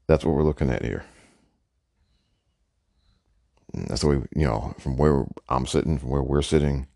that's 0.07 0.25
what 0.25 0.35
we're 0.35 0.45
looking 0.45 0.71
at 0.71 0.85
here. 0.85 1.05
And 3.73 3.89
that's 3.89 4.03
the 4.03 4.09
way, 4.09 4.17
you 4.37 4.47
know, 4.47 4.75
from 4.79 4.97
where 4.97 5.25
I'm 5.49 5.67
sitting, 5.67 5.99
from 5.99 6.11
where 6.11 6.23
we're 6.23 6.43
sitting, 6.43 6.87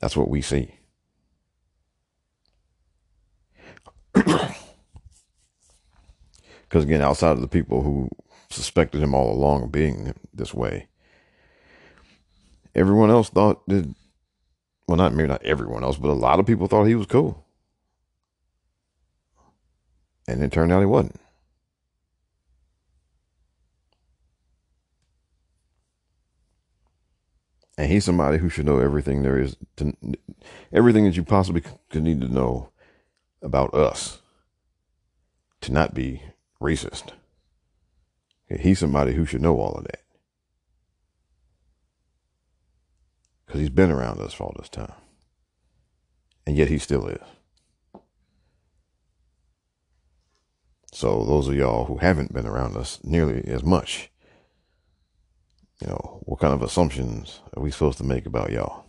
that's 0.00 0.16
what 0.16 0.28
we 0.28 0.42
see. 0.42 0.74
Because 6.68 6.84
again, 6.84 7.00
outside 7.00 7.30
of 7.30 7.40
the 7.40 7.48
people 7.48 7.82
who 7.82 8.10
suspected 8.50 9.02
him 9.02 9.14
all 9.14 9.32
along 9.32 9.64
of 9.64 9.72
being 9.72 10.14
this 10.32 10.54
way. 10.54 10.88
Everyone 12.74 13.10
else 13.10 13.28
thought 13.28 13.66
that, 13.68 13.94
well, 14.86 14.96
not 14.96 15.12
maybe 15.12 15.28
not 15.28 15.42
everyone 15.42 15.84
else, 15.84 15.96
but 15.96 16.10
a 16.10 16.12
lot 16.12 16.40
of 16.40 16.46
people 16.46 16.66
thought 16.66 16.84
he 16.84 16.94
was 16.94 17.06
cool. 17.06 17.44
And 20.26 20.42
it 20.42 20.52
turned 20.52 20.72
out 20.72 20.80
he 20.80 20.86
wasn't. 20.86 21.20
And 27.78 27.90
he's 27.90 28.04
somebody 28.04 28.38
who 28.38 28.48
should 28.48 28.66
know 28.66 28.80
everything 28.80 29.22
there 29.22 29.38
is 29.38 29.56
to, 29.76 29.94
everything 30.72 31.04
that 31.04 31.16
you 31.16 31.22
possibly 31.22 31.62
could 31.90 32.02
need 32.02 32.20
to 32.20 32.32
know 32.32 32.70
about 33.40 33.72
us 33.72 34.20
to 35.60 35.72
not 35.72 35.94
be 35.94 36.22
racist. 36.60 37.12
He's 38.48 38.78
somebody 38.78 39.12
who 39.12 39.26
should 39.26 39.42
know 39.42 39.58
all 39.58 39.74
of 39.74 39.84
that. 39.84 40.02
Because 43.46 43.60
he's 43.60 43.70
been 43.70 43.90
around 43.90 44.20
us 44.20 44.32
for 44.32 44.44
all 44.44 44.54
this 44.58 44.68
time. 44.68 44.92
And 46.46 46.56
yet 46.56 46.68
he 46.68 46.78
still 46.78 47.06
is. 47.08 47.20
So 50.92 51.24
those 51.24 51.48
of 51.48 51.54
y'all 51.54 51.84
who 51.84 51.98
haven't 51.98 52.32
been 52.32 52.46
around 52.46 52.76
us 52.76 52.98
nearly 53.04 53.44
as 53.46 53.62
much, 53.62 54.10
you 55.80 55.86
know, 55.86 56.20
what 56.22 56.40
kind 56.40 56.54
of 56.54 56.62
assumptions 56.62 57.40
are 57.56 57.62
we 57.62 57.70
supposed 57.70 57.98
to 57.98 58.04
make 58.04 58.26
about 58.26 58.50
y'all? 58.50 58.86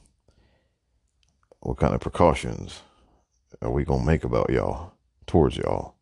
What 1.59 1.77
kind 1.77 1.93
of 1.93 1.99
precautions 1.99 2.81
are 3.61 3.69
we 3.69 3.83
going 3.83 3.99
to 3.99 4.05
make 4.05 4.23
about 4.23 4.49
y'all, 4.49 4.93
towards 5.27 5.57
y'all? 5.57 5.98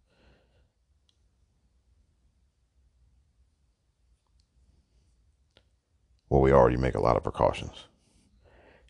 Well, 6.30 6.42
we 6.42 6.52
already 6.52 6.78
make 6.78 6.96
a 6.96 7.02
lot 7.02 7.16
of 7.16 7.24
precautions. 7.24 7.86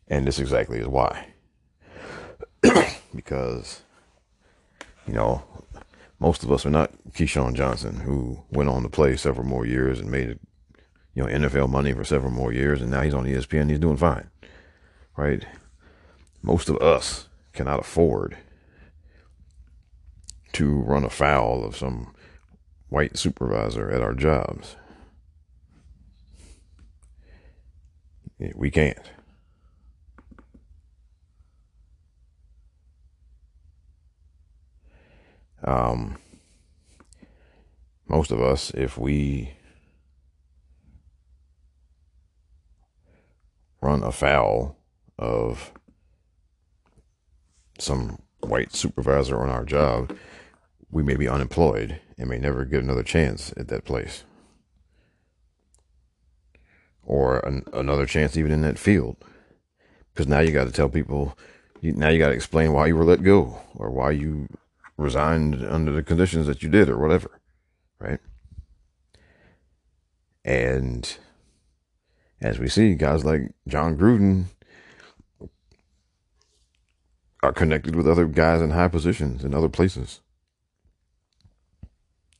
And 0.07 0.25
this 0.25 0.39
exactly 0.39 0.79
is 0.79 0.87
why. 0.87 1.27
because, 3.15 3.81
you 5.05 5.13
know, 5.13 5.43
most 6.19 6.43
of 6.43 6.51
us 6.51 6.65
are 6.65 6.71
not 6.71 6.91
Keyshawn 7.11 7.53
Johnson, 7.53 7.97
who 7.97 8.43
went 8.49 8.69
on 8.69 8.83
to 8.83 8.89
play 8.89 9.15
several 9.15 9.45
more 9.45 9.65
years 9.65 9.99
and 9.99 10.09
made, 10.09 10.39
you 11.13 11.23
know, 11.23 11.25
NFL 11.25 11.69
money 11.69 11.93
for 11.93 12.03
several 12.03 12.31
more 12.31 12.51
years, 12.51 12.81
and 12.81 12.89
now 12.89 13.01
he's 13.01 13.13
on 13.13 13.25
ESPN. 13.25 13.69
He's 13.69 13.79
doing 13.79 13.97
fine, 13.97 14.29
right? 15.15 15.45
Most 16.41 16.69
of 16.69 16.77
us 16.77 17.27
cannot 17.53 17.79
afford 17.79 18.37
to 20.53 20.81
run 20.81 21.03
afoul 21.03 21.63
of 21.63 21.75
some 21.75 22.13
white 22.89 23.17
supervisor 23.17 23.91
at 23.91 24.01
our 24.01 24.13
jobs. 24.13 24.75
We 28.39 28.69
can't. 28.69 29.11
Um, 35.63 36.17
most 38.07 38.31
of 38.31 38.39
us, 38.39 38.71
if 38.75 38.97
we 38.97 39.57
run 43.81 44.03
afoul 44.03 44.77
of 45.17 45.71
some 47.79 48.21
white 48.41 48.73
supervisor 48.73 49.39
on 49.41 49.49
our 49.49 49.65
job, 49.65 50.15
we 50.91 51.03
may 51.03 51.15
be 51.15 51.27
unemployed 51.27 51.99
and 52.17 52.29
may 52.29 52.37
never 52.37 52.65
get 52.65 52.83
another 52.83 53.03
chance 53.03 53.53
at 53.57 53.67
that 53.67 53.83
place. 53.83 54.23
Or 57.07 57.39
an, 57.39 57.63
another 57.71 58.05
chance 58.05 58.35
even 58.35 58.51
in 58.51 58.61
that 58.61 58.77
field. 58.77 59.15
Because 60.13 60.27
now 60.27 60.39
you 60.39 60.51
got 60.51 60.65
to 60.65 60.73
tell 60.73 60.89
people, 60.89 61.37
you, 61.79 61.93
now 61.93 62.09
you 62.09 62.19
got 62.19 62.29
to 62.29 62.35
explain 62.35 62.73
why 62.73 62.87
you 62.87 62.97
were 62.97 63.05
let 63.05 63.23
go 63.23 63.61
or 63.75 63.89
why 63.89 64.11
you 64.11 64.49
resigned 64.97 65.65
under 65.65 65.91
the 65.91 66.03
conditions 66.03 66.47
that 66.47 66.61
you 66.61 66.69
did 66.69 66.89
or 66.89 66.97
whatever, 66.97 67.39
right? 67.99 68.19
And 70.43 71.17
as 72.41 72.59
we 72.59 72.67
see, 72.67 72.95
guys 72.95 73.23
like 73.23 73.53
Jon 73.67 73.97
Gruden 73.97 74.45
are 77.43 77.53
connected 77.53 77.95
with 77.95 78.07
other 78.07 78.25
guys 78.25 78.61
in 78.61 78.71
high 78.71 78.87
positions 78.87 79.45
in 79.45 79.53
other 79.53 79.69
places, 79.69 80.19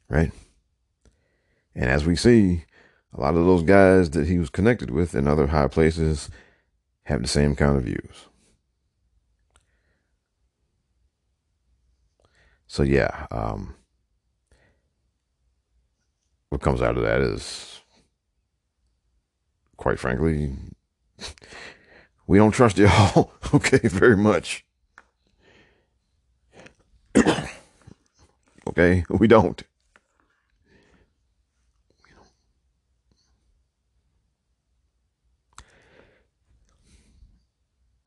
right? 0.10 0.32
And 1.76 1.86
as 1.86 2.06
we 2.06 2.16
see, 2.16 2.66
a 3.14 3.22
lot 3.22 3.36
of 3.36 3.46
those 3.46 3.64
guys 3.64 4.10
that 4.12 4.28
he 4.28 4.38
was 4.38 4.50
connected 4.50 4.92
with 4.92 5.16
in 5.16 5.28
other 5.28 5.48
high 5.48 5.68
places 5.68 6.30
have 7.04 7.22
the 7.22 7.28
same 7.28 7.56
kind 7.56 7.78
of 7.78 7.84
views. 7.84 8.28
So 12.68 12.84
yeah, 12.84 13.28
um, 13.32 13.76
what 16.50 16.62
comes 16.62 16.82
out 16.82 16.98
of 16.98 17.04
that 17.04 17.22
is, 17.22 17.82
quite 19.78 20.00
frankly, 20.00 20.52
we 22.28 22.38
don't 22.38 22.52
trust 22.52 22.78
y'all. 22.78 23.32
okay, 23.54 23.80
very 23.88 24.18
much. 24.18 24.66
okay, 28.68 29.06
we 29.10 29.28
don't. 29.28 29.64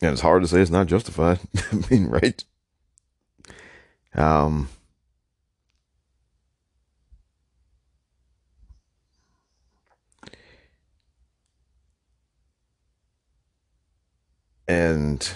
And 0.02 0.12
it's 0.12 0.22
hard 0.22 0.42
to 0.42 0.48
say 0.48 0.60
it's 0.60 0.70
not 0.70 0.86
justified. 0.86 1.40
I 1.72 1.84
mean, 1.90 2.06
right? 2.06 2.42
Um, 4.14 4.68
and 14.66 15.30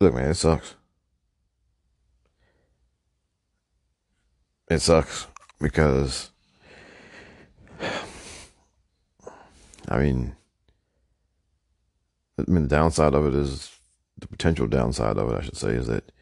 look, 0.00 0.14
man, 0.14 0.30
it 0.30 0.34
sucks. 0.34 0.74
It 4.68 4.80
sucks 4.80 5.26
because, 5.60 6.30
I 9.88 9.98
mean, 9.98 10.34
I 12.38 12.50
mean, 12.50 12.62
the 12.62 12.68
downside 12.68 13.14
of 13.14 13.26
it 13.26 13.34
is 13.34 13.78
the 14.18 14.26
potential 14.26 14.66
downside 14.66 15.18
of 15.18 15.30
it, 15.30 15.38
I 15.38 15.42
should 15.42 15.56
say, 15.56 15.70
is 15.72 15.86
that 15.86 16.12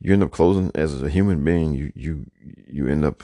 you 0.00 0.12
end 0.12 0.22
up 0.22 0.30
closing 0.30 0.70
as 0.74 1.02
a 1.02 1.08
human 1.08 1.44
being. 1.44 1.74
You 1.74 1.92
you 1.94 2.26
you 2.68 2.88
end 2.88 3.04
up 3.04 3.22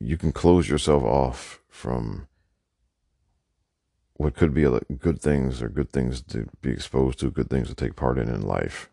you 0.00 0.16
can 0.16 0.32
close 0.32 0.68
yourself 0.68 1.02
off 1.02 1.60
from 1.68 2.26
what 4.14 4.34
could 4.34 4.54
be 4.54 4.66
good 4.98 5.20
things 5.20 5.62
or 5.62 5.68
good 5.68 5.90
things 5.90 6.22
to 6.22 6.48
be 6.60 6.70
exposed 6.70 7.18
to, 7.20 7.30
good 7.30 7.50
things 7.50 7.68
to 7.68 7.74
take 7.74 7.96
part 7.96 8.18
in 8.18 8.28
in 8.28 8.42
life, 8.42 8.90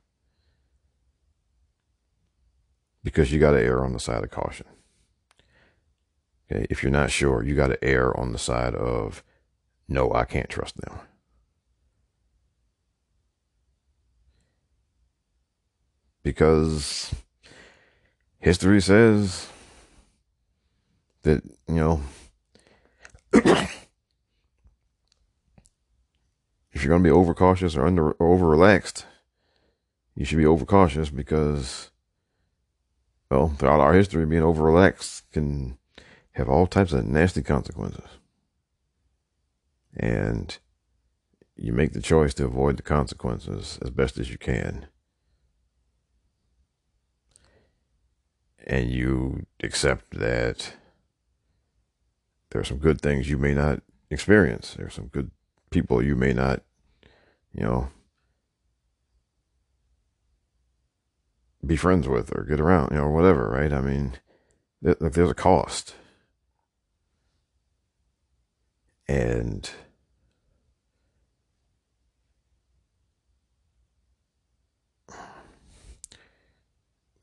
because 3.04 3.32
you 3.32 3.40
got 3.40 3.52
to 3.52 3.62
err 3.62 3.84
on 3.84 3.94
the 3.94 4.00
side 4.00 4.24
of 4.24 4.32
caution. 4.32 4.68
Okay, 6.52 6.66
if 6.70 6.84
you're 6.84 6.92
not 6.92 7.12
sure, 7.12 7.44
you 7.44 7.56
got 7.56 7.68
to 7.68 7.84
err 7.84 8.18
on 8.18 8.32
the 8.32 8.40
side 8.40 8.76
of 8.76 9.24
no, 9.88 10.14
I 10.14 10.26
can't 10.26 10.50
trust 10.50 10.78
them. 10.78 11.00
Because 16.24 17.14
history 18.40 18.82
says 18.82 19.48
that, 21.24 21.44
you 21.68 21.76
know, 21.76 22.02
if 23.34 23.84
you're 26.74 26.88
going 26.88 27.04
to 27.04 27.10
be 27.10 27.12
overcautious 27.12 27.76
or 27.76 27.86
under 27.86 28.12
or 28.12 28.34
over 28.34 28.48
relaxed, 28.48 29.06
you 30.16 30.26
should 30.26 30.38
be 30.38 30.46
overcautious 30.46 31.10
because, 31.10 31.90
well, 33.30 33.50
throughout 33.58 33.80
our 33.80 33.94
history, 33.94 34.26
being 34.26 34.44
over 34.44 34.64
relaxed 34.64 35.32
can 35.32 35.78
have 36.34 36.50
all 36.50 36.68
types 36.68 36.94
of 36.94 37.06
nasty 37.06 37.42
consequences. 37.42 38.06
And 39.96 40.58
you 41.56 41.74
make 41.74 41.94
the 41.94 42.02
choice 42.02 42.34
to 42.36 42.46
avoid 42.46 42.78
the 42.78 42.84
consequences 42.84 43.78
as 43.82 43.90
best 43.90 44.18
as 44.18 44.32
you 44.32 44.38
can. 44.38 44.88
And 48.68 48.90
you 48.90 49.46
accept 49.64 50.18
that 50.20 50.74
there 52.50 52.62
are 52.62 52.66
some 52.66 52.78
good 52.78 53.02
things 53.02 53.30
you 53.30 53.38
may 53.38 53.54
not 53.54 53.82
experience. 54.10 54.76
There 54.76 54.88
are 54.88 54.92
some 54.92 55.08
good 55.08 55.32
people 55.70 56.02
you 56.04 56.16
may 56.16 56.34
not, 56.34 56.62
you 57.54 57.64
know, 57.64 57.90
be 61.66 61.76
friends 61.76 62.08
with 62.08 62.36
or 62.36 62.44
get 62.44 62.60
around, 62.60 62.90
you 62.92 62.98
know, 62.98 63.08
whatever, 63.10 63.50
right? 63.50 63.72
I 63.72 63.82
mean, 63.82 64.14
there's 64.82 65.30
a 65.30 65.34
cost. 65.34 65.96
And 69.08 69.70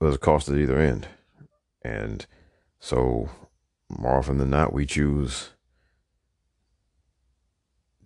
there's 0.01 0.15
a 0.15 0.19
cost 0.19 0.49
at 0.49 0.57
either 0.59 0.79
end. 0.79 1.09
And 1.89 2.27
so, 2.79 3.31
more 3.89 4.19
often 4.19 4.37
than 4.37 4.51
not, 4.51 4.75
we 4.75 4.85
choose 4.85 5.51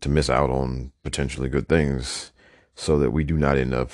to 0.00 0.08
miss 0.08 0.30
out 0.30 0.50
on 0.50 0.92
potentially 1.02 1.48
good 1.48 1.68
things 1.68 2.30
so 2.76 2.96
that 3.00 3.10
we 3.10 3.24
do 3.24 3.36
not 3.36 3.58
end 3.58 3.74
up 3.74 3.90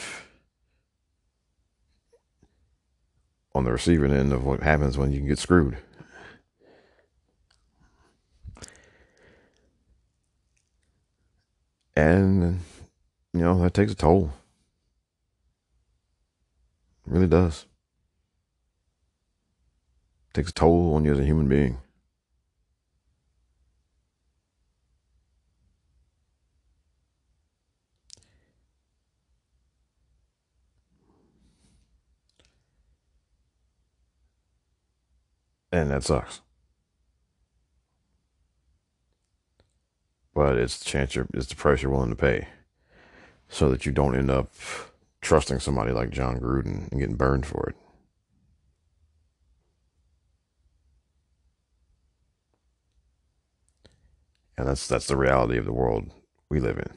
on 3.54 3.64
the 3.64 3.72
receiving 3.72 4.12
end 4.12 4.30
of 4.30 4.44
what 4.44 4.62
happens 4.62 4.98
when 4.98 5.10
you 5.10 5.20
get 5.20 5.38
screwed. 5.38 5.78
And, 11.96 12.60
you 13.32 13.40
know, 13.40 13.58
that 13.62 13.72
takes 13.72 13.92
a 13.92 13.96
toll. 13.96 14.32
It 17.06 17.12
really 17.12 17.26
does 17.26 17.64
takes 20.38 20.50
a 20.50 20.54
toll 20.54 20.94
on 20.94 21.04
you 21.04 21.12
as 21.12 21.18
a 21.18 21.24
human 21.24 21.48
being. 21.48 21.78
And 35.70 35.90
that 35.90 36.02
sucks. 36.02 36.40
but 40.38 40.56
it's 40.56 40.78
the 40.78 40.84
chance 40.84 41.16
you're, 41.16 41.26
it's 41.34 41.48
the 41.48 41.56
price 41.56 41.82
you're 41.82 41.90
willing 41.90 42.10
to 42.10 42.14
pay, 42.14 42.46
so 43.48 43.68
that 43.68 43.84
you 43.84 43.90
don't 43.90 44.14
end 44.14 44.30
up 44.30 44.48
trusting 45.20 45.58
somebody 45.58 45.90
like 45.90 46.10
Jon 46.10 46.38
Gruden 46.38 46.88
and 46.92 47.00
getting 47.00 47.16
burned 47.16 47.44
for 47.44 47.70
it. 47.70 47.87
And 54.58 54.66
that's 54.66 54.88
that's 54.88 55.06
the 55.06 55.16
reality 55.16 55.56
of 55.56 55.64
the 55.66 55.72
world 55.72 56.10
we 56.50 56.58
live 56.58 56.78
in. 56.78 56.90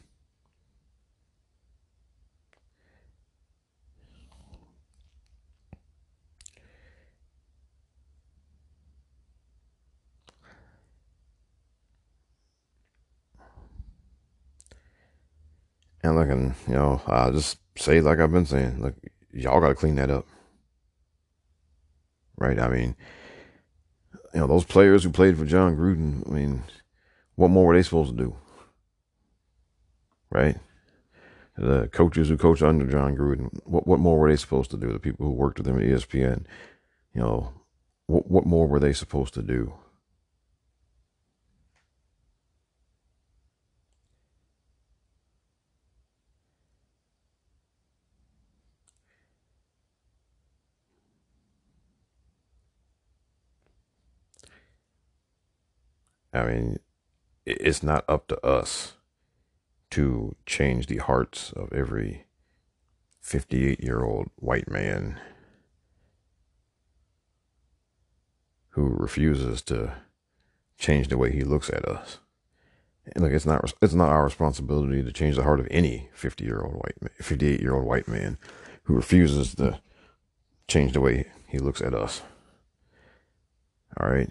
And 16.03 16.15
looking, 16.15 16.55
you 16.67 16.73
know, 16.73 16.99
I'll 17.05 17.31
just 17.31 17.59
say 17.77 18.01
like 18.01 18.17
I've 18.17 18.31
been 18.31 18.47
saying, 18.47 18.81
look, 18.81 18.95
y'all 19.31 19.61
got 19.61 19.67
to 19.67 19.75
clean 19.75 19.95
that 19.95 20.09
up. 20.09 20.25
Right? 22.37 22.57
I 22.57 22.69
mean, 22.69 22.95
you 24.33 24.39
know, 24.39 24.47
those 24.47 24.65
players 24.65 25.03
who 25.03 25.11
played 25.11 25.37
for 25.37 25.45
Jon 25.45 25.77
Gruden, 25.77 26.27
I 26.27 26.33
mean, 26.33 26.63
what 27.41 27.49
more 27.49 27.65
were 27.65 27.75
they 27.75 27.81
supposed 27.81 28.15
to 28.15 28.23
do? 28.23 28.35
Right? 30.29 30.57
The 31.57 31.89
coaches 31.91 32.29
who 32.29 32.37
coached 32.37 32.61
under 32.61 32.85
Jon 32.85 33.17
Gruden, 33.17 33.49
what 33.65 33.87
what 33.87 33.99
more 33.99 34.19
were 34.19 34.29
they 34.29 34.35
supposed 34.37 34.69
to 34.71 34.77
do? 34.77 34.93
The 34.93 34.99
people 34.99 35.25
who 35.25 35.33
worked 35.33 35.57
with 35.57 35.65
them 35.65 35.77
at 35.77 35.83
ESPN, 35.83 36.45
you 37.15 37.21
know, 37.21 37.51
what 38.05 38.29
what 38.29 38.45
more 38.45 38.67
were 38.67 38.79
they 38.79 38.93
supposed 38.93 39.33
to 39.33 39.41
do? 39.41 39.73
I 56.33 56.45
mean, 56.45 56.79
it's 57.45 57.83
not 57.83 58.05
up 58.07 58.27
to 58.27 58.45
us 58.45 58.93
to 59.91 60.35
change 60.45 60.87
the 60.87 60.97
hearts 60.97 61.51
of 61.53 61.71
every 61.73 62.25
58 63.21 63.83
year 63.83 64.03
old 64.03 64.29
white 64.35 64.69
man 64.69 65.19
who 68.69 68.87
refuses 68.87 69.61
to 69.63 69.93
change 70.77 71.09
the 71.09 71.17
way 71.17 71.31
he 71.31 71.43
looks 71.43 71.69
at 71.69 71.85
us. 71.85 72.19
And 73.13 73.23
look, 73.23 73.33
it's 73.33 73.45
not 73.45 73.73
it's 73.81 73.93
not 73.93 74.09
our 74.09 74.23
responsibility 74.23 75.03
to 75.03 75.11
change 75.11 75.35
the 75.35 75.43
heart 75.43 75.59
of 75.59 75.67
any 75.71 76.09
50 76.13 76.43
year 76.43 76.61
old 76.61 76.75
white 76.75 77.13
58 77.15 77.59
year 77.59 77.75
old 77.75 77.85
white 77.85 78.07
man 78.07 78.37
who 78.83 78.93
refuses 78.93 79.55
to 79.55 79.79
change 80.67 80.93
the 80.93 81.01
way 81.01 81.27
he 81.47 81.57
looks 81.59 81.81
at 81.81 81.93
us. 81.93 82.21
All 83.99 84.09
right. 84.09 84.29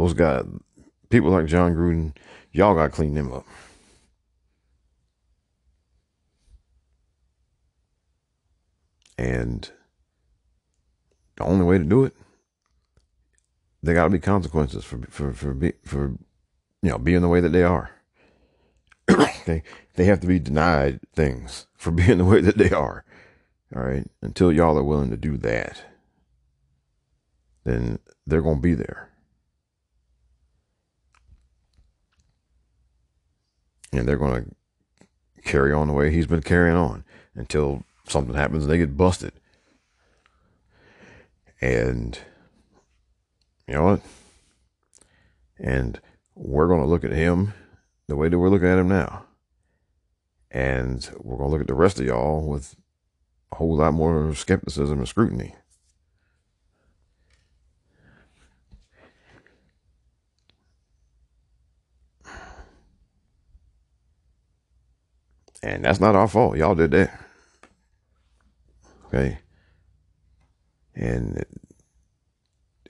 Those 0.00 0.14
guys, 0.14 0.46
people 1.10 1.30
like 1.30 1.44
Jon 1.44 1.74
Gruden, 1.74 2.16
y'all 2.52 2.74
got 2.74 2.84
to 2.84 2.88
clean 2.88 3.12
them 3.12 3.34
up. 3.34 3.44
And 9.18 9.70
the 11.36 11.44
only 11.44 11.66
way 11.66 11.76
to 11.76 11.84
do 11.84 12.04
it, 12.04 12.16
there 13.82 13.94
got 13.94 14.04
to 14.04 14.10
be 14.10 14.18
consequences 14.18 14.84
for 14.84 15.02
for 15.10 15.34
for 15.34 15.54
for 15.84 16.16
you 16.80 16.88
know 16.88 16.96
being 16.96 17.20
the 17.20 17.28
way 17.28 17.42
that 17.42 17.52
they 17.52 17.62
are. 17.62 17.90
they 19.44 19.62
they 19.96 20.04
have 20.06 20.20
to 20.20 20.26
be 20.26 20.38
denied 20.38 21.00
things 21.14 21.66
for 21.76 21.90
being 21.90 22.16
the 22.16 22.24
way 22.24 22.40
that 22.40 22.56
they 22.56 22.70
are. 22.70 23.04
All 23.76 23.82
right, 23.82 24.08
until 24.22 24.50
y'all 24.50 24.78
are 24.78 24.82
willing 24.82 25.10
to 25.10 25.18
do 25.18 25.36
that, 25.36 25.84
then 27.64 27.98
they're 28.26 28.40
gonna 28.40 28.60
be 28.60 28.72
there. 28.72 29.09
And 33.92 34.06
they're 34.06 34.16
going 34.16 34.44
to 34.44 35.42
carry 35.42 35.72
on 35.72 35.88
the 35.88 35.94
way 35.94 36.10
he's 36.10 36.26
been 36.26 36.42
carrying 36.42 36.76
on 36.76 37.04
until 37.34 37.84
something 38.08 38.34
happens 38.34 38.64
and 38.64 38.72
they 38.72 38.78
get 38.78 38.96
busted. 38.96 39.32
And 41.60 42.18
you 43.66 43.74
know 43.74 43.84
what? 43.84 44.00
And 45.58 46.00
we're 46.34 46.68
going 46.68 46.80
to 46.80 46.88
look 46.88 47.04
at 47.04 47.12
him 47.12 47.52
the 48.06 48.16
way 48.16 48.28
that 48.28 48.38
we're 48.38 48.48
looking 48.48 48.68
at 48.68 48.78
him 48.78 48.88
now. 48.88 49.24
And 50.50 51.08
we're 51.18 51.36
going 51.36 51.48
to 51.48 51.52
look 51.52 51.60
at 51.60 51.68
the 51.68 51.74
rest 51.74 52.00
of 52.00 52.06
y'all 52.06 52.46
with 52.46 52.74
a 53.52 53.56
whole 53.56 53.76
lot 53.76 53.94
more 53.94 54.34
skepticism 54.34 54.98
and 54.98 55.08
scrutiny. 55.08 55.54
And 65.62 65.84
that's 65.84 66.00
not 66.00 66.14
our 66.14 66.28
fault. 66.28 66.56
Y'all 66.56 66.74
did 66.74 66.90
that. 66.92 67.20
Okay. 69.06 69.38
And 70.94 71.44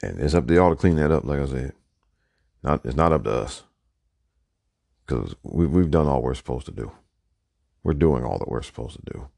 and 0.03 0.21
it's 0.21 0.35
up 0.35 0.47
to 0.47 0.55
y'all 0.55 0.71
to 0.71 0.77
clean 0.77 0.97
that 0.97 1.11
up, 1.11 1.25
like 1.25 1.41
I 1.41 1.47
said. 1.47 1.73
Not 2.63 2.85
it's 2.85 2.97
not 2.97 3.13
up 3.13 3.25
to 3.25 3.33
us. 3.33 3.65
Because 5.07 5.35
we 5.43 5.67
we've 5.67 5.91
done 5.91 6.07
all 6.07 6.23
we're 6.23 6.35
supposed 6.35 6.67
to 6.67 6.73
do. 6.73 6.93
We're 7.83 7.95
doing 7.95 8.25
all 8.25 8.39
that 8.39 8.49
we're 8.49 8.63
supposed 8.63 8.97
to 8.97 9.13
do. 9.13 9.29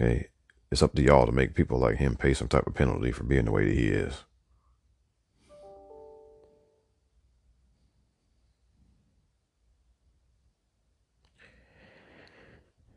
Okay. 0.00 0.28
It's 0.70 0.82
up 0.82 0.94
to 0.94 1.02
y'all 1.02 1.26
to 1.26 1.32
make 1.32 1.54
people 1.54 1.78
like 1.78 1.96
him 1.98 2.16
pay 2.16 2.34
some 2.34 2.48
type 2.48 2.66
of 2.66 2.74
penalty 2.74 3.12
for 3.12 3.24
being 3.24 3.44
the 3.44 3.52
way 3.52 3.66
that 3.66 3.74
he 3.74 3.88
is. 3.88 4.24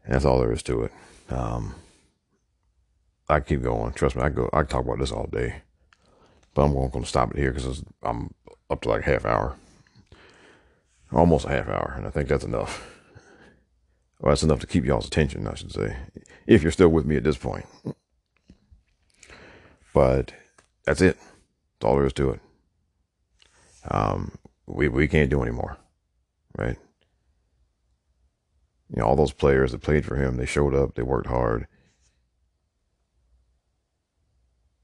That's 0.10 0.26
all 0.26 0.40
there 0.40 0.52
is 0.52 0.64
to 0.64 0.84
it. 0.84 0.92
Um, 1.30 1.76
I 3.28 3.40
keep 3.40 3.62
going. 3.62 3.94
Trust 3.94 4.16
me, 4.16 4.24
I 4.24 4.30
go. 4.30 4.50
I 4.52 4.64
talk 4.64 4.86
about 4.86 5.00
this 5.00 5.12
all 5.12 5.28
day, 5.28 5.62
but 6.54 6.64
I'm 6.64 6.74
going 6.74 6.90
to 6.92 7.06
stop 7.06 7.32
it 7.32 7.38
here 7.38 7.52
because 7.52 7.84
I'm 8.02 8.34
up 8.70 8.82
to 8.82 8.90
like 8.90 9.04
half 9.04 9.26
hour, 9.26 9.56
almost 11.12 11.46
a 11.46 11.50
half 11.50 11.68
hour, 11.68 11.94
and 11.96 12.08
I 12.08 12.10
think 12.10 12.28
that's 12.28 12.44
enough. 12.44 12.88
Well, 14.20 14.32
that's 14.32 14.44
enough 14.44 14.60
to 14.60 14.68
keep 14.68 14.84
y'all's 14.84 15.08
attention, 15.08 15.48
I 15.48 15.54
should 15.54 15.72
say, 15.72 15.96
if 16.46 16.62
you're 16.64 16.72
still 16.72 16.90
with 16.90 17.06
me 17.06 17.16
at 17.16 17.24
this 17.24 17.38
point. 17.38 17.66
But 19.94 20.34
that's 20.86 21.02
it. 21.02 21.18
That's 21.18 21.90
all 21.90 21.96
there 21.96 22.06
is 22.06 22.14
to 22.14 22.32
it. 22.32 22.40
Um, 23.90 24.32
we 24.66 24.88
we 24.88 25.08
can't 25.08 25.30
do 25.30 25.42
anymore, 25.42 25.78
right? 26.58 26.78
You 28.90 29.00
know, 29.00 29.06
all 29.06 29.16
those 29.16 29.34
players 29.34 29.72
that 29.72 29.82
played 29.82 30.06
for 30.06 30.16
him, 30.16 30.38
they 30.38 30.46
showed 30.46 30.74
up, 30.74 30.96
they 30.96 31.04
worked 31.04 31.28
hard. 31.28 31.68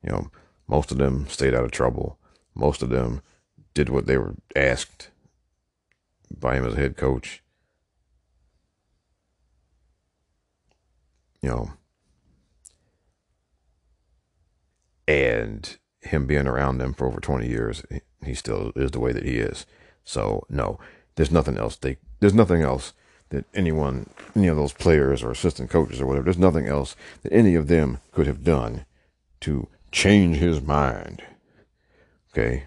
You 0.03 0.11
know, 0.11 0.31
most 0.67 0.91
of 0.91 0.97
them 0.97 1.27
stayed 1.27 1.55
out 1.55 1.65
of 1.65 1.71
trouble. 1.71 2.19
Most 2.53 2.83
of 2.83 2.89
them 2.89 3.21
did 3.73 3.89
what 3.89 4.05
they 4.05 4.17
were 4.17 4.35
asked 4.55 5.09
by 6.37 6.55
him 6.55 6.65
as 6.65 6.73
a 6.73 6.77
head 6.77 6.97
coach. 6.97 7.41
You 11.41 11.49
know, 11.49 11.71
and 15.07 15.77
him 16.01 16.25
being 16.25 16.47
around 16.47 16.77
them 16.77 16.93
for 16.93 17.07
over 17.07 17.19
20 17.19 17.47
years, 17.47 17.83
he 18.23 18.33
still 18.33 18.71
is 18.75 18.91
the 18.91 18.99
way 18.99 19.11
that 19.11 19.25
he 19.25 19.37
is. 19.37 19.65
So, 20.03 20.45
no, 20.49 20.79
there's 21.15 21.31
nothing 21.31 21.57
else. 21.57 21.75
They, 21.75 21.97
there's 22.19 22.33
nothing 22.33 22.61
else 22.61 22.93
that 23.30 23.45
anyone, 23.53 24.09
any 24.36 24.47
of 24.47 24.57
those 24.57 24.73
players 24.73 25.23
or 25.23 25.32
assistant 25.32 25.69
coaches 25.69 25.99
or 25.99 26.05
whatever, 26.05 26.26
there's 26.26 26.38
nothing 26.38 26.67
else 26.67 26.95
that 27.23 27.34
any 27.34 27.55
of 27.55 27.67
them 27.67 27.99
could 28.11 28.28
have 28.28 28.43
done 28.43 28.86
to 29.41 29.67
change 29.91 30.38
his 30.38 30.61
mind. 30.61 31.23
Okay? 32.32 32.65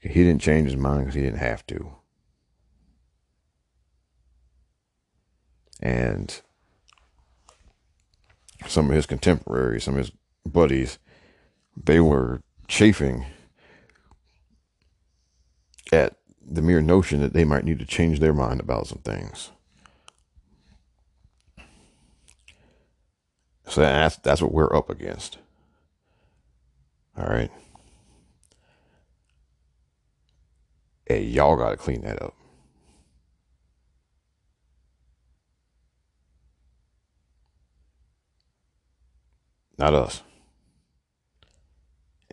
He 0.00 0.22
didn't 0.22 0.42
change 0.42 0.66
his 0.66 0.76
mind 0.76 1.00
because 1.00 1.14
he 1.14 1.22
didn't 1.22 1.38
have 1.38 1.66
to. 1.66 1.92
And 5.80 6.40
some 8.66 8.88
of 8.88 8.96
his 8.96 9.06
contemporaries, 9.06 9.84
some 9.84 9.94
of 9.94 9.98
his 9.98 10.12
buddies, 10.46 10.98
they 11.76 12.00
were 12.00 12.40
chafing 12.68 13.26
at 15.92 16.16
the 16.48 16.62
mere 16.62 16.80
notion 16.80 17.20
that 17.20 17.32
they 17.32 17.44
might 17.44 17.64
need 17.64 17.78
to 17.80 17.86
change 17.86 18.20
their 18.20 18.32
mind 18.32 18.60
about 18.60 18.86
some 18.86 19.00
things. 19.00 19.50
So 23.66 23.80
that's 23.80 24.16
that's 24.16 24.40
what 24.40 24.52
we're 24.52 24.74
up 24.74 24.90
against. 24.90 25.38
All 27.18 27.26
right. 27.26 27.50
Hey, 31.06 31.22
y'all 31.24 31.56
got 31.56 31.70
to 31.70 31.76
clean 31.76 32.02
that 32.02 32.22
up. 32.22 32.34
Not 39.78 39.94
us. 39.94 40.22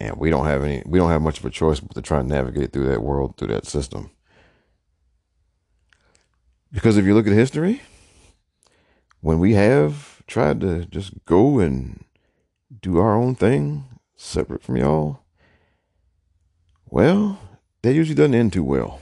And 0.03 0.17
we 0.17 0.29
don't 0.29 0.47
have 0.47 0.65
any 0.65 0.83
we 0.85 0.99
don't 0.99 1.11
have 1.11 1.21
much 1.21 1.39
of 1.39 1.45
a 1.45 1.49
choice 1.49 1.79
but 1.79 1.95
to 1.95 2.01
try 2.01 2.19
and 2.19 2.27
navigate 2.27 2.73
through 2.73 2.87
that 2.87 3.01
world, 3.01 3.37
through 3.37 3.47
that 3.47 3.65
system. 3.65 4.11
Because 6.73 6.97
if 6.97 7.05
you 7.05 7.13
look 7.13 7.25
at 7.25 7.31
history, 7.31 7.81
when 9.21 9.39
we 9.39 9.53
have 9.53 10.21
tried 10.27 10.59
to 10.59 10.85
just 10.87 11.13
go 11.23 11.59
and 11.59 12.03
do 12.81 12.97
our 12.97 13.15
own 13.15 13.33
thing 13.33 13.85
separate 14.17 14.61
from 14.61 14.75
y'all, 14.75 15.21
well, 16.89 17.39
that 17.81 17.93
usually 17.93 18.15
doesn't 18.15 18.35
end 18.35 18.51
too 18.51 18.63
well. 18.63 18.99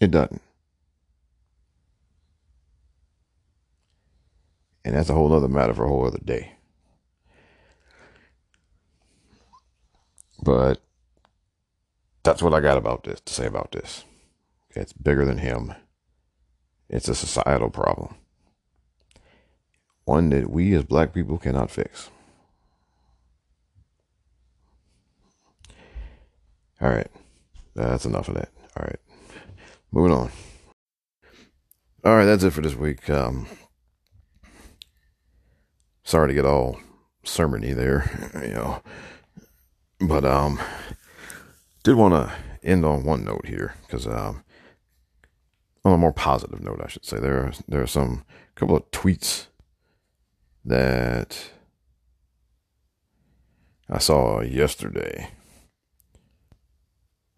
It 0.00 0.10
doesn't. 0.10 0.42
And 4.88 4.96
that's 4.96 5.10
a 5.10 5.12
whole 5.12 5.34
other 5.34 5.48
matter 5.48 5.74
for 5.74 5.84
a 5.84 5.88
whole 5.88 6.06
other 6.06 6.18
day. 6.24 6.54
But 10.42 10.80
that's 12.22 12.40
what 12.40 12.54
I 12.54 12.60
got 12.60 12.78
about 12.78 13.04
this 13.04 13.20
to 13.20 13.34
say 13.34 13.44
about 13.44 13.72
this. 13.72 14.04
It's 14.70 14.94
bigger 14.94 15.26
than 15.26 15.36
him. 15.36 15.74
It's 16.88 17.06
a 17.06 17.14
societal 17.14 17.68
problem. 17.68 18.14
One 20.06 20.30
that 20.30 20.48
we 20.48 20.72
as 20.74 20.84
black 20.84 21.12
people 21.12 21.36
cannot 21.36 21.70
fix. 21.70 22.08
All 26.80 26.88
right. 26.88 27.10
That's 27.74 28.06
enough 28.06 28.28
of 28.28 28.36
that. 28.36 28.48
All 28.74 28.86
right. 28.86 29.00
Moving 29.92 30.16
on. 30.16 30.30
All 32.06 32.16
right, 32.16 32.24
that's 32.24 32.42
it 32.42 32.54
for 32.54 32.62
this 32.62 32.74
week. 32.74 33.10
Um, 33.10 33.46
sorry 36.08 36.28
to 36.28 36.34
get 36.34 36.46
all 36.46 36.80
sermony 37.22 37.74
there, 37.74 38.32
you 38.46 38.54
know. 38.54 38.82
But 40.00 40.24
um 40.24 40.58
did 41.82 41.96
want 41.96 42.14
to 42.14 42.32
end 42.62 42.84
on 42.84 43.04
one 43.04 43.24
note 43.24 43.46
here 43.46 43.74
because 43.82 44.06
um 44.06 44.42
on 45.84 45.92
a 45.92 45.98
more 45.98 46.12
positive 46.12 46.62
note, 46.62 46.80
I 46.82 46.88
should 46.88 47.04
say. 47.04 47.18
There 47.18 47.44
are 47.44 47.52
there 47.68 47.82
are 47.82 47.86
some 47.86 48.24
couple 48.54 48.76
of 48.76 48.90
tweets 48.90 49.48
that 50.64 51.50
I 53.90 53.98
saw 53.98 54.40
yesterday. 54.40 55.28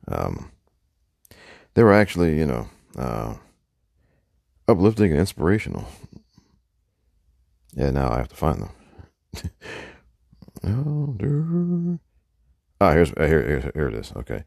Um 0.06 0.52
they 1.74 1.82
were 1.82 1.92
actually, 1.92 2.38
you 2.38 2.46
know, 2.46 2.68
uh 2.96 3.34
uplifting 4.68 5.10
and 5.10 5.18
inspirational. 5.18 5.88
Yeah, 7.74 7.90
now 7.90 8.10
I 8.10 8.18
have 8.18 8.28
to 8.28 8.36
find 8.36 8.62
them. 8.62 8.70
ah, 12.80 12.92
here's 12.92 13.10
here, 13.10 13.26
here 13.26 13.70
here 13.74 13.88
it 13.88 13.94
is. 13.94 14.12
Okay, 14.16 14.44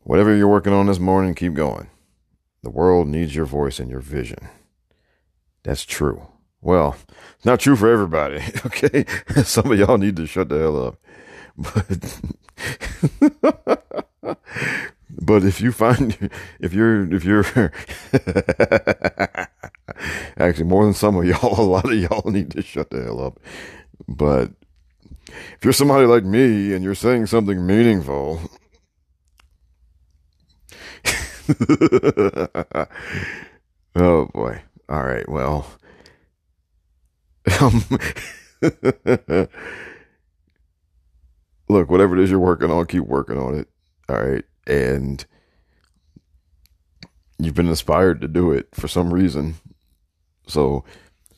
whatever 0.00 0.34
you're 0.34 0.48
working 0.48 0.72
on 0.72 0.86
this 0.86 0.98
morning, 0.98 1.34
keep 1.34 1.54
going. 1.54 1.88
The 2.62 2.70
world 2.70 3.08
needs 3.08 3.34
your 3.34 3.46
voice 3.46 3.78
and 3.78 3.90
your 3.90 4.00
vision. 4.00 4.48
That's 5.62 5.84
true. 5.84 6.26
Well, 6.60 6.96
not 7.44 7.60
true 7.60 7.76
for 7.76 7.90
everybody. 7.90 8.42
Okay, 8.66 9.04
some 9.44 9.72
of 9.72 9.78
y'all 9.78 9.98
need 9.98 10.16
to 10.16 10.26
shut 10.26 10.48
the 10.48 10.58
hell 10.58 10.84
up. 10.84 10.98
But 11.56 12.20
but 15.20 15.44
if 15.44 15.60
you 15.60 15.72
find 15.72 16.30
if 16.60 16.72
you're 16.72 17.12
if 17.12 17.24
you're 17.24 17.72
actually 20.38 20.64
more 20.64 20.84
than 20.84 20.94
some 20.94 21.16
of 21.16 21.24
y'all, 21.24 21.60
a 21.60 21.62
lot 21.62 21.90
of 21.90 21.98
y'all 21.98 22.30
need 22.30 22.50
to 22.52 22.62
shut 22.62 22.90
the 22.90 23.02
hell 23.02 23.20
up. 23.20 23.40
But 24.08 24.52
if 25.28 25.64
you're 25.64 25.72
somebody 25.72 26.06
like 26.06 26.24
me 26.24 26.72
and 26.74 26.84
you're 26.84 26.94
saying 26.94 27.26
something 27.26 27.66
meaningful, 27.66 28.40
oh 33.96 34.26
boy. 34.32 34.62
All 34.88 35.04
right. 35.04 35.28
Well, 35.28 35.66
um, 37.60 37.84
look, 41.68 41.88
whatever 41.88 42.18
it 42.18 42.24
is 42.24 42.30
you're 42.30 42.40
working 42.40 42.70
on, 42.72 42.86
keep 42.86 43.04
working 43.04 43.38
on 43.38 43.54
it. 43.56 43.68
All 44.08 44.20
right. 44.20 44.44
And 44.66 45.24
you've 47.38 47.54
been 47.54 47.68
inspired 47.68 48.20
to 48.20 48.28
do 48.28 48.50
it 48.52 48.68
for 48.74 48.88
some 48.88 49.14
reason. 49.14 49.54
So 50.50 50.84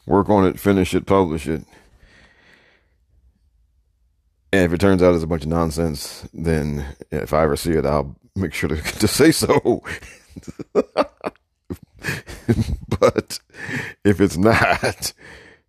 work 0.07 0.29
on 0.29 0.47
it, 0.47 0.59
finish 0.59 0.95
it, 0.95 1.07
publish 1.07 1.47
it. 1.47 1.65
And 4.53 4.65
if 4.67 4.73
it 4.73 4.81
turns 4.81 5.03
out 5.03 5.15
it's 5.15 5.25
a 5.25 5.29
bunch 5.29 5.45
of 5.45 5.49
nonsense, 5.49 6.29
then 6.35 6.85
if 7.11 7.33
I 7.33 7.43
ever 7.45 7.57
see 7.57 7.73
it, 7.73 7.87
I'll 7.87 8.15
make 8.37 8.53
sure 8.53 8.69
to, 8.69 8.77
to 8.99 9.09
say 9.09 9.33
so. 9.33 9.83
but 12.89 13.41
if 14.05 14.21
it's 14.21 14.37
not, 14.37 15.13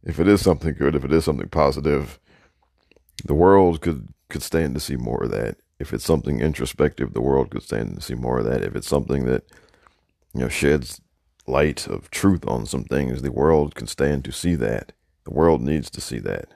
if 0.03 0.19
it 0.19 0.27
is 0.27 0.41
something 0.41 0.73
good, 0.73 0.95
if 0.95 1.05
it 1.05 1.13
is 1.13 1.23
something 1.23 1.49
positive, 1.49 2.19
the 3.25 3.33
world 3.33 3.81
could 3.81 4.09
could 4.29 4.43
stand 4.43 4.73
to 4.73 4.79
see 4.79 4.95
more 4.95 5.23
of 5.23 5.31
that. 5.31 5.57
If 5.79 5.93
it's 5.93 6.05
something 6.05 6.39
introspective, 6.41 7.13
the 7.13 7.21
world 7.21 7.51
could 7.51 7.63
stand 7.63 7.95
to 7.95 8.01
see 8.01 8.15
more 8.15 8.39
of 8.39 8.45
that. 8.45 8.63
If 8.63 8.75
it's 8.75 8.87
something 8.87 9.25
that 9.25 9.43
you 10.33 10.41
know 10.41 10.49
sheds 10.49 10.99
light 11.45 11.87
of 11.87 12.09
truth 12.09 12.47
on 12.47 12.65
some 12.65 12.83
things, 12.83 13.21
the 13.21 13.31
world 13.31 13.75
can 13.75 13.87
stand 13.87 14.25
to 14.25 14.31
see 14.31 14.55
that. 14.55 14.93
The 15.25 15.33
world 15.33 15.61
needs 15.61 15.89
to 15.91 16.01
see 16.01 16.19
that. 16.19 16.49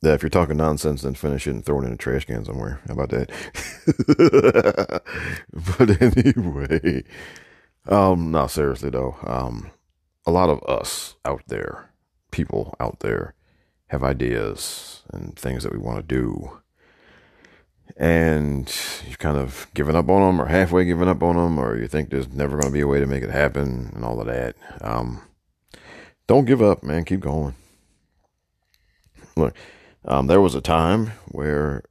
Yeah, 0.00 0.12
if 0.12 0.22
you're 0.22 0.30
talking 0.30 0.56
nonsense, 0.56 1.02
then 1.02 1.14
finish 1.14 1.46
it 1.48 1.50
and 1.50 1.64
throw 1.64 1.80
it 1.80 1.86
in 1.86 1.92
a 1.92 1.96
trash 1.96 2.24
can 2.24 2.44
somewhere. 2.44 2.80
How 2.86 2.94
about 2.94 3.10
that? 3.10 5.02
but 5.78 6.00
anyway, 6.00 7.02
um, 7.88 8.30
no, 8.30 8.46
seriously 8.46 8.90
though, 8.90 9.16
um, 9.24 9.70
a 10.24 10.30
lot 10.30 10.50
of 10.50 10.62
us 10.64 11.16
out 11.24 11.42
there, 11.48 11.90
people 12.30 12.76
out 12.78 13.00
there, 13.00 13.34
have 13.88 14.04
ideas 14.04 15.02
and 15.12 15.36
things 15.36 15.64
that 15.64 15.72
we 15.72 15.78
want 15.78 15.96
to 15.98 16.14
do, 16.14 16.60
and 17.98 18.74
you've 19.06 19.18
kind 19.18 19.36
of 19.36 19.66
given 19.74 19.94
up 19.94 20.08
on 20.08 20.22
them, 20.22 20.40
or 20.40 20.46
halfway 20.46 20.86
given 20.86 21.08
up 21.08 21.22
on 21.22 21.36
them, 21.36 21.58
or 21.58 21.76
you 21.76 21.86
think 21.86 22.08
there's 22.08 22.32
never 22.32 22.56
going 22.56 22.68
to 22.68 22.72
be 22.72 22.80
a 22.80 22.86
way 22.86 23.00
to 23.00 23.06
make 23.06 23.22
it 23.22 23.30
happen, 23.30 23.92
and 23.94 24.04
all 24.04 24.20
of 24.20 24.26
that. 24.26 24.56
Um, 24.80 25.20
don't 26.26 26.46
give 26.46 26.62
up, 26.62 26.82
man. 26.82 27.04
Keep 27.04 27.20
going. 27.20 27.54
Look 29.36 29.54
um, 30.08 30.26
there 30.26 30.40
was 30.40 30.54
a 30.54 30.60
time 30.60 31.12
where, 31.26 31.84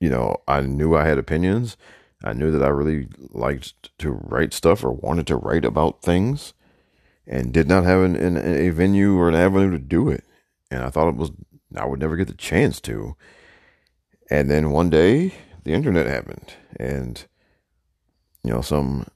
you 0.00 0.08
know, 0.08 0.38
I 0.48 0.62
knew 0.62 0.96
I 0.96 1.04
had 1.04 1.18
opinions. 1.18 1.76
I 2.24 2.32
knew 2.32 2.50
that 2.50 2.62
I 2.62 2.68
really 2.68 3.08
liked 3.30 3.96
to 3.98 4.12
write 4.12 4.54
stuff 4.54 4.82
or 4.82 4.92
wanted 4.92 5.26
to 5.26 5.36
write 5.36 5.64
about 5.66 6.00
things 6.00 6.54
and 7.26 7.52
did 7.52 7.68
not 7.68 7.84
have 7.84 8.00
an, 8.00 8.16
an, 8.16 8.36
a 8.38 8.70
venue 8.70 9.18
or 9.18 9.28
an 9.28 9.34
avenue 9.34 9.70
to 9.72 9.78
do 9.78 10.08
it. 10.08 10.24
And 10.70 10.82
I 10.82 10.88
thought 10.88 11.08
it 11.08 11.16
was, 11.16 11.32
I 11.76 11.84
would 11.84 12.00
never 12.00 12.16
get 12.16 12.28
the 12.28 12.34
chance 12.34 12.80
to. 12.82 13.14
And 14.30 14.50
then 14.50 14.70
one 14.70 14.90
day, 14.90 15.34
the 15.64 15.72
internet 15.72 16.06
happened 16.06 16.54
and, 16.78 17.24
you 18.42 18.52
know, 18.52 18.60
some 18.60 19.06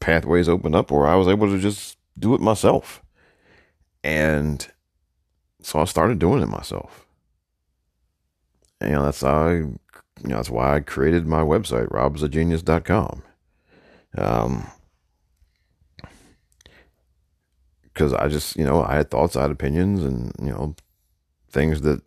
pathways 0.00 0.48
opened 0.48 0.74
up 0.74 0.90
where 0.90 1.06
I 1.06 1.14
was 1.14 1.28
able 1.28 1.48
to 1.48 1.58
just 1.58 1.98
do 2.18 2.34
it 2.34 2.40
myself. 2.40 3.02
And 4.04 4.66
so 5.62 5.80
I 5.80 5.84
started 5.84 6.18
doing 6.18 6.42
it 6.42 6.48
myself. 6.48 7.06
And, 8.80 8.90
you 8.90 8.96
know, 8.96 9.04
that's 9.04 9.22
I, 9.22 9.52
you 9.52 9.78
know, 10.24 10.36
that's 10.36 10.50
why 10.50 10.76
I 10.76 10.80
created 10.80 11.26
my 11.26 11.40
website, 11.40 11.88
robsagenius.com. 11.88 13.22
Um, 14.18 14.66
because 17.84 18.12
I 18.12 18.28
just, 18.28 18.56
you 18.56 18.64
know, 18.64 18.82
I 18.82 18.96
had 18.96 19.10
thoughts, 19.10 19.36
I 19.36 19.42
had 19.42 19.50
opinions, 19.50 20.02
and, 20.02 20.32
you 20.40 20.50
know, 20.50 20.74
things 21.50 21.82
that 21.82 22.02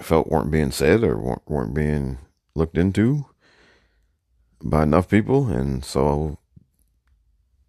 felt 0.00 0.28
weren't 0.28 0.50
being 0.50 0.70
said 0.70 1.02
or 1.02 1.16
weren't, 1.18 1.42
weren't 1.46 1.74
being 1.74 2.18
looked 2.54 2.78
into 2.78 3.26
by 4.62 4.82
enough 4.82 5.08
people. 5.08 5.48
And 5.48 5.84
so 5.84 6.38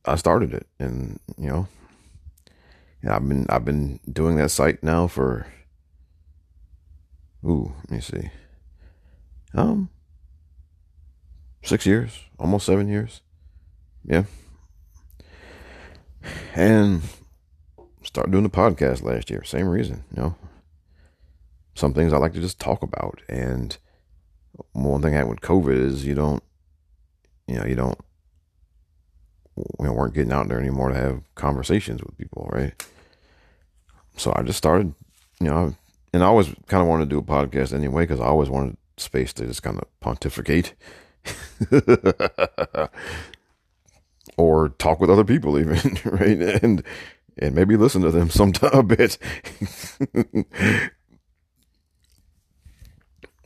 I 0.06 0.16
started 0.16 0.54
it. 0.54 0.68
And, 0.80 1.20
you 1.38 1.50
know, 1.50 1.68
and 3.02 3.12
I've 3.12 3.28
been 3.28 3.46
I've 3.50 3.66
been 3.66 4.00
doing 4.12 4.38
that 4.38 4.50
site 4.50 4.84
now 4.84 5.08
for 5.08 5.48
ooh, 7.46 7.74
let 7.78 7.92
me 7.92 8.00
see. 8.00 8.30
Um 9.54 9.90
six 11.64 11.86
years, 11.86 12.20
almost 12.40 12.66
seven 12.66 12.88
years. 12.88 13.22
Yeah. 14.04 14.24
And 16.56 17.02
started 18.04 18.32
doing 18.32 18.44
the 18.44 18.50
podcast 18.50 19.04
last 19.04 19.30
year. 19.30 19.44
Same 19.44 19.68
reason, 19.68 20.04
you 20.16 20.22
know. 20.22 20.36
Some 21.78 21.94
things 21.94 22.12
I 22.12 22.18
like 22.18 22.34
to 22.34 22.42
just 22.42 22.60
talk 22.60 22.82
about. 22.82 23.22
And 23.30 23.78
one 24.72 25.00
thing 25.00 25.14
I 25.14 25.20
had 25.20 25.30
with 25.30 25.42
COVID 25.42 25.78
is 25.78 26.04
you 26.06 26.16
don't, 26.16 26.42
you 27.48 27.54
know, 27.54 27.66
you 27.66 27.76
don't, 27.76 28.00
we 29.78 29.88
weren't 29.88 30.16
getting 30.16 30.32
out 30.32 30.48
there 30.48 30.60
anymore 30.60 30.90
to 30.90 30.96
have 30.96 31.22
conversations 31.36 32.02
with 32.04 32.18
people, 32.18 32.50
right? 32.52 32.74
So 34.16 34.34
I 34.36 34.42
just 34.42 34.58
started, 34.58 34.96
you 35.40 35.52
know, 35.52 35.76
and 36.14 36.24
I 36.24 36.26
always 36.26 36.48
kind 36.66 36.82
of 36.82 36.88
wanted 36.88 37.12
to 37.12 37.12
do 37.12 37.20
a 37.20 37.22
podcast 37.22 37.74
anyway 37.74 38.04
because 38.04 38.22
I 38.22 38.26
always 38.26 38.50
wanted 38.50 38.78
space 38.98 39.32
to 39.34 39.46
just 39.46 39.62
kind 39.62 39.78
of 39.78 39.86
pontificate 40.00 40.74
or 44.36 44.70
talk 44.70 45.00
with 45.00 45.12
other 45.12 45.24
people, 45.24 45.60
even 45.60 46.00
right, 46.06 46.64
and 46.64 46.84
and 47.38 47.54
maybe 47.54 47.78
listen 47.78 48.02
to 48.02 48.10
them 48.10 48.30
sometime 48.32 48.74
a 48.74 48.82
bit. 48.82 49.20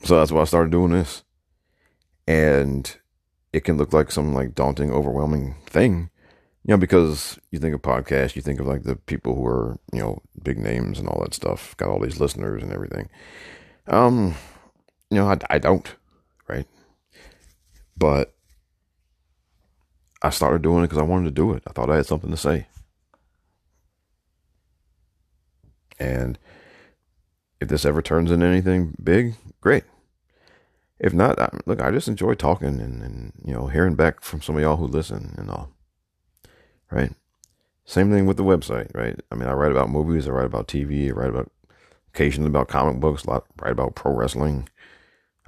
So 0.03 0.17
that's 0.17 0.31
why 0.31 0.41
I 0.41 0.45
started 0.45 0.71
doing 0.71 0.91
this, 0.91 1.23
and 2.27 2.97
it 3.53 3.63
can 3.63 3.77
look 3.77 3.93
like 3.93 4.11
some 4.11 4.33
like 4.33 4.55
daunting, 4.55 4.91
overwhelming 4.91 5.55
thing, 5.65 6.09
you 6.63 6.73
know, 6.73 6.77
because 6.77 7.39
you 7.51 7.59
think 7.59 7.75
of 7.75 7.81
podcasts, 7.81 8.35
you 8.35 8.41
think 8.41 8.59
of 8.59 8.67
like 8.67 8.83
the 8.83 8.95
people 8.95 9.35
who 9.35 9.45
are, 9.45 9.79
you 9.91 9.99
know, 9.99 10.21
big 10.41 10.57
names 10.57 10.99
and 10.99 11.07
all 11.07 11.21
that 11.23 11.33
stuff, 11.33 11.75
got 11.77 11.89
all 11.89 11.99
these 11.99 12.19
listeners 12.19 12.63
and 12.63 12.71
everything. 12.71 13.09
Um, 13.87 14.35
you 15.09 15.17
know, 15.17 15.27
I, 15.27 15.37
I 15.49 15.57
don't, 15.57 15.93
right? 16.47 16.67
But 17.97 18.33
I 20.21 20.29
started 20.29 20.61
doing 20.61 20.83
it 20.83 20.87
because 20.87 20.99
I 20.99 21.03
wanted 21.03 21.25
to 21.25 21.31
do 21.31 21.53
it. 21.53 21.63
I 21.67 21.71
thought 21.71 21.89
I 21.89 21.97
had 21.97 22.05
something 22.05 22.31
to 22.31 22.37
say. 22.37 22.67
And 25.99 26.39
if 27.59 27.67
this 27.67 27.85
ever 27.85 28.01
turns 28.01 28.31
into 28.31 28.45
anything 28.45 28.95
big, 29.03 29.35
great. 29.61 29.83
If 31.01 31.13
not, 31.13 31.39
I, 31.41 31.49
look, 31.65 31.81
I 31.81 31.89
just 31.89 32.07
enjoy 32.07 32.35
talking 32.35 32.79
and, 32.79 33.01
and, 33.01 33.33
you 33.43 33.53
know, 33.53 33.65
hearing 33.65 33.95
back 33.95 34.21
from 34.21 34.39
some 34.41 34.55
of 34.55 34.61
y'all 34.61 34.77
who 34.77 34.85
listen 34.85 35.33
and 35.35 35.49
all 35.49 35.71
right? 36.91 37.13
Same 37.85 38.11
thing 38.11 38.27
with 38.27 38.37
the 38.37 38.43
website, 38.43 38.93
right? 38.93 39.19
I 39.31 39.35
mean, 39.35 39.49
I 39.49 39.53
write 39.53 39.71
about 39.71 39.89
movies, 39.89 40.27
I 40.27 40.31
write 40.31 40.45
about 40.45 40.67
TV, 40.67 41.07
I 41.09 41.11
write 41.11 41.31
about 41.31 41.51
occasionally 42.13 42.49
about 42.49 42.67
comic 42.67 42.99
books, 42.99 43.23
a 43.23 43.31
lot, 43.31 43.45
write 43.59 43.71
about 43.71 43.95
pro 43.95 44.13
wrestling. 44.13 44.69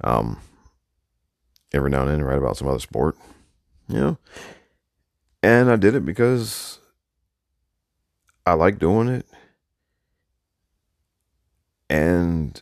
Um, 0.02 0.40
every 1.72 1.90
now 1.90 2.02
and 2.02 2.10
then, 2.10 2.20
I 2.20 2.24
write 2.24 2.38
about 2.38 2.56
some 2.56 2.66
other 2.66 2.80
sport, 2.80 3.16
you 3.88 4.00
know. 4.00 4.18
And 5.40 5.70
I 5.70 5.76
did 5.76 5.94
it 5.94 6.04
because 6.04 6.80
I 8.44 8.54
like 8.54 8.80
doing 8.80 9.08
it, 9.08 9.26
and 11.88 12.60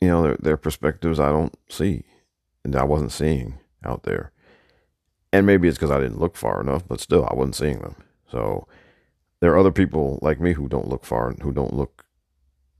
you 0.00 0.08
know, 0.08 0.22
their 0.22 0.36
their 0.40 0.56
perspectives 0.56 1.20
I 1.20 1.30
don't 1.30 1.56
see, 1.68 2.04
and 2.64 2.74
I 2.76 2.84
wasn't 2.84 3.12
seeing 3.12 3.58
out 3.84 4.02
there 4.04 4.32
and 5.32 5.46
maybe 5.46 5.68
it's 5.68 5.78
because 5.78 5.90
I 5.90 6.00
didn't 6.00 6.20
look 6.20 6.36
far 6.36 6.60
enough, 6.60 6.86
but 6.86 7.00
still, 7.00 7.26
I 7.30 7.34
wasn't 7.34 7.56
seeing 7.56 7.80
them. 7.80 7.96
So 8.30 8.66
there 9.40 9.52
are 9.52 9.58
other 9.58 9.72
people 9.72 10.18
like 10.22 10.40
me 10.40 10.54
who 10.54 10.68
don't 10.68 10.88
look 10.88 11.04
far, 11.04 11.34
who 11.42 11.52
don't 11.52 11.74
look 11.74 12.04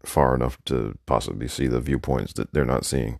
far 0.04 0.34
enough 0.34 0.58
to 0.66 0.96
possibly 1.06 1.48
see 1.48 1.66
the 1.66 1.80
viewpoints 1.80 2.32
that 2.34 2.52
they're 2.52 2.64
not 2.64 2.86
seeing. 2.86 3.18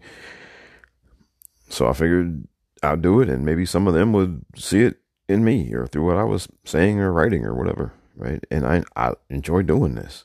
So 1.68 1.88
I 1.88 1.92
figured 1.92 2.48
I'd 2.82 3.02
do 3.02 3.20
it, 3.20 3.28
and 3.28 3.44
maybe 3.44 3.66
some 3.66 3.86
of 3.86 3.94
them 3.94 4.12
would 4.12 4.44
see 4.56 4.82
it 4.82 4.96
in 5.28 5.44
me 5.44 5.74
or 5.74 5.86
through 5.86 6.06
what 6.06 6.16
I 6.16 6.24
was 6.24 6.48
saying 6.64 6.98
or 6.98 7.12
writing 7.12 7.44
or 7.44 7.54
whatever, 7.54 7.92
right? 8.16 8.42
And 8.50 8.66
I 8.66 8.84
I 8.96 9.14
enjoy 9.28 9.62
doing 9.62 9.94
this. 9.94 10.24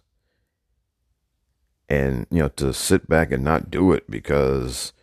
And 1.94 2.26
you 2.32 2.40
know, 2.40 2.50
to 2.50 2.74
sit 2.74 3.08
back 3.08 3.32
and 3.32 3.44
not 3.44 3.70
do 3.70 3.92
it 3.92 4.10
because 4.10 4.94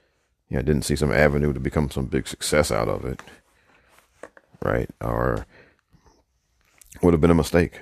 you 0.48 0.56
know, 0.56 0.62
didn't 0.62 0.84
see 0.84 0.96
some 0.96 1.12
avenue 1.12 1.52
to 1.52 1.60
become 1.60 1.90
some 1.90 2.06
big 2.06 2.26
success 2.26 2.72
out 2.72 2.88
of 2.88 3.04
it 3.04 3.20
right? 4.62 4.90
Or 5.00 5.46
would 7.02 7.14
have 7.14 7.20
been 7.20 7.30
a 7.30 7.34
mistake. 7.34 7.80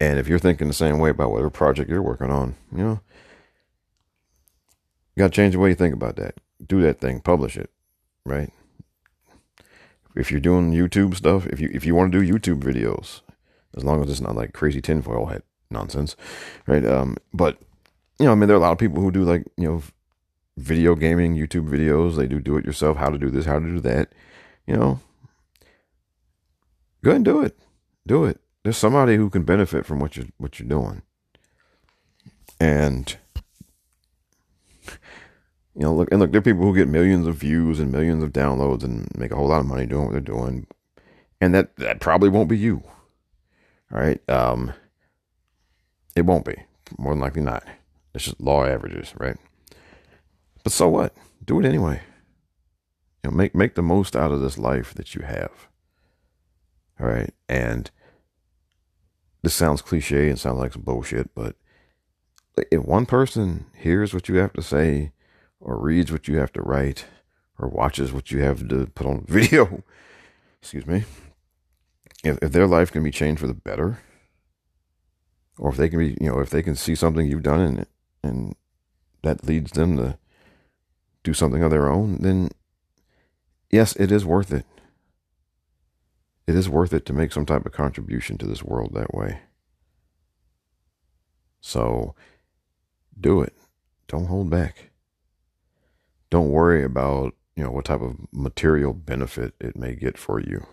And 0.00 0.18
if 0.18 0.28
you're 0.28 0.38
thinking 0.38 0.68
the 0.68 0.74
same 0.74 0.98
way 0.98 1.10
about 1.10 1.30
whatever 1.30 1.50
project 1.50 1.88
you're 1.88 2.02
working 2.02 2.30
on, 2.30 2.56
you 2.72 2.78
know, 2.78 3.00
you 5.14 5.20
got 5.20 5.28
to 5.28 5.36
change 5.36 5.54
the 5.54 5.60
way 5.60 5.70
you 5.70 5.74
think 5.74 5.94
about 5.94 6.16
that. 6.16 6.34
Do 6.64 6.82
that 6.82 7.00
thing, 7.00 7.20
publish 7.20 7.56
it, 7.56 7.70
right? 8.24 8.52
If 10.16 10.30
you're 10.30 10.40
doing 10.40 10.72
YouTube 10.72 11.16
stuff, 11.16 11.46
if 11.46 11.60
you 11.60 11.70
if 11.72 11.84
you 11.84 11.94
want 11.94 12.12
to 12.12 12.20
do 12.20 12.32
YouTube 12.32 12.62
videos, 12.62 13.22
as 13.76 13.84
long 13.84 14.02
as 14.02 14.10
it's 14.10 14.20
not 14.20 14.36
like 14.36 14.52
crazy 14.52 14.80
tinfoil 14.80 15.26
hat 15.26 15.42
nonsense, 15.70 16.16
right? 16.66 16.84
Um, 16.84 17.16
but 17.32 17.58
you 18.18 18.26
know, 18.26 18.32
I 18.32 18.34
mean, 18.34 18.48
there 18.48 18.56
are 18.56 18.60
a 18.60 18.62
lot 18.62 18.72
of 18.72 18.78
people 18.78 19.02
who 19.02 19.10
do 19.10 19.24
like 19.24 19.44
you 19.56 19.68
know 19.68 19.82
video 20.56 20.94
gaming 20.94 21.34
YouTube 21.34 21.68
videos. 21.68 22.16
They 22.16 22.26
do 22.26 22.40
do 22.40 22.56
it 22.56 22.64
yourself, 22.64 22.96
how 22.96 23.10
to 23.10 23.18
do 23.18 23.30
this, 23.30 23.46
how 23.46 23.58
to 23.58 23.66
do 23.66 23.80
that. 23.80 24.12
You 24.66 24.76
know, 24.76 25.00
go 27.02 27.10
ahead 27.10 27.16
and 27.16 27.24
do 27.24 27.42
it. 27.42 27.58
Do 28.06 28.24
it. 28.24 28.40
There's 28.62 28.76
somebody 28.76 29.16
who 29.16 29.28
can 29.30 29.44
benefit 29.44 29.84
from 29.84 29.98
what 29.98 30.16
you're 30.16 30.26
what 30.38 30.58
you're 30.58 30.68
doing. 30.68 31.02
And 32.60 33.16
you 35.74 35.82
know, 35.82 35.94
look 35.94 36.10
and 36.10 36.20
look, 36.20 36.30
there 36.30 36.38
are 36.38 36.42
people 36.42 36.62
who 36.62 36.74
get 36.74 36.88
millions 36.88 37.26
of 37.26 37.36
views 37.36 37.80
and 37.80 37.90
millions 37.90 38.22
of 38.22 38.32
downloads 38.32 38.84
and 38.84 39.08
make 39.16 39.32
a 39.32 39.36
whole 39.36 39.48
lot 39.48 39.60
of 39.60 39.66
money 39.66 39.86
doing 39.86 40.04
what 40.04 40.12
they're 40.12 40.20
doing. 40.20 40.66
And 41.40 41.54
that 41.54 41.76
that 41.76 42.00
probably 42.00 42.28
won't 42.28 42.48
be 42.48 42.56
you. 42.56 42.82
All 43.92 44.00
right. 44.00 44.20
Um 44.30 44.72
it 46.16 46.26
won't 46.26 46.44
be. 46.44 46.56
More 46.98 47.12
than 47.12 47.20
likely 47.20 47.42
not. 47.42 47.64
It's 48.14 48.24
just 48.24 48.40
law 48.40 48.64
averages, 48.64 49.14
right? 49.18 49.36
But 50.62 50.72
so 50.72 50.88
what? 50.88 51.14
Do 51.44 51.60
it 51.60 51.66
anyway. 51.66 52.02
You 53.22 53.30
know, 53.30 53.36
make 53.36 53.54
make 53.54 53.74
the 53.74 53.82
most 53.82 54.14
out 54.14 54.32
of 54.32 54.40
this 54.40 54.58
life 54.58 54.94
that 54.94 55.14
you 55.14 55.22
have. 55.22 55.68
All 57.00 57.06
right. 57.06 57.32
And 57.48 57.90
this 59.42 59.54
sounds 59.54 59.82
cliche 59.82 60.28
and 60.28 60.38
sounds 60.38 60.58
like 60.58 60.72
some 60.72 60.82
bullshit, 60.82 61.34
but 61.34 61.56
if 62.70 62.82
one 62.82 63.06
person 63.06 63.66
hears 63.76 64.14
what 64.14 64.28
you 64.28 64.36
have 64.36 64.52
to 64.54 64.62
say 64.62 65.12
or 65.60 65.78
reads 65.78 66.12
what 66.12 66.28
you 66.28 66.38
have 66.38 66.52
to 66.52 66.62
write 66.62 67.06
or 67.58 67.68
watches 67.68 68.12
what 68.12 68.30
you 68.30 68.40
have 68.40 68.66
to 68.68 68.86
put 68.94 69.06
on 69.06 69.24
video, 69.28 69.82
excuse 70.60 70.86
me, 70.86 71.04
if, 72.22 72.38
if 72.40 72.52
their 72.52 72.66
life 72.66 72.90
can 72.90 73.02
be 73.02 73.10
changed 73.10 73.40
for 73.40 73.46
the 73.46 73.54
better, 73.54 73.98
or 75.58 75.70
if 75.70 75.76
they 75.76 75.88
can 75.88 75.98
be, 75.98 76.16
you 76.20 76.30
know, 76.30 76.40
if 76.40 76.50
they 76.50 76.62
can 76.62 76.74
see 76.74 76.94
something 76.94 77.26
you've 77.26 77.42
done 77.42 77.60
and 77.60 77.86
and 78.22 78.56
that 79.22 79.44
leads 79.44 79.72
them 79.72 79.96
to 79.96 80.18
do 81.22 81.34
something 81.34 81.62
of 81.62 81.70
their 81.70 81.90
own, 81.90 82.18
then 82.20 82.50
yes, 83.70 83.96
it 83.96 84.12
is 84.12 84.24
worth 84.24 84.52
it. 84.52 84.66
It 86.46 86.54
is 86.54 86.68
worth 86.68 86.92
it 86.92 87.06
to 87.06 87.12
make 87.12 87.32
some 87.32 87.46
type 87.46 87.64
of 87.64 87.72
contribution 87.72 88.36
to 88.38 88.46
this 88.46 88.62
world 88.62 88.92
that 88.94 89.14
way. 89.14 89.40
So 91.60 92.14
do 93.18 93.40
it. 93.40 93.54
Don't 94.08 94.26
hold 94.26 94.50
back. 94.50 94.90
Don't 96.28 96.50
worry 96.50 96.84
about, 96.84 97.34
you 97.56 97.64
know, 97.64 97.70
what 97.70 97.86
type 97.86 98.02
of 98.02 98.16
material 98.32 98.92
benefit 98.92 99.54
it 99.60 99.76
may 99.76 99.94
get 99.94 100.18
for 100.18 100.40
you. 100.40 100.66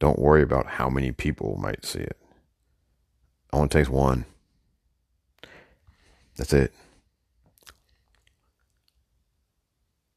Don't 0.00 0.18
worry 0.18 0.42
about 0.42 0.66
how 0.66 0.88
many 0.88 1.12
people 1.12 1.56
might 1.56 1.84
see 1.84 2.00
it. 2.00 2.16
Only 3.52 3.68
takes 3.68 3.88
one. 3.88 4.24
That's 6.36 6.52
it. 6.52 6.72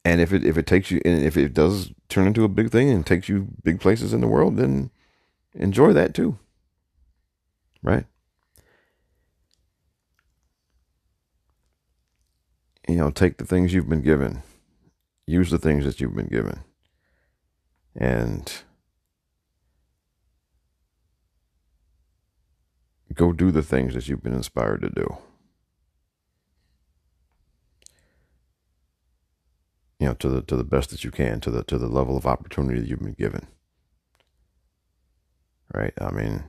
And 0.06 0.22
if 0.22 0.32
it 0.32 0.46
if 0.46 0.58
it 0.58 0.68
takes 0.68 0.92
you 0.92 1.02
and 1.04 1.24
if 1.24 1.36
it 1.36 1.54
does 1.54 1.92
turn 2.10 2.28
into 2.28 2.44
a 2.44 2.48
big 2.48 2.70
thing 2.70 2.90
and 2.90 3.06
takes 3.06 3.28
you 3.28 3.48
big 3.64 3.80
places 3.80 4.14
in 4.14 4.22
the 4.22 4.28
world, 4.28 4.56
then 4.56 4.92
enjoy 5.54 5.94
that 5.94 6.14
too. 6.14 6.38
Right? 7.82 8.06
You 12.88 12.96
know, 12.96 13.10
take 13.10 13.38
the 13.38 13.46
things 13.46 13.74
you've 13.74 13.90
been 13.90 14.04
given. 14.04 14.44
Use 15.26 15.50
the 15.50 15.58
things 15.58 15.86
that 15.86 16.00
you've 16.00 16.16
been 16.16 16.28
given. 16.28 16.60
And 17.96 18.52
go 23.16 23.34
do 23.34 23.52
the 23.52 23.64
things 23.64 23.96
that 23.96 24.08
you've 24.08 24.24
been 24.24 24.34
inspired 24.36 24.82
to 24.84 24.90
do. 24.90 25.18
you 30.00 30.08
know, 30.08 30.14
to 30.16 30.30
the 30.30 30.42
to 30.44 30.56
the 30.58 30.64
best 30.64 30.92
that 30.92 31.04
you 31.04 31.12
can, 31.12 31.42
to 31.42 31.52
the 31.52 31.64
to 31.66 31.78
the 31.78 31.88
level 31.88 32.18
of 32.18 32.28
opportunity 32.28 32.80
that 32.82 32.90
you've 32.90 33.00
been 33.02 33.14
given. 33.14 33.48
Right? 35.74 35.94
I 36.00 36.12
mean, 36.12 36.44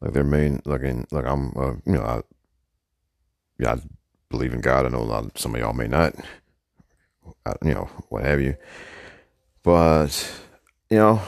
like 0.00 0.12
there 0.12 0.24
may 0.24 0.58
like 0.64 0.82
in 0.82 1.06
like 1.10 1.26
I'm 1.26 1.52
uh, 1.56 1.74
you 1.86 1.94
know 1.94 2.02
I 2.02 2.22
yeah 3.58 3.74
I 3.74 3.78
believe 4.30 4.54
in 4.54 4.60
God. 4.60 4.86
I 4.86 4.90
know 4.90 5.00
a 5.00 5.04
lot 5.04 5.24
of, 5.26 5.32
some 5.36 5.54
of 5.54 5.60
y'all 5.60 5.72
may 5.72 5.88
not, 5.88 6.14
you 7.64 7.74
know, 7.74 7.90
what 8.08 8.24
have 8.24 8.40
you. 8.40 8.56
But, 9.62 10.30
you 10.90 10.98
know, 10.98 11.22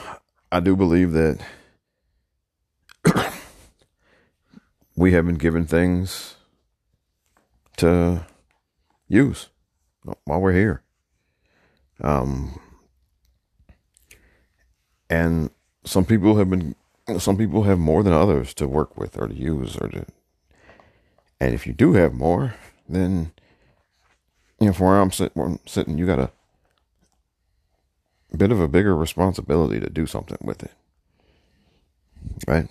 I 0.52 0.60
do 0.60 0.76
believe 0.76 1.12
that 1.12 1.40
we 4.96 5.12
have 5.12 5.26
been 5.26 5.36
given 5.36 5.66
things 5.66 6.36
to 7.78 8.24
use 9.08 9.48
while 10.24 10.40
we're 10.40 10.52
here. 10.52 10.82
Um, 12.00 12.60
and 15.10 15.50
some 15.84 16.04
people 16.04 16.36
have 16.36 16.48
been, 16.50 16.76
some 17.18 17.36
people 17.36 17.64
have 17.64 17.78
more 17.78 18.02
than 18.02 18.12
others 18.12 18.54
to 18.54 18.68
work 18.68 18.96
with 18.96 19.18
or 19.18 19.26
to 19.26 19.34
use 19.34 19.76
or 19.76 19.88
to, 19.88 20.06
and 21.40 21.54
if 21.54 21.66
you 21.66 21.72
do 21.72 21.94
have 21.94 22.14
more, 22.14 22.54
then, 22.88 23.32
you 24.60 24.68
know, 24.68 24.72
from 24.72 24.86
where 24.86 25.00
I'm, 25.00 25.10
where 25.34 25.46
I'm 25.46 25.60
sitting, 25.66 25.98
you 25.98 26.06
got 26.06 26.18
a 26.18 26.30
bit 28.36 28.52
of 28.52 28.60
a 28.60 28.68
bigger 28.68 28.96
responsibility 28.96 29.80
to 29.80 29.88
do 29.88 30.06
something 30.06 30.38
with 30.42 30.62
it. 30.62 30.72
Right? 32.46 32.68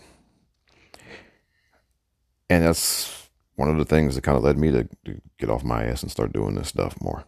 And 2.50 2.64
that's 2.64 3.30
one 3.56 3.70
of 3.70 3.78
the 3.78 3.86
things 3.86 4.16
that 4.16 4.24
kind 4.24 4.38
of 4.38 4.44
led 4.44 4.58
me 4.58 4.72
to, 4.72 4.88
to 5.06 5.22
get 5.40 5.50
off 5.50 5.64
my 5.64 5.84
ass 5.84 6.04
and 6.04 6.12
start 6.12 6.32
doing 6.32 6.56
this 6.56 6.70
stuff 6.70 7.02
more. 7.02 7.26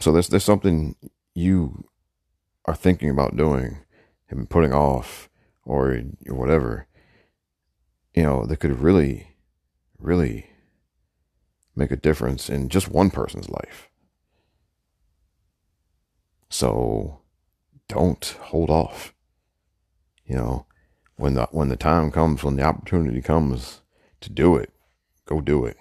So 0.00 0.12
there's 0.12 0.28
there's 0.28 0.44
something 0.44 0.94
you 1.34 1.88
are 2.66 2.74
thinking 2.74 3.10
about 3.10 3.36
doing 3.36 3.78
and 4.28 4.48
putting 4.48 4.72
off 4.72 5.28
or, 5.64 6.02
or 6.28 6.34
whatever, 6.34 6.86
you 8.14 8.22
know, 8.22 8.44
that 8.44 8.58
could 8.58 8.80
really, 8.80 9.36
really 9.98 10.50
make 11.74 11.90
a 11.90 11.96
difference 11.96 12.48
in 12.48 12.68
just 12.68 12.88
one 12.88 13.10
person's 13.10 13.48
life. 13.48 13.88
So 16.50 17.20
don't 17.88 18.24
hold 18.40 18.70
off. 18.70 19.14
You 20.26 20.36
know, 20.36 20.66
when 21.16 21.34
the 21.34 21.46
when 21.52 21.68
the 21.68 21.76
time 21.76 22.10
comes, 22.10 22.44
when 22.44 22.56
the 22.56 22.62
opportunity 22.64 23.22
comes 23.22 23.80
to 24.20 24.30
do 24.30 24.56
it, 24.56 24.72
go 25.26 25.40
do 25.40 25.64
it. 25.64 25.76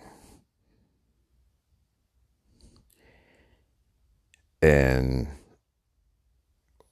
And 4.61 5.27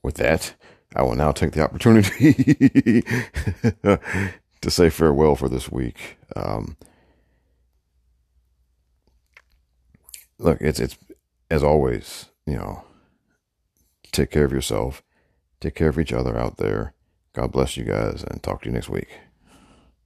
with 0.03 0.15
that, 0.15 0.55
I 0.95 1.03
will 1.03 1.15
now 1.15 1.31
take 1.31 1.53
the 1.53 1.63
opportunity 1.63 3.01
to 4.61 4.71
say 4.71 4.89
farewell 4.89 5.35
for 5.35 5.49
this 5.49 5.71
week. 5.71 6.17
Um, 6.35 6.77
look, 10.39 10.61
it's 10.61 10.79
it's 10.79 10.97
as 11.51 11.63
always, 11.63 12.27
you 12.45 12.55
know, 12.55 12.83
take 14.15 14.31
care 14.31 14.45
of 14.45 14.51
yourself, 14.51 15.03
take 15.59 15.75
care 15.75 15.89
of 15.89 15.99
each 15.99 16.13
other 16.13 16.37
out 16.37 16.57
there. 16.57 16.93
God 17.33 17.51
bless 17.51 17.75
you 17.75 17.83
guys, 17.83 18.23
and 18.23 18.41
talk 18.41 18.61
to 18.61 18.69
you 18.69 18.73
next 18.73 18.89
week. 18.89 19.09